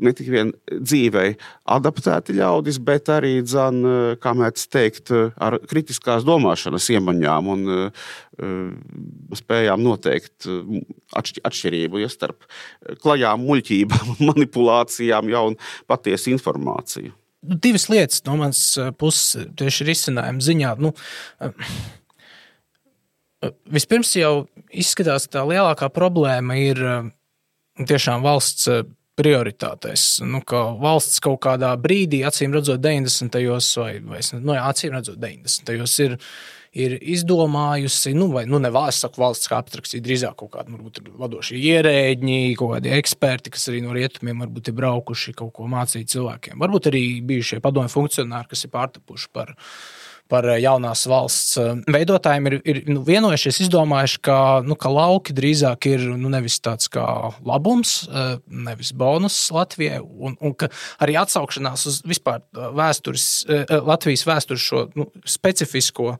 ne 0.00 0.12
tikai 0.16 0.46
dzīvei 0.70 1.34
adaptēti 1.70 2.34
ļaudis, 2.38 2.80
bet 2.84 3.10
arī, 3.12 3.36
dzan, 3.44 3.80
kā 4.20 4.32
mēs 4.36 4.66
teikt, 4.72 5.12
ar 5.12 5.58
kritiskās 5.70 6.26
domāšanas 6.26 6.88
iemaņām 6.96 7.52
un 7.54 7.70
spējām 9.36 9.84
noteikt 9.84 10.48
atšķirību 11.20 12.02
ja, 12.02 12.10
starp 12.12 12.48
klajām 13.04 13.46
muļķībām, 13.46 14.16
manipulācijām 14.30 15.32
ja, 15.32 15.44
un 15.52 15.58
patiesu 15.90 16.34
informāciju. 16.34 17.14
Nu, 17.40 17.56
divas 17.56 17.86
lietas 17.88 18.20
no 18.26 18.36
manas 18.36 18.60
puses 19.00 19.48
tieši 19.56 19.86
risinājuma 19.88 20.44
ziņā. 20.44 20.74
Nu, 20.84 20.92
Vispirms 23.72 24.12
jau 24.18 24.32
izskatās, 24.68 25.24
ka 25.26 25.38
tā 25.38 25.42
lielākā 25.48 25.88
problēma 25.94 26.58
ir 26.60 26.80
eh, 26.84 27.10
tiešām 27.88 28.24
valsts 28.26 28.68
eh, 28.68 28.82
prioritātēs. 29.20 30.20
Nu, 30.28 30.42
valsts 30.80 31.20
kaut 31.24 31.40
kādā 31.44 31.72
brīdī, 31.80 32.22
acīm 32.28 32.54
redzot, 32.56 32.80
90. 32.84 33.36
vai, 33.80 33.92
vai 34.04 34.20
nu, 34.40 34.56
jā, 34.56 34.64
acīm 34.68 34.96
redzot, 34.96 35.16
90. 35.20 35.72
ir, 36.04 36.16
ir 36.84 36.96
izdomājusi, 37.14 38.12
nu, 38.16 38.28
vai 38.32 38.44
nu, 38.48 38.60
ne 38.62 38.72
valsts, 38.72 39.06
saku, 39.06 39.22
valsts 39.24 39.48
kā 39.50 39.60
abstrakcija, 39.60 40.04
drīzāk 40.04 40.36
kaut 40.40 40.52
kādi 40.58 40.76
varbūt, 40.76 41.00
vadošie 41.20 41.60
ierēģi, 41.72 42.42
kaut 42.60 42.76
kādi 42.76 42.92
eksperti, 42.96 43.52
kas 43.56 43.68
arī 43.72 43.80
no 43.84 43.96
rietumiem 43.96 44.44
varbūt 44.44 44.68
ir 44.68 44.78
braukuši 44.80 45.36
kaut 45.40 45.52
ko 45.56 45.68
mācīt 45.72 46.12
cilvēkiem. 46.12 46.60
Varbūt 46.60 46.92
arī 46.92 47.04
bijušie 47.32 47.60
padomju 47.64 47.92
funkcionāri, 47.96 48.52
kas 48.52 48.68
ir 48.68 48.76
pārtapuši 48.76 49.32
par 49.36 49.56
viņu 49.56 49.99
par 50.30 50.46
eh, 50.48 50.60
jaunās 50.62 51.04
valsts 51.10 51.58
eh, 51.60 51.72
veidotājiem 51.90 52.48
ir, 52.50 52.56
ir 52.64 52.80
nu, 52.90 53.02
vienojušies, 53.06 53.62
izdomājuši, 53.66 54.20
ka, 54.26 54.38
nu, 54.66 54.76
ka 54.80 54.92
lauki 54.92 55.34
drīzāk 55.36 55.90
ir 55.90 56.06
nu, 56.14 56.30
nevis 56.32 56.60
tāds 56.64 56.90
kā 56.92 57.06
labums, 57.46 57.96
eh, 58.08 58.36
nevis 58.70 58.94
bonus 58.96 59.38
Latvijai, 59.54 60.00
un, 60.00 60.36
un 60.40 60.54
ka 60.56 60.70
arī 61.02 61.18
atsaukšanās 61.20 61.86
uz 61.90 62.00
vispār 62.06 62.42
vēstures, 62.54 63.26
Latvijas 63.70 64.24
vēstures 64.28 64.64
šo 64.64 64.86
nu, 64.98 65.08
specifisko 65.28 66.14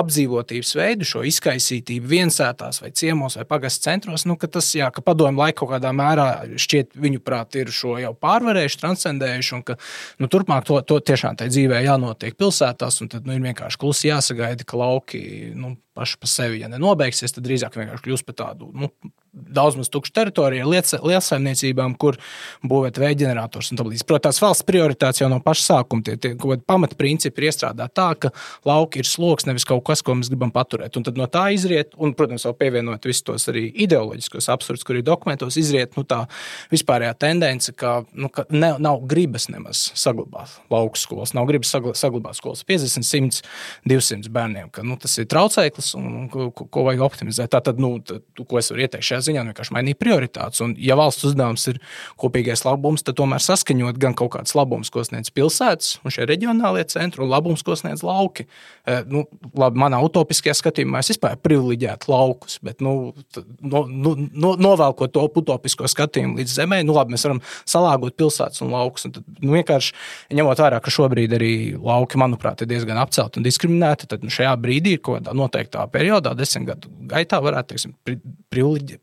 apdzīvotības 0.00 0.72
veidu, 0.78 1.06
šo 1.08 1.22
izkaisītību 1.28 2.10
viensētās 2.10 2.80
vai 2.82 2.90
ciemos 2.96 3.38
vai 3.38 3.46
pagastu 3.48 3.88
centros, 3.88 4.26
nu, 4.28 4.36
ka 4.40 4.50
tas, 4.50 4.70
jā, 4.76 4.90
ka 4.94 5.04
padomju 5.04 5.42
laiku 5.42 5.64
kaut 5.64 5.76
kādā 5.76 5.92
mērā 5.96 6.28
šķiet 6.60 6.96
viņu 7.00 7.22
prāt 7.24 7.58
ir 7.60 7.70
šo 7.74 7.96
jau 8.02 8.12
pārvarējuši, 8.18 8.80
transcendējuši, 8.82 9.54
un 9.58 9.64
ka 9.70 9.78
nu, 10.22 10.30
turpmāk 10.32 10.66
to, 10.68 10.80
to 10.88 11.00
tiešām 11.12 11.38
tai 11.40 11.50
dzīvē 11.52 11.84
jānotiek 11.86 12.36
pilsētās, 12.40 13.00
un 13.04 13.12
tad 13.14 13.28
nu, 13.28 13.36
ir 13.36 13.46
vienkārši 13.46 13.80
klusi 13.80 14.10
jāsagaida, 14.10 14.66
ka 14.66 14.80
lauki 14.80 15.22
nu, 15.54 15.76
paši 15.94 16.18
par 16.20 16.30
sevi, 16.30 16.62
ja 16.62 16.70
nenobeigsies, 16.72 17.34
tad 17.34 17.46
drīzāk 17.46 17.78
vienkārši 17.78 18.06
kļūs 18.08 18.26
par 18.26 18.38
tādu 18.40 18.70
nu, 18.74 18.90
daudz 19.34 19.76
maz 19.78 19.90
tukšu 19.92 20.12
teritoriju, 20.14 20.66
lielsaimniecībām, 20.70 21.96
kur 21.98 22.18
būvēt 22.66 22.98
vēja 23.02 23.18
ģenerators 23.24 23.72
un 23.72 23.80
tā 23.80 23.86
līdzīgi. 23.86 24.06
Protams, 24.08 24.40
valsts 24.42 24.66
prioritātes 24.66 25.22
jau 25.22 25.28
no 25.30 25.40
paša 25.44 25.64
sākuma 25.64 26.06
tie, 26.06 26.16
tie 26.20 26.34
pamatprincipi 26.68 27.42
ir 27.42 27.48
iestrādāti 27.50 27.96
tā, 27.98 28.08
ka 28.20 28.30
lauki 28.68 29.02
ir 29.02 29.08
sloks, 29.08 29.48
nevis 29.48 29.66
kaut 29.68 29.84
kas, 29.88 30.04
ko 30.06 30.16
mēs 30.18 30.30
gribam 30.32 30.52
paturēt. 30.54 30.96
Un 30.98 31.06
tad 31.06 31.18
no 31.18 31.26
tā 31.30 31.48
izriet, 31.54 31.96
un, 31.98 32.14
protams, 32.16 32.46
vēl 32.46 32.56
pievienot 32.60 33.08
visus 33.08 33.26
tos 33.26 33.48
arī 33.50 33.66
ideoloģiskos 33.86 34.50
absurdus, 34.54 34.86
kur 34.86 35.00
ir 35.00 35.06
dokumentos, 35.06 35.58
izriet 35.60 35.98
nu, 35.98 36.06
tā 36.08 36.24
vispārējā 36.72 37.14
tendence, 37.26 37.74
ka, 37.78 37.96
nu, 38.14 38.30
ka 38.34 38.46
ne, 38.54 38.74
nav 38.82 39.02
gribas 39.10 39.48
nemaz 39.50 39.88
saglabāt 39.98 40.60
lauku 40.72 41.00
skolas, 41.00 41.34
nav 41.36 41.48
gribas 41.50 41.74
saglabāt 41.74 42.38
skolas 42.38 42.64
50, 42.68 43.06
100, 43.10 43.42
200 43.90 44.32
bērniem, 44.34 44.70
ka 44.74 44.86
nu, 44.86 44.98
tas 45.00 45.18
ir 45.18 45.28
traucēklis 45.30 45.83
un, 45.98 46.06
un 46.22 46.28
ko, 46.32 46.48
ko 46.50 46.84
vajag 46.86 47.02
optimizēt. 47.04 47.52
Tā 47.52 47.60
tad, 47.64 47.80
nu, 47.82 47.96
tad, 48.04 48.24
ko 48.40 48.60
es 48.60 48.70
varu 48.72 48.84
ieteikt 48.84 49.06
šajā 49.08 49.20
ziņā 49.28 49.44
vienkārši 49.50 49.74
mainīt 49.76 50.00
prioritātes. 50.00 50.62
Un, 50.64 50.74
ja 50.80 50.96
valsts 50.98 51.26
uzdevums 51.28 51.66
ir 51.72 51.80
kopīgais 52.20 52.64
labums, 52.66 53.04
tad 53.06 53.18
tomēr 53.20 53.42
saskaņot 53.44 54.00
gan 54.00 54.16
kaut 54.18 54.34
kāds 54.36 54.56
labums, 54.56 54.90
ko 54.94 55.04
sniedz 55.06 55.32
pilsētas 55.34 55.98
un 56.04 56.14
šie 56.14 56.28
reģionālie 56.30 56.86
centri, 56.90 57.22
un 57.24 57.32
labums, 57.32 57.64
ko 57.66 57.76
sniedz 57.78 58.04
lauki. 58.06 58.46
E, 58.88 59.00
nu, 59.10 59.24
labi, 59.58 59.80
manā 59.84 60.00
utopiskajā 60.04 60.56
skatījumā 60.58 61.02
es 61.04 61.12
vispār 61.14 61.36
privileģētu 61.44 62.10
laukus, 62.12 62.58
bet 62.64 62.82
nu, 62.84 63.12
no, 63.60 63.84
no, 63.88 64.14
no, 64.16 64.54
novelkot 64.60 65.14
to 65.14 65.26
utopisko 65.28 65.88
skatījumu 65.90 66.40
līdz 66.40 66.56
zemē, 66.60 66.80
nu, 66.86 66.96
labi, 66.96 67.14
mēs 67.14 67.26
varam 67.26 67.42
salāgot 67.68 68.16
pilsētas 68.20 68.62
un 68.64 68.72
laukus. 68.74 69.08
Un 69.08 69.16
tad, 69.18 69.26
nu, 69.40 69.54
vienkārši 69.56 70.36
ņemot 70.36 70.62
vērā, 70.64 70.80
ka 70.84 70.92
šobrīd 70.94 71.34
arī 71.36 71.52
lauki, 71.78 72.20
manuprāt, 72.20 72.62
ir 72.62 72.70
diezgan 72.70 73.00
apcelti 73.00 73.40
un 73.40 73.46
diskriminēti, 73.46 74.08
tad 74.10 74.24
nu, 74.24 74.32
šajā 74.32 74.54
brīdī, 74.60 74.96
kaut 74.98 75.20
kādā 75.20 75.34
noteiktā 75.74 75.90
periodā, 75.90 76.34
desmit 76.36 76.68
gadu 76.68 76.90
gaitā, 77.08 77.40
varētu 77.42 77.74
teiksim, 77.74 77.94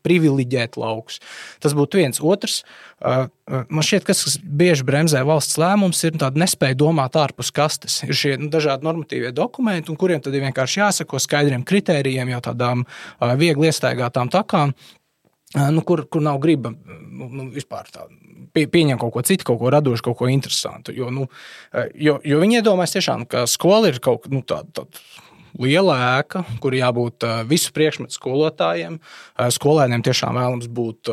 privileģēt 0.02 0.76
laukus. 0.76 1.20
Tas 1.60 1.74
būtu 1.74 2.00
viens. 2.00 2.20
Otrs, 2.20 2.62
man 3.00 3.82
šķiet, 3.82 4.06
kas 4.06 4.38
bieži 4.42 4.84
bremzē 4.84 5.22
valsts 5.24 5.58
lēmums, 5.58 6.02
ir 6.04 6.16
tāda 6.18 6.38
nespēja 6.40 6.78
domāt 6.78 7.16
ārpus 7.16 7.52
kastes. 7.52 8.02
Ir 8.06 8.14
šie 8.14 8.36
nu, 8.38 8.50
dažādi 8.52 8.86
normatīvie 8.86 9.32
dokumenti, 9.32 9.94
kuriem 9.96 10.22
tad 10.22 10.34
ir 10.34 10.44
vienkārši 10.46 10.82
jāsako 10.82 11.20
skaidriem 11.22 11.64
kritērijiem, 11.64 12.32
jau 12.34 12.42
tādām 12.50 12.86
viegli 13.38 13.70
iestaigātām 13.70 14.32
takām. 14.32 14.74
Nu, 15.52 15.82
kur, 15.84 16.06
kur 16.08 16.22
nav 16.24 16.38
griba 16.40 16.70
nu, 16.72 17.26
nu, 17.28 17.50
vispār 17.52 17.90
tādu 17.92 18.16
pie, 18.56 18.64
pieņem 18.72 18.96
kaut 19.00 19.12
ko 19.12 19.22
citu, 19.26 19.44
kaut 19.44 19.58
ko 19.60 19.72
radošu, 19.72 20.06
kaut 20.06 20.16
ko 20.22 20.30
interesantu. 20.32 20.94
Jo, 20.96 21.10
nu, 21.12 21.26
jo, 21.92 22.16
jo 22.24 22.40
viņi 22.40 22.62
iedomājas 22.62 22.96
tiešām, 22.96 23.26
ka 23.28 23.44
skola 23.50 23.92
ir 23.92 24.00
kaut 24.00 24.24
kāda 24.24 24.38
nu, 24.38 24.40
tāda. 24.48 24.72
Tā, 24.80 24.86
liela 25.60 25.96
ēka, 26.18 26.44
kur 26.62 26.74
jābūt 26.76 27.26
visu 27.50 27.72
priekšmetu 27.76 28.16
skolotājiem. 28.16 28.98
Skolēniem 29.56 30.04
tiešām 30.04 30.38
vēlams 30.38 30.68
būt, 30.72 31.10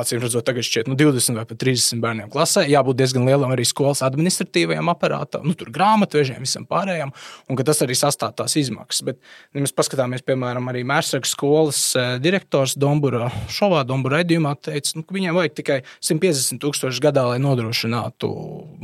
acīm 0.00 0.22
redzot, 0.22 0.44
tagad 0.46 0.66
šķiet, 0.66 0.88
nu, 0.90 0.96
20 0.98 1.40
vai 1.40 1.46
pat 1.48 1.60
30 1.60 2.02
bērniem 2.04 2.30
klasē. 2.32 2.64
Jābūt 2.70 3.00
diezgan 3.00 3.28
lielam 3.28 3.52
arī 3.54 3.66
skolas 3.68 4.02
administratīvajam 4.06 4.90
aparātam, 4.92 5.44
nu, 5.48 5.56
tur 5.58 5.72
grāmatvežiem, 5.74 6.40
visam 6.44 6.66
pārējiem, 6.68 7.12
un 7.48 7.60
tas 7.64 7.82
arī 7.84 7.96
sastāv 7.98 8.34
tās 8.38 8.56
izmaksas. 8.60 9.04
Bet, 9.06 9.20
ja 9.54 9.64
mēs 9.64 9.74
paskatāmies, 9.76 10.24
piemēram, 10.26 10.68
arī 10.72 10.84
Mērsakas 10.88 11.32
skolas 11.36 11.80
direktors 12.24 12.76
Dombura 12.80 13.30
šovā, 13.52 13.84
Dombura 13.88 14.20
redzījumā, 14.22 14.54
teica, 14.64 14.98
nu, 14.98 15.04
ka 15.06 15.16
viņiem 15.16 15.36
vajag 15.36 15.56
tikai 15.60 15.78
150 16.04 16.60
tūkstoši 16.62 17.04
gadā, 17.04 17.26
lai 17.32 17.40
nodrošinātu 17.42 18.30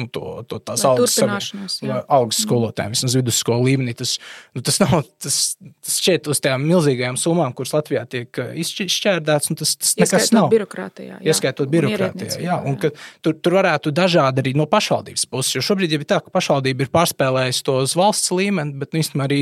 nu, 0.00 0.08
to, 0.12 0.40
to 0.48 0.60
tās 0.64 0.84
algas, 0.88 1.18
algas 2.08 2.42
skolotājiem, 2.44 2.96
vismaz 2.96 3.16
vidusskolu 3.18 3.68
līmenī. 3.68 3.94
Tas, 3.98 4.16
nu, 4.56 4.64
tas 4.64 4.80
nav 4.82 4.89
nav 5.00 5.06
tas, 5.22 5.38
tas 5.84 5.96
šķiet 6.00 6.28
uz 6.30 6.40
tām 6.42 6.64
milzīgajām 6.68 7.18
summām, 7.20 7.52
kuras 7.56 7.72
Latvijā 7.74 8.04
tiek 8.10 8.40
izšķērdētas. 8.62 9.52
Tas, 9.60 9.74
tas 9.80 9.94
nekas 10.00 10.30
nav. 10.34 10.48
Birokrātijā, 10.52 11.18
jā. 11.18 11.32
Ieskaitot 11.32 11.70
birokrātijā. 11.72 12.38
Jā, 12.42 12.58
un 12.66 12.78
tur, 12.80 13.36
tur 13.36 13.56
varētu 13.58 13.92
dažādi 13.94 14.44
arī 14.44 14.54
no 14.58 14.66
pašvaldības 14.70 15.26
puses. 15.30 15.56
Jo 15.56 15.64
šobrīd 15.70 15.94
jau 15.94 16.00
ir 16.02 16.08
tā, 16.10 16.20
ka 16.24 16.32
pašvaldība 16.34 16.86
ir 16.86 16.92
pārspēlējusi 16.94 17.64
to 17.66 17.76
uz 17.84 17.94
valsts 17.98 18.32
līmeni, 18.34 18.76
bet 18.80 18.94
nu, 18.94 19.02
īstenībā 19.02 19.28
arī 19.28 19.40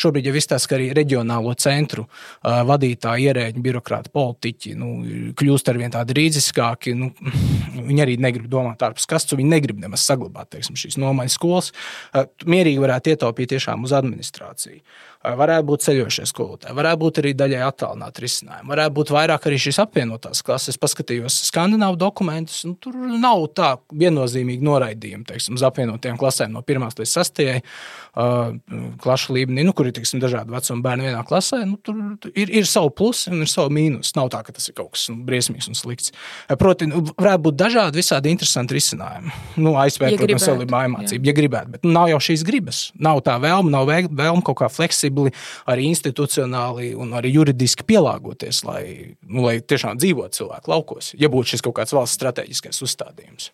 šobrīd 0.00 0.30
jau 0.30 0.36
izstāsta, 0.40 0.72
ka 0.72 0.78
arī 0.78 0.90
reģionālo 0.96 1.54
centru 1.60 2.06
uh, 2.06 2.60
vadītāji, 2.68 3.28
ierēģi, 3.30 3.64
birokrāti, 3.64 4.12
politiķi 4.14 4.74
nu, 4.80 4.92
kļūst 5.38 5.72
ar 5.72 5.80
vien 5.80 5.94
tādi 5.94 6.18
rīdziskāki. 6.20 6.96
Nu, 6.98 7.12
viņi 7.88 8.06
arī 8.06 8.18
negrib 8.22 8.48
domāt 8.52 8.82
ārpus 8.86 9.08
kastes, 9.10 9.36
viņi 9.38 9.56
negrib 9.56 9.82
nemaz 9.82 10.04
saglabāt 10.06 10.52
teiksim, 10.54 10.78
šīs 10.78 10.98
nomaiņas 11.00 11.38
skolas. 11.38 11.72
Uh, 12.12 12.28
mierīgi 12.50 12.82
varētu 12.82 13.14
ietaupīt 13.14 13.54
tiešām 13.54 13.86
uz 13.86 13.94
administrāciju 13.96 14.33
administrāciju 14.34 14.82
varētu 15.24 15.66
būt 15.70 15.84
ceļošie 15.86 16.26
skolotāji, 16.28 16.76
varētu 16.76 17.00
būt 17.00 17.20
arī 17.22 17.32
daļai 17.38 17.62
attālināti 17.64 18.24
risinājumi, 18.24 18.70
varētu 18.70 18.94
būt 18.98 19.12
vairāk 19.14 19.46
arī 19.48 19.60
šīs 19.64 19.80
apvienotās 19.84 20.42
klases. 20.44 20.74
Es 20.74 20.80
paskatījos 20.80 21.38
skandināvu 21.48 21.96
dokumentus, 22.00 22.60
un 22.68 22.74
tur 22.80 22.96
nav 22.96 23.46
tā 23.56 23.74
viennozīmīgi 23.94 24.64
noraidījumi 24.64 25.24
teiksim, 25.28 25.56
uz 25.56 25.64
apvienotajām 25.64 26.18
klasēm 26.20 26.52
no 26.52 26.60
1 26.64 26.98
līdz 27.00 27.14
6 27.16 27.42
uh, 27.46 28.52
klašu 29.00 29.36
līmenī, 29.38 29.64
nu, 29.64 29.72
kur 29.76 29.88
ir 29.88 29.96
teiksim, 29.96 30.20
dažādi 30.22 30.52
vecuma 30.52 30.84
bērni 30.84 31.08
vienā 31.08 31.24
klasē. 31.28 31.62
Nu, 31.68 31.78
tur 31.80 31.98
ir, 32.34 32.52
ir 32.60 32.68
savi 32.68 32.92
plusi 32.96 33.32
un 33.32 33.46
ir 33.46 33.50
savi 33.50 33.72
mīnus. 33.78 34.12
Nav 34.18 34.30
tā, 34.34 34.42
ka 34.44 34.54
tas 34.56 34.68
ir 34.68 34.76
kaut 34.76 34.92
kas 34.94 35.08
nu, 35.12 35.22
briesmīgs 35.26 35.70
un 35.70 35.78
slikts. 35.78 36.12
Proti, 36.60 36.90
nu, 36.90 37.00
varētu 37.14 37.46
būt 37.48 37.60
dažādi 37.60 38.02
visādi 38.02 38.32
interesanti 38.34 38.76
risinājumi. 38.76 39.32
Nu, 39.56 39.74
aizpērt, 39.80 40.18
ja 40.18 40.20
protams, 40.20 40.48
ir 40.52 40.72
mājmācība, 40.74 41.30
ja 41.30 41.36
gribētu, 41.36 41.74
bet 41.76 41.86
nu, 41.86 41.94
nav 41.96 42.10
jau 42.12 42.20
šīs 42.28 42.44
gribas. 42.46 42.84
Nav 43.00 43.22
tā 43.26 43.38
vēlme, 43.42 43.72
nav 43.72 43.88
vēlme 43.88 44.44
kaut 44.44 44.60
kā 44.60 44.70
fleksibli 44.72 45.13
fleksibli, 45.14 45.32
arī 45.66 45.88
institucionāli 45.90 46.94
un 46.96 47.14
arī 47.14 47.32
juridiski 47.34 47.84
pielāgoties, 47.86 48.64
lai, 48.64 49.16
nu, 49.26 49.44
lai 49.44 49.60
tiešām 49.60 49.98
dzīvotu 49.98 50.42
cilvēku 50.42 50.70
laukos, 50.70 51.14
ja 51.18 51.28
būtu 51.28 51.54
šis 51.54 51.62
kaut 51.62 51.76
kāds 51.78 51.94
valsts 51.94 52.18
strateģiskais 52.18 52.82
uzstādījums. 52.82 53.50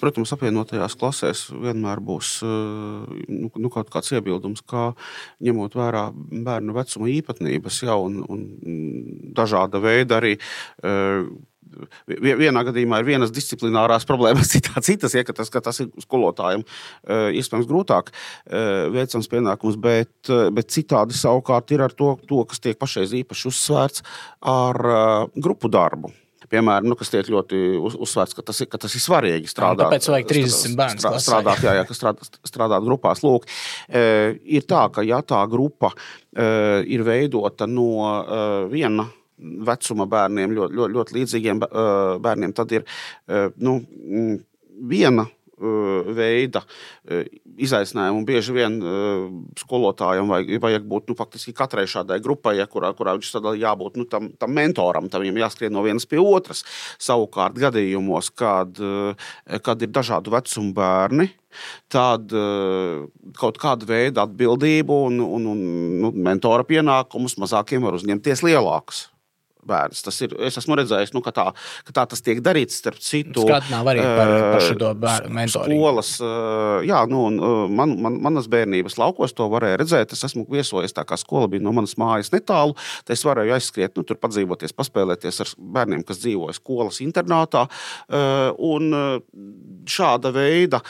Protams, 0.00 0.30
apvienotajās 0.32 0.94
klasēs 0.96 1.50
vienmēr 1.52 2.00
būs 2.00 2.40
nu, 2.42 3.50
nu, 3.52 3.68
kaut 3.68 3.90
kāds 3.92 4.14
iebildums, 4.14 4.62
kā 4.64 4.94
ņemot 5.44 5.76
vērā 5.76 6.06
bērnu 6.14 6.72
vecuma 6.72 7.10
īpatnības, 7.12 7.82
ja, 7.84 7.98
un, 8.00 8.22
un 8.24 8.46
dažāda 9.36 9.82
veida 9.84 10.16
arī 10.16 10.38
vienā 12.10 12.64
gadījumā 12.66 13.00
ir 13.00 13.08
vienas 13.08 13.34
disciplinārās 13.34 14.06
problēmas, 14.08 14.50
citā 14.54 14.82
citas, 14.84 15.16
ja, 15.16 15.24
tas, 15.24 15.50
tas 15.50 15.82
ir 15.84 15.90
skolotājiem 16.04 16.64
e, 16.64 17.20
iespējams 17.40 17.68
grūtāk 17.70 18.10
e, 18.12 18.64
veicams 18.96 19.30
pienākums, 19.30 19.78
bet, 19.80 20.14
e, 20.28 20.48
bet 20.54 20.72
citādi 20.74 21.16
savukārt 21.16 21.74
ir 21.76 21.86
ar 21.86 21.94
to, 21.96 22.16
to 22.28 22.42
kas 22.50 22.62
tiek 22.62 22.80
pašreiz 22.80 23.14
īpaši 23.22 23.48
uzsvērts 23.52 24.08
ar 24.50 24.82
grupu 25.36 25.70
darbu 25.72 26.12
piemēram, 26.50 26.88
nu, 26.90 26.96
kas 26.98 27.12
tiek 27.12 27.28
ļoti 27.30 27.60
uz, 27.78 27.96
uzsvērts, 28.06 28.34
ka 28.34 28.44
tas 28.46 28.60
ir, 28.62 28.68
ka 28.70 28.80
tas 28.82 28.94
ir 28.96 29.02
svarīgi 29.04 29.50
strādāt. 29.50 29.86
Tāpēc 29.86 30.08
vajag 30.10 30.28
30 30.32 30.76
bērnu 30.78 31.02
strādāt. 31.02 31.24
strādāt 31.26 31.64
jā, 31.66 31.74
jā, 31.78 31.84
strādāt, 31.94 32.40
strādāt 32.50 32.86
grupās. 32.86 33.22
Lūk, 33.26 33.46
e, 33.86 34.02
ir 34.58 34.66
tā, 34.70 34.82
ka 34.94 35.04
ja 35.06 35.20
tā 35.22 35.40
grupa 35.50 35.92
e, 35.94 36.48
ir 36.90 37.06
veidota 37.06 37.70
no 37.70 37.92
e, 38.02 38.42
viena 38.72 39.06
vecuma 39.66 40.06
bērniem, 40.10 40.54
ļoti, 40.56 40.78
ļoti, 40.78 40.96
ļoti 40.98 41.18
līdzīgiem 41.18 41.64
bērniem, 42.24 42.54
tad 42.56 42.72
ir 42.76 42.86
nu, 43.60 43.80
viena 44.90 45.28
veida 45.60 46.62
izaicinājumu. 47.60 48.22
Bieži 48.28 48.54
vien 48.56 48.78
skolotājiem 49.60 50.30
vajag, 50.30 50.52
vajag 50.62 50.86
būt 50.88 51.10
nu, 51.10 51.16
faktiski 51.18 51.54
katrai 51.56 51.86
šādai 51.90 52.20
grupai, 52.24 52.56
ja, 52.58 52.66
kurā, 52.70 52.92
kurā 52.96 53.14
viņš 53.18 53.32
tad 53.36 53.50
jābūt 53.60 53.98
nu, 54.00 54.06
tam, 54.10 54.30
tam 54.40 54.54
mentoram, 54.56 55.10
tam 55.12 55.24
viņam 55.24 55.42
jāskrien 55.42 55.74
no 55.74 55.84
vienas 55.84 56.08
pie 56.08 56.20
otras. 56.22 56.64
Savukārt 57.00 57.58
gadījumos, 57.60 58.32
kad, 58.32 58.80
kad 59.64 59.84
ir 59.84 59.92
dažādu 59.92 60.32
vecumu 60.34 60.74
bērni, 60.76 61.30
tad 61.92 62.32
kaut 63.40 63.60
kāda 63.60 63.88
veida 63.88 64.24
atbildību 64.24 65.00
un, 65.10 65.22
un, 65.24 65.48
un 65.54 65.64
nu, 66.00 66.12
mentora 66.14 66.64
pienākumus 66.66 67.36
mazākiem 67.42 67.84
var 67.84 67.98
uzņemties 67.98 68.46
lielākus 68.46 69.08
bērns. 69.66 70.02
Tas 70.06 70.18
ir, 70.24 70.34
es 70.46 70.58
esmu 70.60 70.78
redzējis, 70.80 71.12
nu, 71.16 71.22
ka, 71.24 71.32
tā, 71.36 71.46
ka 71.86 71.94
tā 71.96 72.04
tas 72.10 72.24
tiek 72.24 72.40
darīts 72.44 72.78
starp 72.80 73.00
citu. 73.02 73.44
Skatnām 73.46 73.88
arī 73.92 74.04
par, 74.04 74.32
par 74.54 74.64
šo 74.66 74.92
bērnu. 75.04 75.46
Skolas, 75.50 76.12
jā, 76.86 77.02
nu, 77.10 77.26
man, 77.72 77.96
man, 78.02 78.18
manas 78.28 78.48
bērnības 78.50 78.98
laukos 79.00 79.34
to 79.36 79.48
varēja 79.52 79.80
redzēt. 79.82 80.14
Es 80.16 80.24
esmu 80.30 80.46
viesojies 80.50 80.96
tā 80.96 81.04
kā 81.08 81.18
skola 81.20 81.50
bija 81.50 81.64
no 81.64 81.74
manas 81.76 81.96
mājas 82.00 82.32
netālu. 82.34 82.76
Es 83.10 83.24
varēju 83.26 83.56
aizskriet, 83.56 83.96
nu, 83.98 84.06
tur 84.06 84.20
padzīvoties, 84.20 84.76
paspēlēties 84.76 85.42
ar 85.44 85.54
bērniem, 85.78 86.04
kas 86.06 86.22
dzīvoja 86.22 86.56
skolas 86.56 87.00
internātā. 87.04 87.66
Un 88.70 88.90
šāda 89.90 90.32
veida, 90.34 90.82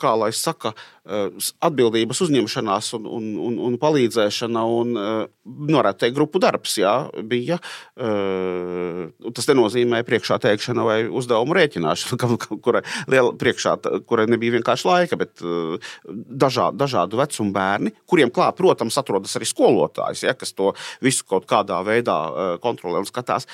kā 0.00 0.14
lai 0.20 0.30
saka, 0.36 0.74
atbildības 1.10 2.20
uzņemšanās 2.26 2.92
un, 2.98 3.10
un, 3.18 3.28
un, 3.48 3.60
un 3.66 3.78
palīdzēšana 3.82 4.64
un, 4.78 4.96
varētu 5.70 6.04
teikt, 6.04 6.16
grupu 6.16 6.42
darbs, 6.42 6.76
jā, 6.78 6.94
bija 7.26 7.40
bija. 7.40 7.58
Tas 9.34 9.48
nenozīmē 9.50 10.02
priekšā 10.06 10.40
teikšana 10.42 10.84
vai 10.86 10.98
uzdevumu 11.08 11.56
rēķināšana, 11.56 12.38
kurai, 12.64 12.82
liela, 13.10 13.32
priekšā, 13.40 13.76
kurai 14.08 14.28
nebija 14.30 14.58
vienkārši 14.58 14.88
laika, 14.88 15.20
bet 15.20 15.42
dažādu, 16.44 16.80
dažādu 16.80 17.20
vecumu 17.20 17.54
bērni, 17.56 17.94
kuriem 18.10 18.32
klāt, 18.34 18.58
protams, 18.60 18.98
atrodas 19.00 19.36
arī 19.38 19.48
skolotājs, 19.48 20.24
ja, 20.26 20.36
kas 20.38 20.54
to 20.56 20.74
visu 21.04 21.26
kaut 21.28 21.48
kādā 21.50 21.80
veidā 21.86 22.18
kontrolē 22.62 23.02
un 23.02 23.08
skatās 23.08 23.48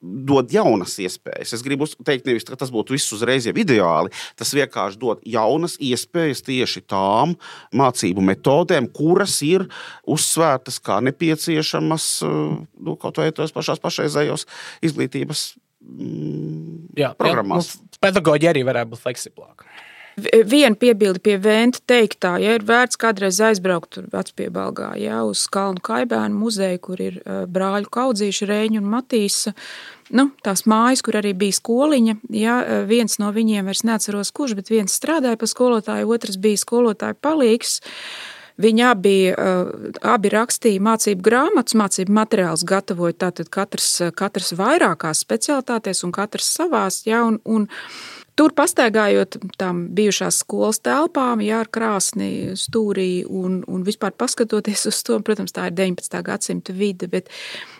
dod 0.00 0.52
jaunas 0.52 0.96
iespējas. 1.00 1.54
Es 1.56 1.64
gribu 1.64 1.88
teikt, 2.04 2.26
nevis 2.28 2.46
ka 2.46 2.58
tas 2.58 2.70
būtu 2.72 2.94
viss 2.96 3.12
uzreiz 3.16 3.48
jau 3.48 3.54
ideāli. 3.56 4.12
Tas 4.38 4.52
vienkārši 4.56 5.00
dod 5.00 5.22
jaunas 5.26 5.76
iespējas 5.82 6.44
tieši 6.46 6.84
tām 6.90 7.36
mācību 7.76 8.24
metodēm, 8.30 8.90
kuras 8.96 9.38
ir 9.46 9.66
uzsvērtas 10.04 10.78
kā 10.84 11.00
nepieciešamas 11.06 12.08
nu, 12.26 12.96
kaut 13.00 13.22
vai 13.22 13.30
tos 13.34 13.54
pašās 13.56 13.82
pašreizējos 13.82 14.46
izglītības 14.86 15.48
mm, 15.80 16.78
jā, 17.00 17.12
programmās. 17.18 17.74
Jā, 17.74 17.84
nu, 17.88 18.04
pedagoģi 18.06 18.52
arī 18.52 18.66
varētu 18.68 18.94
būt 18.94 19.06
fleksiblāki. 19.06 19.70
Viena 20.16 20.72
piebilde 20.80 21.20
pie 21.20 21.34
Vēnta 21.36 21.82
teiktā, 21.84 22.38
ja 22.40 22.54
ir 22.56 22.62
vērts 22.64 22.96
kādreiz 22.96 23.36
aizbraukt 23.44 23.98
vecpiebalgā, 24.14 24.94
ja, 24.96 25.18
uz 25.28 25.42
Kalnu 25.52 25.82
kaibēnu 25.84 26.38
muzeju, 26.40 26.80
kur 26.86 27.02
ir 27.04 27.18
brāļu 27.52 27.90
kaudzīši 27.92 28.48
Rēņu 28.48 28.80
un 28.80 28.86
Matīsa, 28.94 29.52
nu, 30.16 30.30
tās 30.46 30.64
mājas, 30.64 31.02
kur 31.04 31.18
arī 31.20 31.34
bija 31.36 31.58
skoliņa, 31.58 32.16
ja, 32.32 32.54
viens 32.88 33.18
no 33.20 33.28
viņiem 33.36 33.68
vairs 33.68 33.84
neatceros 33.84 34.32
kurš, 34.32 34.56
bet 34.56 34.72
viens 34.72 34.96
strādāja 34.96 35.36
pa 35.36 35.50
skolotāju, 35.52 36.08
otrs 36.16 36.40
bija 36.40 36.64
skolotāju 36.64 37.20
palīgs, 37.20 37.82
Viņi 38.56 38.84
abi, 38.88 39.16
abi 39.36 40.30
rakstīja 40.32 40.80
mācību 40.80 41.20
grāmatas, 41.26 41.76
mācību 41.76 42.14
materiālus 42.16 42.62
gatavoja. 42.64 43.12
Tātad 43.26 43.50
katrs, 43.52 43.90
katrs 44.16 44.54
vairākās 44.56 45.20
specialitātēs 45.26 46.00
un 46.06 46.14
katrs 46.16 46.48
savās. 46.56 47.02
Ja, 47.04 47.20
un, 47.28 47.36
un, 47.44 47.66
Tur 48.36 48.52
pastaigājot 48.52 49.38
tam 49.56 49.86
bijušās 49.96 50.42
skolas 50.42 50.82
telpām, 50.84 51.40
jā, 51.40 51.62
ar 51.64 51.70
krāsni 51.72 52.52
stūrī 52.58 53.24
un, 53.24 53.62
un 53.64 53.86
vispār 53.86 54.12
paskatoties 54.12 54.84
uz 54.90 54.98
to, 55.06 55.16
protams, 55.24 55.54
tā 55.56 55.70
ir 55.70 55.78
19. 55.78 56.20
gadsimta 56.26 56.74
vide, 56.76 57.08
bet 57.08 57.32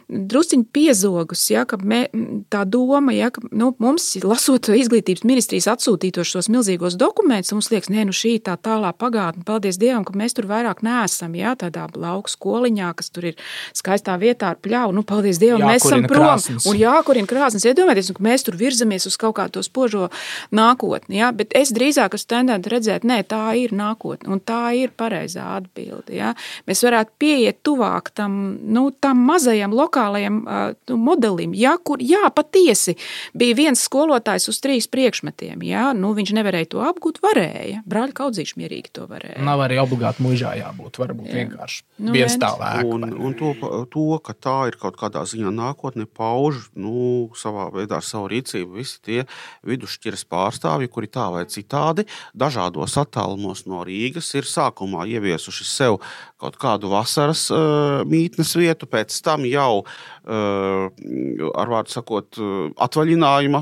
drusciņi 0.09 0.69
piezogus, 0.71 1.43
ja, 1.51 1.65
ka 1.67 1.79
mē, 1.83 2.05
tā 2.53 2.63
doma, 2.69 3.11
ja, 3.15 3.33
ka 3.35 3.43
nu, 3.51 3.73
mums, 3.83 4.07
lasot 4.23 4.69
izglītības 4.71 5.25
ministrijas 5.27 5.67
atsūtītos 5.73 6.31
šos 6.31 6.49
milzīgos 6.53 6.95
dokumentus, 6.99 7.51
mums 7.57 7.73
liekas, 7.73 7.91
nē, 7.91 8.05
nu 8.07 8.15
šī 8.15 8.37
tā 8.47 8.55
tālā 8.55 8.93
pagātne, 8.95 9.43
paldies 9.47 9.81
Dievam, 9.83 10.05
ka 10.07 10.15
mēs 10.19 10.37
tur 10.39 10.47
vairāk 10.51 10.85
neesam, 10.87 11.35
ja, 11.39 11.57
tādā 11.59 11.89
lauku 11.99 12.31
skoliņā, 12.31 12.93
kas 12.99 13.11
tur 13.11 13.33
ir 13.33 13.43
skaistā 13.75 14.15
vietā 14.23 14.53
ar 14.55 14.61
pļauju, 14.63 14.95
nu, 14.95 15.03
paldies 15.07 15.41
Dievam, 15.43 15.65
jā, 15.65 15.73
mēs 15.75 15.89
esam 15.89 16.07
prom, 16.07 16.23
krāsnes. 16.23 16.69
un 16.71 16.79
jākurina 16.79 17.31
krāsnes, 17.31 17.67
iedomājieties, 17.67 18.13
ka 18.15 18.27
mēs 18.29 18.47
tur 18.47 18.59
virzamies 18.63 19.09
uz 19.11 19.19
kaut 19.19 19.35
kādu 19.41 19.59
to 19.59 19.67
spožo 19.67 20.07
nākotni, 20.55 21.19
ja, 21.19 21.33
bet 21.35 21.57
es 21.59 21.75
drīzāk 21.75 22.15
esmu 22.15 22.31
tendenti 22.37 22.75
redzēt, 22.77 23.03
nē, 23.03 23.25
tā 23.27 23.43
ir 23.59 23.75
nākotne, 23.75 24.31
un 24.31 24.39
tā 24.39 24.71
ir 24.79 24.95
pareizā 24.95 25.51
atbilde, 25.59 26.15
ja. 26.15 26.37
Mēs 26.71 26.87
varētu 26.87 27.19
pieiet 27.19 27.63
tuvāk 27.67 28.15
tam, 28.15 28.39
nu, 28.63 28.89
tam 29.03 29.27
mazajam 29.27 29.75
lokālam, 29.75 29.96
lokālajam 29.97 30.45
uh, 30.45 30.97
modelim, 30.97 31.55
ja, 31.55 31.77
kur 31.79 32.01
jā, 32.01 32.29
patiesi 32.35 32.97
bija 33.35 33.57
viens 33.57 33.83
skolotājs 33.87 34.49
uz 34.49 34.61
trīs 34.61 34.89
priekšmetiem. 34.89 35.63
Ja, 35.65 35.93
nu, 35.97 36.13
viņš 36.17 36.33
nevarēja 36.37 36.71
to 36.75 36.83
apgūt, 36.85 37.21
varēja. 37.25 37.83
Brāļa 37.89 38.17
kaudzīši 38.17 38.59
mierīgi 38.61 38.93
to 38.93 39.07
varēja. 39.09 39.41
Nav 39.45 39.65
arī 39.65 39.79
obligāti 39.81 40.25
mužā 40.25 40.57
jābūt. 40.61 41.01
Varbūt 41.01 41.31
jā. 41.31 41.37
vienkārši 41.41 41.83
nu, 42.05 42.13
viens 42.13 42.37
tālāk. 42.41 42.85
Un, 42.85 43.09
un 43.11 43.37
to, 43.37 43.55
to, 43.93 44.07
ka 44.25 44.35
tā 44.35 44.57
ir 44.71 44.79
kaut 44.81 44.99
kādā 45.01 45.25
ziņā 45.29 45.53
nākotne, 45.55 46.07
pauž 46.07 46.69
nu, 46.77 47.31
savā 47.37 47.69
veidā 47.75 48.01
ar 48.01 48.07
savu 48.07 48.31
rīcību 48.33 48.81
visi 48.81 49.01
tie 49.05 49.25
vidusšķiras 49.67 50.27
pārstāvji, 50.31 50.93
kuri 50.93 51.11
tā 51.13 51.29
vai 51.33 51.45
citādi 51.51 52.07
dažādos 52.37 52.97
attālumos 53.01 53.65
no 53.71 53.85
Rīgas 53.87 54.33
ir 54.37 54.49
sākumā 54.49 55.07
ieviesuši 55.17 55.69
sev 55.69 56.01
kaut 56.41 56.59
kādu 56.61 56.91
vasaras 56.93 57.47
uh, 57.55 58.03
mītnes 58.09 58.53
vietu, 58.59 58.89
pēc 58.91 59.15
tam 59.25 59.47
jau 59.49 59.87
ar 60.27 61.71
vārdu 61.71 61.93
sakot, 61.93 62.39
atvaļinājuma 62.83 63.61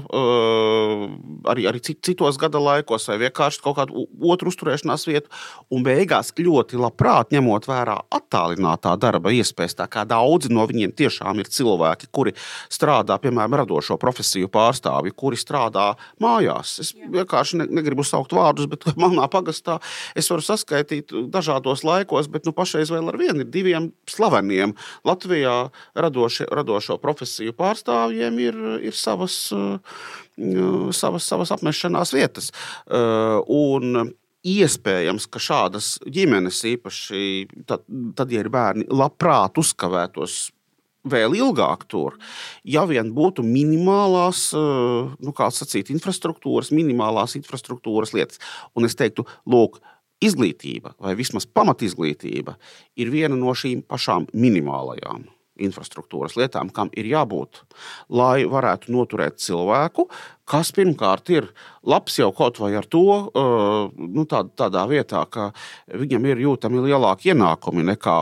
arī, 1.53 1.67
arī 1.69 1.83
citos 1.85 2.39
gada 2.41 2.61
laikos, 2.63 3.09
vai 3.11 3.19
vienkārši 3.27 3.61
kaut 3.65 3.77
kādu 3.79 4.07
otru 4.25 4.53
uzturēšanās 4.53 5.05
vietu. 5.09 5.33
Un 5.75 5.85
beigās 5.85 6.33
ļoti 6.35 6.79
labprāt 6.81 7.35
ņemot 7.35 7.69
vērā 7.69 7.99
attālinātā 8.15 8.95
darba 9.01 9.33
iespējas, 9.35 9.77
tā 9.79 9.89
kā 9.91 10.07
daudzi 10.09 10.53
no 10.53 10.65
viņiem 10.69 10.95
tiešām 10.97 11.41
ir 11.43 11.51
cilvēki, 11.53 12.09
kuri 12.15 12.35
strādā, 12.73 13.19
piemēram, 13.21 13.59
radošo 13.63 13.99
profesiju 14.01 14.49
pārstāvji, 14.53 15.15
kuri 15.17 15.41
strādā 15.41 15.91
mājās. 16.23 16.79
Es 16.83 16.95
vienkārši 16.95 17.61
ne, 17.61 17.69
negribu 17.81 18.07
saukt 18.07 18.35
vārdus, 18.37 18.69
bet 18.71 18.87
manā 19.05 19.29
pagastā 19.33 19.81
es 20.17 20.31
varu 20.33 20.45
saskaitīt 20.45 21.13
dažādos 21.33 21.85
laikos, 21.87 22.31
bet 22.33 22.49
nu, 22.49 22.55
pašreiz 22.57 22.93
vēl 22.95 23.13
ar 23.13 23.21
vienu 23.21 23.45
ir 23.45 23.53
diviem 23.53 23.91
slaveniem. 24.11 24.75
Latvijā 25.05 25.57
radoši, 25.99 26.49
radošo 26.59 26.99
profesiju 27.03 27.55
pārstāvjiem 27.59 28.43
ir, 28.43 28.59
ir 28.91 28.99
savas, 28.99 29.39
savas, 30.99 31.31
savas 31.31 31.55
apmešanās 31.57 32.15
vietas. 32.17 32.53
Un, 32.91 34.15
Iespējams, 34.45 35.25
ka 35.33 35.41
šādas 35.41 35.87
ģimenes, 36.05 36.59
īpaši 36.69 37.21
tad, 37.65 37.87
tad 38.13 38.33
ja 38.35 38.43
ir 38.43 38.51
bērni, 38.53 38.85
labprāt 38.93 39.57
uzkavētos 39.57 40.35
vēl 41.09 41.37
ilgāk 41.39 41.87
tur, 41.89 42.19
ja 42.65 42.85
vien 42.89 43.09
būtu 43.17 43.45
minimālās, 43.45 44.51
nu, 44.53 45.33
kā 45.37 45.49
sacīt, 45.49 45.89
infrastruktūras, 45.95 46.73
minimālās 46.77 47.39
infrastruktūras 47.41 48.13
lietas. 48.17 48.41
Un 48.77 48.89
es 48.89 48.97
teiktu, 49.01 49.25
lūk, 49.49 49.81
izglītība 50.25 50.95
vai 51.03 51.17
vismaz 51.19 51.47
pamatizglītība 51.49 52.57
ir 53.01 53.13
viena 53.13 53.37
no 53.37 53.53
šīm 53.57 53.85
pašām 53.89 54.29
minimālajām 54.33 55.25
infrastruktūras 55.63 56.35
lietām, 56.39 56.71
kam 56.75 56.91
ir 56.99 57.07
jābūt, 57.07 57.63
lai 58.11 58.45
varētu 58.51 58.93
noturēt 58.95 59.39
cilvēku, 59.43 60.09
kas 60.51 60.73
pirmkārt 60.77 61.31
ir 61.33 61.49
labs 61.87 62.19
jau 62.19 62.31
kaut 62.37 62.59
vai 62.61 62.75
ar 62.79 62.89
to, 62.91 63.05
nu, 63.35 64.27
tā, 64.31 64.43
tādā 64.59 64.85
vietā, 64.91 65.25
ka 65.31 65.53
viņam 65.89 66.27
ir 66.33 66.43
jūtami 66.45 66.83
lielāki 66.89 67.33
ienākumi 67.33 67.87
nekā 67.93 68.19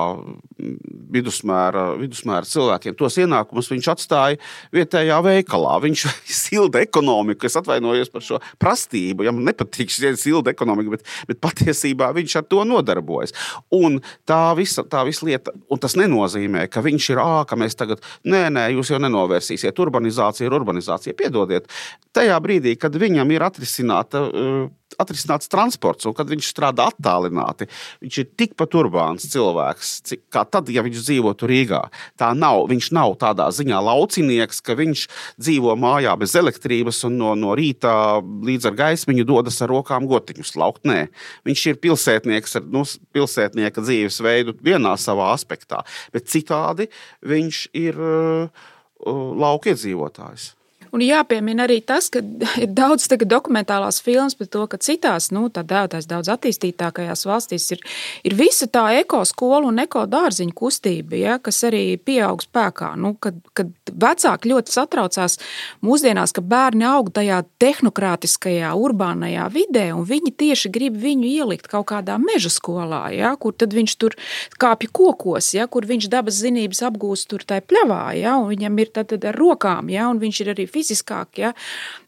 vidusmēra, 1.12 1.84
vidusmēra 2.00 2.48
cilvēkiem. 2.48 2.96
Tos 2.98 3.18
ienākumus 3.20 3.70
viņš 3.72 3.88
atstāja 3.92 4.40
vietējā 4.74 5.18
veikalā. 5.24 5.76
Viņš 5.84 6.04
silda 6.42 6.82
ekonomiku, 6.82 7.48
es 7.48 7.58
atvainojos 7.60 8.12
par 8.12 8.26
šo 8.26 8.40
prastību. 8.62 9.26
Ja 9.26 9.34
man 9.34 9.46
nepatīk 9.50 9.92
šī 9.92 10.14
silda 10.20 10.52
ekonomika, 10.54 10.96
bet, 10.96 11.06
bet 11.28 11.42
patiesībā 11.44 12.12
viņš 12.16 12.38
ar 12.40 12.48
to 12.48 12.66
nodarbojas. 12.68 13.36
Un 13.74 14.00
tā 14.28 14.42
visa, 14.58 14.86
tā 14.88 15.04
visa 15.08 15.26
lieta, 15.28 15.54
un 15.72 15.82
tas 15.82 15.96
nenozīmē, 16.00 16.66
ka 16.72 16.84
viņš 16.84 17.10
ir 17.14 17.22
ā, 17.22 17.32
ka 17.48 17.58
mēs 17.60 17.78
tagad, 17.78 18.04
nē, 18.28 18.46
nē, 18.54 18.68
jūs 18.76 18.94
jau 18.94 19.00
nenovērsīsiet. 19.02 19.82
Urbanizācija 19.82 20.48
ir 20.48 20.60
urbanizācija. 20.60 21.16
Piedodiet, 21.18 21.68
tajā 22.16 22.38
brīdī, 22.44 22.76
kad 22.80 22.96
viņam 22.98 23.34
ir 23.34 23.50
atrisināta. 23.50 24.28
Uh, 24.28 24.70
atrisināts 25.00 25.50
transports, 25.52 26.06
un 26.08 26.16
kad 26.16 26.30
viņš 26.30 26.48
strādā 26.52 26.88
attālināti, 26.90 27.68
viņš 28.02 28.18
ir 28.22 28.30
tikpat 28.38 28.76
urbāns 28.78 29.28
cilvēks, 29.32 29.94
kā 30.32 30.44
tad, 30.48 30.70
ja 30.72 30.84
viņš 30.84 31.01
dzīvotu 31.07 31.48
Rīgā. 31.50 31.82
Tā 32.20 32.32
nav, 32.38 32.66
viņš 32.70 32.90
nav 32.96 33.16
tādā 33.20 33.48
ziņā 33.55 33.80
laucinieks, 33.82 34.62
ka 34.64 34.76
viņš 34.78 35.05
dzīvo 35.40 35.76
mājā 35.80 36.14
bez 36.20 36.36
elektrības 36.38 37.03
un 37.09 37.18
no, 37.20 37.34
no 37.38 37.57
rīta 37.59 38.22
līdz 38.22 38.70
ar 38.70 38.78
gaismiņu 38.82 39.26
dodas 39.28 39.61
ar 39.64 39.72
rokām 39.72 40.09
gotiņus 40.11 40.55
laukt. 40.61 40.86
Nē, 40.88 41.07
viņš 41.48 41.66
ir 41.72 41.82
pilsētnieks 41.82 42.59
ar 42.61 42.66
nu, 42.72 42.86
pilsētnieka 43.14 43.84
dzīvesveidu 43.84 44.57
vienā 44.64 44.96
savā 45.00 45.32
aspektā, 45.36 45.82
bet 46.14 46.30
citādi 46.32 46.88
viņš 47.26 47.62
ir 47.78 48.00
uh, 48.00 48.66
uh, 49.07 49.22
lauka 49.38 49.72
iedzīvotājs. 49.72 50.53
Un 50.93 51.01
jāpiemina 51.01 51.64
arī 51.64 51.78
tas, 51.80 52.11
ka 52.12 52.20
ir 52.62 52.72
daudz 52.76 53.09
dokumentālās 53.09 54.03
filmas 54.05 54.36
par 54.36 54.49
to, 54.53 54.66
ka 54.68 54.78
citās, 54.82 55.30
nu, 55.32 55.47
tā 55.49 55.64
dēvētās 55.64 56.09
daudz 56.09 56.28
attīstītākajās 56.34 57.24
valstīs 57.28 57.70
ir, 57.72 57.80
ir 58.28 58.36
visa 58.36 58.68
tā 58.68 58.84
ekoskola 59.01 59.70
un 59.70 59.80
ekodārziņa 59.86 60.53
kustība, 60.57 61.16
ja, 61.16 61.38
kas 61.40 61.62
arī 61.68 61.97
pieaug 61.97 62.45
spēkā. 62.45 62.93
Nu, 63.01 63.14
kad, 63.16 63.38
kad 63.57 63.72
vecāki 63.88 64.53
ļoti 64.53 64.74
satraucās 64.74 65.38
mūsdienās, 65.84 66.34
ka 66.36 66.45
bērni 66.45 66.84
aug 66.90 67.09
tajā 67.16 67.40
tehnokrātiskajā, 67.62 68.74
urbānajā 68.76 69.49
vidē, 69.55 69.86
un 69.97 70.05
viņi 70.09 70.34
tieši 70.45 70.72
grib 70.76 71.01
viņu 71.01 71.30
ielikt 71.30 71.72
kaut 71.72 71.88
kādā 71.95 72.18
meža 72.20 72.53
skolā, 72.53 73.07
ja, 73.16 73.32
kur 73.40 73.57
tad 73.57 73.72
viņš 73.72 73.97
tur 73.97 74.18
kāpj 74.61 74.93
kokos, 74.93 75.55
ja, 75.57 75.64
kur 75.72 75.88
viņš 75.88 76.11
dabas 76.12 76.43
zinības 76.45 76.84
apgūst 76.90 77.30
tur 77.32 77.49
tajā 77.49 77.64
pļavā, 77.64 78.05
ja, 78.20 78.36
un 78.36 78.51
viņam 78.53 78.78
ir 78.84 78.93
tad, 78.93 79.09
tad 79.14 79.24
ar 79.32 79.40
rokām, 79.40 79.88
ja, 79.93 80.11
un 80.12 80.20
viņš 80.20 80.45
ir 80.45 80.53
arī 80.53 80.68
fiziski 80.68 80.82
fiziskāk, 80.83 81.39
ja, 81.39 81.53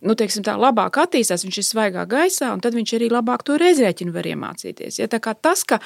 nu, 0.05 0.17
teiksim, 0.19 0.45
tā 0.47 0.57
labāk 0.59 0.99
attīstās, 1.05 1.47
viņš 1.47 1.61
ir 1.61 1.67
svaigā 1.69 2.05
gaisā, 2.11 2.51
un 2.55 2.63
tad 2.65 2.77
viņš 2.77 2.95
arī 2.99 3.11
labāk 3.13 3.47
to 3.47 3.59
reizrēķinu 3.61 4.15
var 4.15 4.27
iemācīties. 4.29 4.99
Ja, 5.01 5.09
tas, 5.09 5.65
ka, 5.69 5.81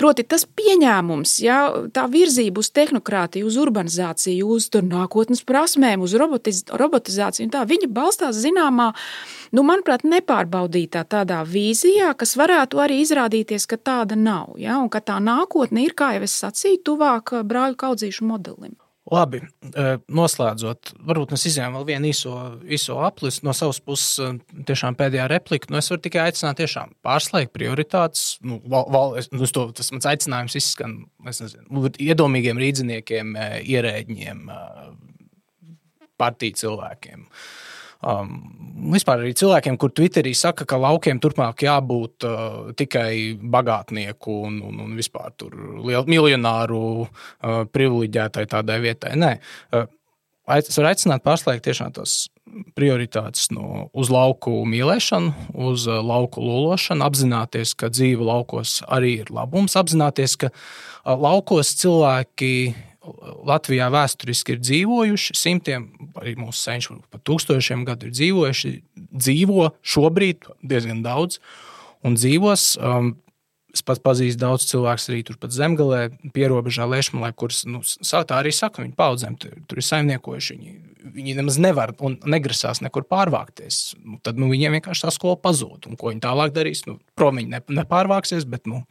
proti, 0.00 0.26
tas 0.28 0.44
pieņēmums, 0.44 1.38
ja, 1.44 1.58
tā 1.94 2.06
virzība 2.12 2.62
uz 2.62 2.70
tehnokrātiju, 2.76 3.48
uz 3.48 3.58
urbanizāciju, 3.60 4.48
uz 4.58 4.68
nākotnes 4.88 5.44
prasmēm, 5.48 6.04
uz 6.04 6.14
robotiz, 6.18 6.64
robotizāciju, 6.68 7.50
tā, 7.52 7.64
viņa 7.68 7.90
balstās 7.92 8.40
zināmā, 8.42 8.90
nu, 9.56 9.64
manuprāt, 9.66 10.04
nepārbaudītā 10.08 11.04
tādā 11.08 11.40
vīzijā, 11.48 12.12
kas 12.18 12.36
varētu 12.38 12.82
arī 12.84 13.00
izrādīties, 13.04 13.68
ka 13.70 13.80
tāda 13.80 14.18
nav, 14.18 14.58
ja, 14.60 14.78
un 14.82 14.92
ka 14.92 15.00
tā 15.00 15.18
nākotne 15.22 15.86
ir, 15.86 15.96
kā 15.98 16.14
jau 16.16 16.26
es 16.28 16.36
sacīju, 16.44 16.84
tuvāk 16.92 17.40
brāļu 17.48 17.80
kaudzīšu 17.80 18.28
modelim. 18.28 18.76
Labi, 19.08 19.40
noslēdzot, 20.12 20.90
varbūt 21.08 21.30
mēs 21.32 21.46
izņēmām 21.48 21.78
vēl 21.78 21.86
vienu 21.88 22.10
īso, 22.10 22.32
īso 22.68 22.98
aplis 23.06 23.40
no 23.46 23.54
savas 23.56 23.78
puses, 23.80 24.34
tiešām 24.68 24.98
pēdējā 24.98 25.28
replika. 25.32 25.70
Nu, 25.72 25.78
es 25.80 25.88
varu 25.88 26.02
tikai 26.04 26.26
aicināt, 26.28 26.58
tiešām 26.60 26.92
pārslēgt 27.06 27.54
prioritātes. 27.56 28.26
Nu, 28.44 28.60
val, 28.68 28.84
val, 28.92 29.16
nu, 29.32 29.48
to, 29.48 29.64
tas 29.78 29.88
mans 29.94 30.08
aicinājums 30.12 30.58
izskan 30.60 30.98
nezinu, 31.24 31.88
iedomīgiem 32.04 32.60
rīdziniekiem, 32.60 33.32
ierēģiem, 33.64 34.44
partiju 36.20 36.60
cilvēkiem. 36.60 37.24
Uh, 37.24 37.67
Um, 37.98 38.36
vispār 38.94 39.24
arī 39.24 39.32
cilvēkiem, 39.34 39.74
kur 39.80 39.90
Twitterī 39.90 40.30
saka, 40.38 40.62
ka 40.68 40.78
laukiem 40.78 41.18
turpmāk 41.18 41.64
jābūt 41.66 42.26
uh, 42.28 42.70
tikai 42.78 43.34
bagātnieku 43.42 44.36
un, 44.46 44.60
un, 44.62 44.76
un 44.84 44.92
vispār 44.94 45.34
lielu 45.42 46.06
miljonāru 46.06 46.82
uh, 47.02 47.64
privileģētai 47.74 48.46
tādai 48.54 48.78
vietai. 48.84 49.16
Nē, 49.18 49.32
uh, 49.74 49.88
es 50.54 50.78
varu 50.78 50.92
aicināt 50.92 51.26
pārslēgt 51.26 51.66
tiešām 51.66 51.96
tās 51.98 52.28
prioritātes 52.78 53.50
no, 53.50 53.88
uz 53.90 54.12
lauku 54.14 54.62
mīlēšanu, 54.70 55.50
uz 55.66 55.88
uh, 55.90 55.98
lauku 55.98 56.44
lološanu, 56.44 57.02
apzināties, 57.02 57.74
ka 57.74 57.90
dzīve 57.90 58.22
laukos 58.30 58.78
arī 58.86 59.16
ir 59.24 59.34
labums, 59.34 59.74
apzināties, 59.74 60.38
ka 60.38 60.52
uh, 60.54 61.18
laukos 61.18 61.74
cilvēki 61.82 62.52
Latvijā 63.48 63.88
vēsturiski 63.92 64.56
ir 64.56 64.60
dzīvojuši, 64.64 65.36
simtiem, 65.38 65.88
arī 66.18 66.34
mūsu 66.40 66.60
senči 66.60 66.98
pat 67.12 67.24
tūkstošiem 67.28 67.86
gadu 67.88 68.08
ir 68.08 68.16
dzīvojuši, 68.16 68.74
dzīvo 69.14 69.70
šobrīd 69.82 70.50
diezgan 70.62 71.02
daudz 71.06 71.40
un 72.06 72.18
dzīvos. 72.18 72.74
Um, 72.80 73.16
Es 73.68 73.82
pats 73.84 74.00
pazīstu 74.00 74.40
daudz 74.40 74.64
cilvēku 74.64 75.10
arī 75.12 75.18
turpat 75.28 75.52
zemgālē, 75.52 75.98
pierobežā 76.32 76.86
Liešmalē, 76.88 77.28
kurus 77.36 77.66
nu, 77.68 77.82
tā 77.84 78.38
arī 78.40 78.48
saka, 78.56 78.80
viņu 78.80 78.96
paudzēm 78.96 79.36
tur, 79.38 79.58
tur 79.68 79.82
ir 79.82 79.84
saimniekojuši. 79.84 80.56
Viņi 80.56 80.72
viņi 81.02 81.36
nemaz 81.38 81.58
nevar 81.62 81.92
un 82.04 82.16
negrasās 82.28 82.82
nekur 82.84 83.06
pārvākties. 83.08 83.96
Nu, 84.02 84.18
tad 84.24 84.38
nu, 84.40 84.48
viņiem 84.52 84.78
vienkārši 84.78 85.06
tā 85.06 85.12
skola 85.14 85.38
pazūd. 85.40 85.88
Un 85.90 85.98
ko 85.98 86.12
viņi 86.12 86.22
tālāk 86.24 86.54
darīs? 86.56 86.84
Nu, 86.88 86.98
Prom 87.18 87.38
viņi 87.40 87.50
ne, 87.50 87.60
nepārvāksies, 87.80 88.46
bet 88.48 88.68
nu, 88.70 88.82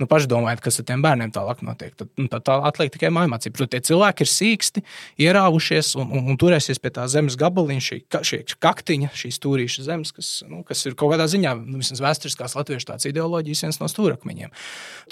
nu, 0.00 0.08
paši 0.10 0.28
domājiet, 0.30 0.60
kas 0.64 0.80
ar 0.80 0.88
tiem 0.88 1.04
bērniem 1.04 1.32
tālāk 1.34 1.62
notiek. 1.64 1.94
Tad, 1.96 2.10
nu, 2.20 2.28
tad 2.32 2.44
tā 2.46 2.58
atliek 2.68 2.92
tikai 2.92 3.10
mājmācība. 3.14 3.56
Protams, 3.56 3.72
tie 3.72 3.88
cilvēki 3.88 4.24
ir 4.24 4.30
sīksti, 4.30 4.84
ierāvušies 5.24 5.94
un, 6.00 6.10
un, 6.10 6.28
un 6.32 6.40
turēsies 6.40 6.80
pie 6.82 6.92
tā 6.94 7.06
zemes 7.12 7.38
gabaliņa, 7.40 7.84
šī, 7.88 8.00
šī 8.30 8.40
kaktiņa, 8.64 9.12
šī 9.16 9.32
stūrīša 9.38 9.86
zemes, 9.86 10.12
kas, 10.16 10.32
nu, 10.50 10.60
kas 10.68 10.84
ir 10.88 10.96
kaut 11.00 11.14
kādā 11.14 11.28
ziņā, 11.30 11.54
nu, 11.62 11.80
vismaz 11.80 12.02
vēsturiskās 12.04 12.56
latviešu 12.58 12.90
tāds 12.92 13.08
ideoloģijas 13.08 13.64
viens 13.66 13.80
no 13.80 13.88
stūrakmeņiem. 13.90 14.52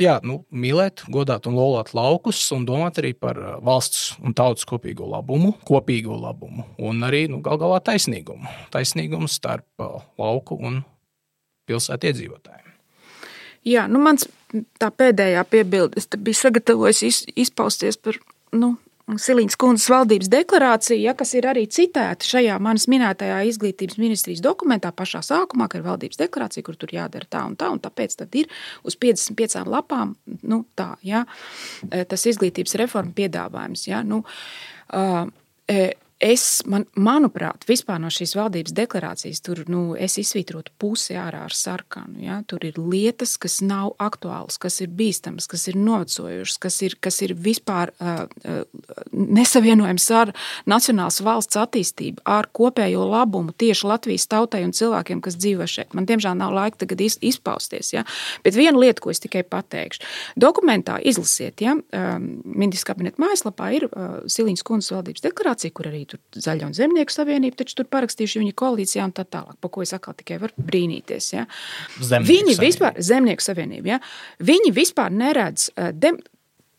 Jā, 0.03 0.19
nu, 0.27 0.43
mīlēt, 0.53 1.07
godāt 1.13 1.49
un 1.49 1.57
lolot 1.57 1.95
laukus 1.97 2.45
un 2.55 2.67
domāt 2.69 3.01
arī 3.01 3.15
par 3.17 3.41
uh, 3.41 3.57
valsts 3.65 4.19
un 4.21 4.37
tautas 4.37 4.69
kopīgo 4.69 5.09
labumu, 5.09 5.55
kopīgo 5.69 6.21
labumu 6.23 6.67
un 6.83 7.03
arī 7.07 7.27
nu, 7.31 7.43
gal 7.45 7.61
galā 7.61 7.81
taisnīgumu. 7.85 8.49
Taisnīgumu 8.75 9.31
starp 9.31 9.83
uh, 9.83 10.01
lauku 10.21 10.59
un 10.59 10.83
pilsētu 11.69 12.11
iedzīvotājiem. 12.11 12.71
Jā, 13.69 13.87
nu 13.91 14.01
mans 14.03 14.27
tā 14.83 14.91
pēdējā 14.91 15.43
piebilde, 15.51 16.01
es 16.01 16.09
biju 16.11 16.39
sagatavojis 16.39 17.03
iz, 17.07 17.21
izpausties 17.39 18.01
par 18.01 18.19
nu, 18.57 18.75
Silīnas 19.19 19.57
kundzes 19.59 19.89
valdības 19.91 20.29
deklarāciju, 20.31 21.01
ja, 21.03 21.13
kas 21.19 21.33
ir 21.35 21.47
arī 21.51 21.65
citēta 21.71 22.27
šajā 22.27 22.55
manas 22.63 22.87
minētajā 22.89 23.41
izglītības 23.51 23.99
ministrijas 23.99 24.43
dokumentā, 24.45 24.93
pašā 24.95 25.21
sākumā, 25.27 25.67
ka 25.69 25.81
ir 25.81 25.87
valdības 25.87 26.21
deklarācija, 26.21 26.65
kur 26.65 26.79
tur 26.79 26.95
jādara 26.95 27.27
tā 27.29 27.43
un 27.49 27.57
tā, 27.59 27.73
un 27.75 27.83
tāpēc 27.83 28.15
ir 28.39 28.49
uz 28.87 28.97
55 28.97 29.67
lapām 29.67 30.15
nu, 30.47 30.63
tā, 30.79 30.93
ja, 31.03 31.25
tas 31.91 32.27
izglītības 32.31 32.79
reforma 32.79 33.13
piedāvājums. 33.17 33.85
Ja, 33.91 34.05
nu, 34.07 34.23
uh, 34.23 35.27
es, 36.23 36.63
man, 36.71 36.85
manuprāt, 36.95 37.67
vispār 37.69 37.99
no 38.03 38.11
šīs 38.13 38.37
valdības 38.39 38.75
deklarācijas 38.77 39.43
tur 39.45 39.63
nu, 39.71 39.83
izsvītrotu 39.99 40.73
pusi 40.81 41.17
ārā 41.19 41.43
ar 41.49 41.57
sarkanu. 41.57 42.21
Ja? 42.23 42.39
Tur 42.49 42.65
ir 42.67 42.79
lietas, 42.79 43.35
kas 43.43 43.59
nav 43.65 43.97
aktuālas, 44.03 44.59
kas 44.63 44.79
ir 44.85 44.93
bīstamas, 44.95 45.49
kas 45.51 45.67
ir 45.71 45.79
novecojušas, 45.81 46.59
kas 46.63 46.79
ir, 46.87 46.97
kas 47.03 47.19
ir 47.27 47.35
vispār 47.35 47.93
uh, 47.97 48.25
uh, 48.47 48.63
nesavienojams 49.13 50.09
ar 50.17 50.33
nacionālas 50.71 51.21
valsts 51.27 51.59
attīstību, 51.61 52.23
ar 52.25 52.49
kopējo 52.55 53.05
labumu 53.11 53.55
tieši 53.59 53.91
Latvijas 53.91 54.29
tautai 54.31 54.63
un 54.67 54.75
cilvēkiem, 54.77 55.23
kas 55.25 55.39
dzīvo 55.41 55.67
šeit. 55.71 55.97
Man, 55.99 56.07
diemžēl, 56.09 56.39
nav 56.39 56.55
laika 56.55 56.85
tagad 56.85 57.03
izpausties. 57.03 57.93
Ja? 57.97 58.07
Bet 58.47 58.59
viena 58.59 58.79
lieta, 58.79 59.03
ko 59.03 59.11
es 59.13 59.23
tikai 59.23 59.43
pateikšu, 59.49 60.07
dokumentā 60.39 61.01
izlasiet, 61.03 61.65
ja? 61.65 61.75
um, 61.75 62.31
ministrs 62.47 62.87
kabineta 62.89 63.23
mājaslapā 63.23 63.73
ir 63.75 63.89
uh, 63.91 64.23
Silīnas 64.31 64.63
kundzes 64.67 64.95
valdības 64.95 65.27
deklarācija, 65.27 65.75
kur 65.75 65.91
arī 65.91 66.05
tur 66.13 66.43
Zaļo 66.45 66.69
un 66.71 66.77
Zemnieku 66.77 67.15
savienību, 67.15 67.59
taču 67.63 67.79
tur 67.81 67.89
parakstījuši 67.93 68.43
viņa 68.43 68.57
koalīcijā 68.63 69.07
un 69.09 69.15
tā 69.17 69.25
tālāk, 69.25 69.57
par 69.63 69.73
ko 69.75 69.85
es 69.85 69.95
atkal 69.97 70.17
tikai 70.19 70.39
varu 70.43 70.67
brīnīties. 70.71 71.33
Ja. 71.35 71.47
Zemnieku 71.99 72.29
viņi 72.31 72.57
savienība. 72.57 72.67
vispār, 72.67 73.01
Zemnieku 73.11 73.47
savienība, 73.47 73.95
ja, 73.95 74.03
viņi 74.53 74.75
vispār 74.77 75.15
neredz 75.15 75.71
uh, 75.73 75.91
dem, 75.97 76.21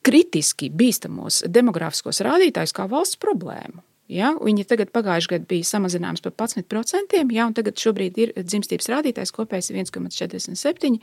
kritiski 0.04 0.70
bīstamos 0.74 1.44
demogrāfiskos 1.48 2.22
rādītājus 2.28 2.76
kā 2.76 2.88
valsts 2.92 3.20
problēmu. 3.22 3.84
Ja, 4.12 4.34
viņi 4.36 4.66
tagad 4.68 4.90
pagājušajā 4.92 5.32
gadā 5.32 5.48
bija 5.48 5.64
samazinājums 5.64 6.20
par 6.26 6.34
11%, 6.36 7.22
ja, 7.32 7.46
un 7.48 7.54
tagad 7.56 7.80
šobrīd 7.80 8.18
ir 8.20 8.34
dzimstības 8.36 8.90
rādītājs 8.92 9.32
kopējs 9.32 9.70
1,47. 9.72 10.98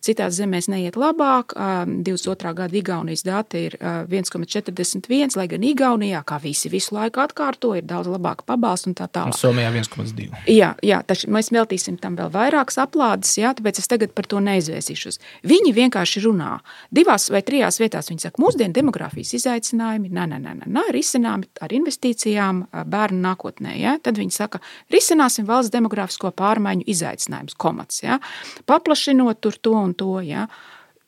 Citās 0.00 0.38
zemēs 0.38 0.70
neiet 0.72 0.96
labāk. 0.96 1.52
22. 1.52 2.54
gada 2.56 2.78
Igaunijas 2.80 3.26
dati 3.28 3.66
ir 3.68 3.76
1,41, 3.76 5.36
lai 5.36 5.46
gan 5.52 5.66
Igaunijā, 5.68 6.22
kā 6.24 6.38
visi 6.40 6.72
visu 6.72 6.96
laiku 6.96 7.20
atkārto, 7.26 7.74
ir 7.76 7.84
daudz 7.84 8.08
labāka 8.08 8.46
pabalsta 8.48 8.88
un 8.88 8.96
tā 8.96 9.04
tālāk. 9.04 9.36
Un 9.36 9.40
Somijā 9.42 9.68
1,2. 9.76 10.40
Jā, 10.48 10.72
jā 10.80 11.02
taču 11.04 11.28
mēs 11.36 11.52
veltīsim 11.52 12.00
tam 12.00 12.16
vēl 12.16 12.32
vairākas 12.32 12.80
aplādes, 12.80 13.36
jā, 13.36 13.52
tāpēc 13.58 13.82
es 13.84 13.92
tagad 13.92 14.16
par 14.16 14.30
to 14.32 14.40
neizvēsīšos. 14.40 15.20
Viņi 15.44 15.74
vienkārši 15.76 16.24
runā 16.24 16.56
divās 16.88 17.28
vai 17.28 17.44
trijās 17.44 17.82
vietās. 17.84 18.08
Viņi 18.08 18.26
saka, 18.30 18.40
mūsdienu 18.40 18.72
demogrāfijas 18.80 19.36
izaicinājumi, 19.42 20.08
nē, 20.16 20.28
nē, 20.32 20.40
nē, 20.40 20.58
nē, 20.64 20.88
risināmi 20.96 21.52
ar 21.60 21.76
investīcijām 21.76 22.45
bērnu 22.52 23.20
nākotnē. 23.24 23.74
Ja? 23.80 23.96
Tad 24.02 24.20
viņi 24.20 24.34
saka, 24.34 24.60
risināsim 24.92 25.48
valsts 25.48 25.74
demogrāfisko 25.74 26.32
pārmaiņu 26.36 26.86
izaicinājumus, 26.92 27.58
komats. 27.58 28.02
Ja? 28.04 28.20
Paplašinot 28.66 29.40
tur 29.40 29.58
to 29.62 29.76
un 29.78 29.94
to. 29.94 30.18
Ja? 30.26 30.46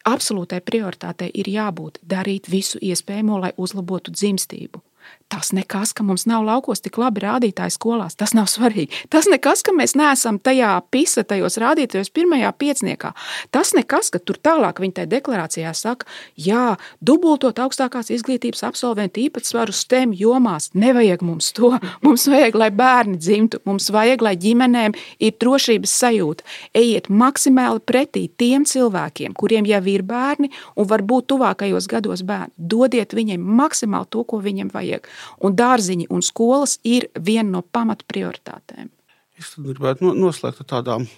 Absolūtai 0.08 0.60
prioritātei 0.64 1.30
ir 1.34 1.50
jābūt 1.52 2.00
darīt 2.06 2.48
visu 2.50 2.80
iespējamo, 2.80 3.40
lai 3.42 3.52
uzlabotu 3.60 4.14
dzimstību. 4.14 4.82
Tas 5.28 5.50
nekas, 5.52 5.92
ka 5.92 6.04
mums 6.08 6.24
nav 6.24 6.40
laukos 6.46 6.80
tik 6.80 6.96
labi 6.96 7.20
rādītāji 7.20 7.74
skolās. 7.74 8.14
Tas 8.16 8.32
nav 8.32 8.46
svarīgi. 8.48 9.04
Tas 9.12 9.26
nekas, 9.28 9.60
ka 9.60 9.74
mēs 9.76 9.92
neesam 9.98 10.38
tajā 10.40 10.70
pisa, 10.88 11.20
tajos 11.20 11.58
rādītājos, 11.60 12.08
pirmajā 12.16 12.48
piecniekā. 12.56 13.10
Tas 13.52 13.74
nekas, 13.76 14.08
ka 14.14 14.22
tur 14.24 14.38
tālāk 14.40 14.80
viņa 14.80 14.96
tajā 14.96 15.10
deklarācijā 15.12 15.72
saka, 15.76 16.08
jā, 16.32 16.78
dubultot 17.04 17.60
augstākās 17.60 18.08
izglītības 18.16 18.64
absolventu 18.70 19.20
īpatsvaru 19.26 19.74
STEM 19.76 20.14
jomās. 20.16 20.70
Nevajag 20.72 21.26
mums 21.28 21.52
to. 21.52 21.74
Mums 22.06 22.24
vajag, 22.32 22.56
lai 22.56 22.70
bērni 22.72 23.20
dzimtu. 23.20 23.60
Mums 23.68 23.90
vajag, 23.92 24.24
lai 24.24 24.32
ģimenēm 24.40 24.96
ir 25.20 25.36
drošības 25.36 25.92
sajūta. 26.06 26.48
Ejiet 26.72 27.12
maksimāli 27.12 27.84
pretī 27.84 28.24
tiem 28.40 28.64
cilvēkiem, 28.64 29.36
kuriem 29.36 29.68
jau 29.68 29.84
ir 29.92 30.06
bērni 30.08 30.48
un 30.72 30.88
varbūt 30.88 31.28
tuvākajos 31.34 31.92
gados 31.92 32.24
bērni. 32.24 32.54
Dodiet 32.56 33.12
viņiem 33.12 33.44
maksimāli 33.60 34.08
to, 34.08 34.24
ko 34.24 34.40
viņiem 34.40 34.72
vajag. 34.72 34.97
Un 35.44 35.56
dārziņi 35.58 36.08
un 36.14 36.24
skolas 36.24 36.78
ir 36.86 37.08
viena 37.14 37.58
no 37.58 37.62
pamatprioritātēm. 37.62 38.90
Es 39.38 39.54
gribētu 39.54 40.12
noslēgt 40.18 40.64
ar 40.64 40.70
tādām 40.74 41.06
uh, 41.06 41.12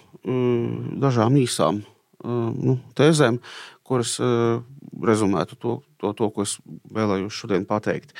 dažām 1.01 1.39
īsām 1.41 1.81
uh, 1.81 2.49
nu, 2.53 2.77
tēzēm, 2.97 3.39
kuras 3.87 4.17
uh, 4.21 4.61
rezumētu 5.01 5.57
to, 5.57 5.79
to, 6.01 6.13
to, 6.17 6.29
ko 6.29 6.45
es 6.45 6.57
vēlējos 6.93 7.41
šodien 7.43 7.65
pateikt. 7.69 8.13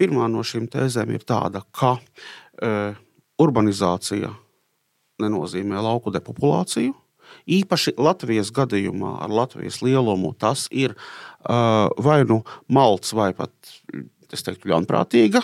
Pirmā 0.00 0.28
no 0.32 0.44
šīm 0.46 0.70
tēzēm 0.72 1.12
ir 1.12 1.26
tāda, 1.28 1.64
ka 1.76 1.98
uh, 1.98 2.96
urbanizācija 3.42 4.32
nenozīmē 5.22 5.82
lauku 5.84 6.12
depopulāciju. 6.14 6.96
Īpaši 7.48 7.94
Latvijas 8.00 8.52
gadījumā, 8.54 9.16
ar 9.24 9.32
Latvijas 9.32 9.80
lielumu, 9.84 10.34
tas 10.38 10.66
ir 10.70 10.94
uh, 10.94 11.88
vai 11.96 12.22
nu 12.28 12.42
malts, 12.68 13.14
vai 13.16 13.32
pat 13.36 13.52
es 14.32 14.44
teiktu, 14.46 14.70
ļaunprātīga 14.72 15.42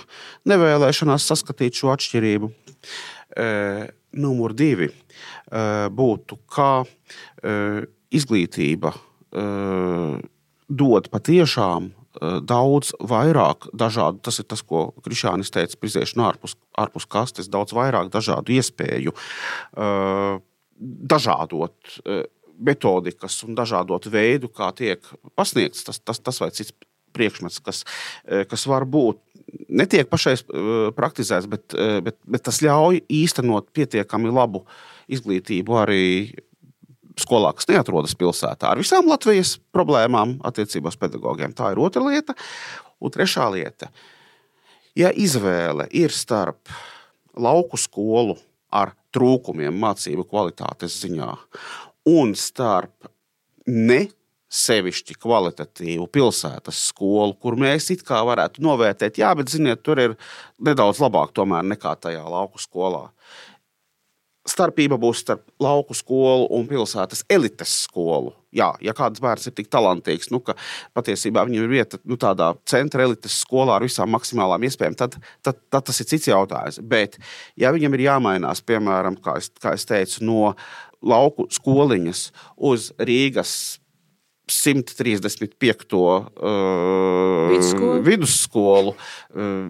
nevēlēšanās 0.48 1.28
saskatīt 1.30 1.78
šo 1.78 1.92
atšķirību. 1.94 2.50
Numur 4.18 4.54
divi 4.56 4.88
būtu, 5.98 6.38
e, 6.88 7.52
izglītība 8.16 8.92
dod 10.68 11.10
patiešām 11.12 11.90
daudz 12.48 12.94
vairāk 12.98 13.68
dažādu, 13.76 14.22
tas 14.24 14.40
ir 14.40 14.48
tas, 14.48 14.64
ko 14.64 14.88
Krišānis 15.04 15.52
teica, 15.54 15.76
priziešana 15.78 16.32
ārpus, 16.32 16.56
ārpus 16.80 17.06
kastes, 17.06 17.50
daudz 17.52 17.76
vairāk 17.76 18.08
dažādu 18.10 18.56
iespēju 18.56 19.12
dažādot 21.12 21.98
metodikas 22.58 23.38
un 23.46 23.54
dažādot 23.58 24.08
veidu, 24.10 24.50
kā 24.50 24.70
tiek 24.74 25.04
pasniegts 25.38 25.84
tas, 25.86 26.00
tas, 26.02 26.18
tas 26.18 26.40
vai 26.42 26.50
cits 26.54 26.74
priekšmets, 27.18 27.60
kas, 27.64 27.84
eh, 28.24 28.46
kas 28.48 28.66
var 28.70 28.86
būt 28.88 29.20
netiek 29.68 30.08
pašais 30.10 30.44
eh, 30.44 30.90
praktizēts, 30.96 31.48
bet, 31.50 31.74
eh, 31.74 31.98
bet, 32.04 32.18
bet 32.24 32.46
tas 32.48 32.60
ļauj 32.64 33.02
īstenot 33.20 33.72
pietiekami 33.76 34.32
labu 34.32 34.64
izglītību 35.10 35.80
arī 35.82 36.04
skolā, 37.18 37.52
kas 37.56 37.68
neatrodas 37.70 38.14
pilsētā, 38.18 38.70
ar 38.70 38.80
visām 38.80 39.08
Latvijas 39.10 39.56
problēmām 39.74 40.38
attiecībā 40.46 40.92
uz 40.92 40.98
pedagogiem. 41.00 41.54
Tā 41.56 41.72
ir 41.72 41.80
otra 41.82 42.04
lieta. 42.04 42.36
Un 42.98 43.12
trešā 43.14 43.44
lieta, 43.54 43.92
ja 44.98 45.12
izvēle 45.14 45.86
ir 45.94 46.10
starp 46.14 46.70
lauku 47.38 47.78
skolu 47.78 48.34
ar 48.74 48.90
trūkumiem 49.14 49.76
mācību 49.78 50.26
kvalitātes 50.26 50.96
ziņā 51.04 51.28
un 52.10 52.34
starp 52.38 53.06
ne 53.68 54.08
sevišķi 54.48 55.18
kvalitatīvu 55.20 56.08
pilsētas 56.12 56.80
skolu, 56.90 57.36
kur 57.40 57.58
mēs 57.60 57.90
it 57.92 58.04
kā 58.06 58.22
varētu 58.24 58.64
novērtēt, 58.64 59.20
jā, 59.20 59.34
bet 59.36 59.52
ziniet, 59.52 59.84
tur 59.84 60.00
ir 60.00 60.16
nedaudz 60.64 61.02
labāk 61.04 61.34
tomēr 61.36 61.66
nekā 61.68 61.94
tajā 62.00 62.24
lauku 62.24 62.60
skolā. 62.62 63.08
Starpība 64.48 64.96
būs 64.96 65.20
starp 65.20 65.42
lauku 65.60 65.92
skolu 65.92 66.46
un 66.56 66.64
pilsētas 66.70 67.20
elites 67.28 67.74
skolu. 67.84 68.32
Jā, 68.56 68.70
ja 68.80 68.94
kāds 68.96 69.20
bērns 69.20 69.50
ir 69.50 69.52
tik 69.58 69.66
talantīgs, 69.68 70.30
nu, 70.32 70.40
ka 70.40 70.54
patiesībā 70.96 71.42
viņam 71.44 71.66
ir 71.66 71.74
vieta 71.74 71.98
nu, 72.08 72.16
tādā 72.16 72.54
centra 72.64 73.04
elites 73.04 73.36
skolā 73.42 73.76
ar 73.76 73.84
visām 73.84 74.08
maksimālām 74.14 74.64
iespējām, 74.64 74.96
tad, 74.96 75.18
tad, 75.44 75.58
tad 75.68 75.84
tas 75.90 76.00
ir 76.00 76.08
cits 76.08 76.30
jautājums. 76.30 76.80
Bet, 76.80 77.18
ja 77.60 77.74
viņam 77.76 77.98
ir 77.98 78.06
jāmainās, 78.06 78.64
piemēram, 78.64 79.20
kā 79.20 79.36
es, 79.42 79.50
kā 79.60 79.74
es 79.76 79.84
teicu, 79.90 80.24
no 80.24 80.54
lauku 81.04 81.44
skoliņas 81.52 82.24
uz 82.70 82.88
Rīgas 82.96 83.52
135. 84.52 85.96
Uh, 85.98 86.28
vidusskolu, 87.52 88.00
vidusskolu 88.06 88.94
uh, 88.94 89.68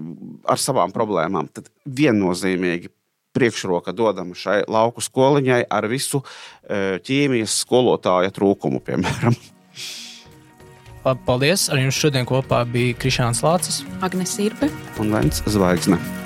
ar 0.48 0.62
savām 0.62 0.94
problēmām, 0.94 1.50
tad 1.52 1.70
viennozīmīgi 1.84 2.92
priekšroka 3.36 3.92
dodama 3.94 4.34
šai 4.38 4.62
lauku 4.70 5.04
skoliņai 5.04 5.62
ar 5.70 5.88
visu 5.90 6.22
uh, 6.22 6.98
ķīmijas 7.04 7.60
skolotāja 7.64 8.32
trūkumu, 8.34 8.82
piemēram. 8.84 9.36
Paldies! 11.24 11.68
Ar 11.72 11.80
jums 11.80 11.96
šodien 11.96 12.26
kopā 12.28 12.64
bija 12.68 12.96
Krišāns 13.00 13.40
Lācis, 13.46 13.82
Agnēs 14.04 14.36
Irpe 14.44 14.68
un 15.00 15.14
Lens 15.14 15.44
Zvaigzne. 15.48 16.17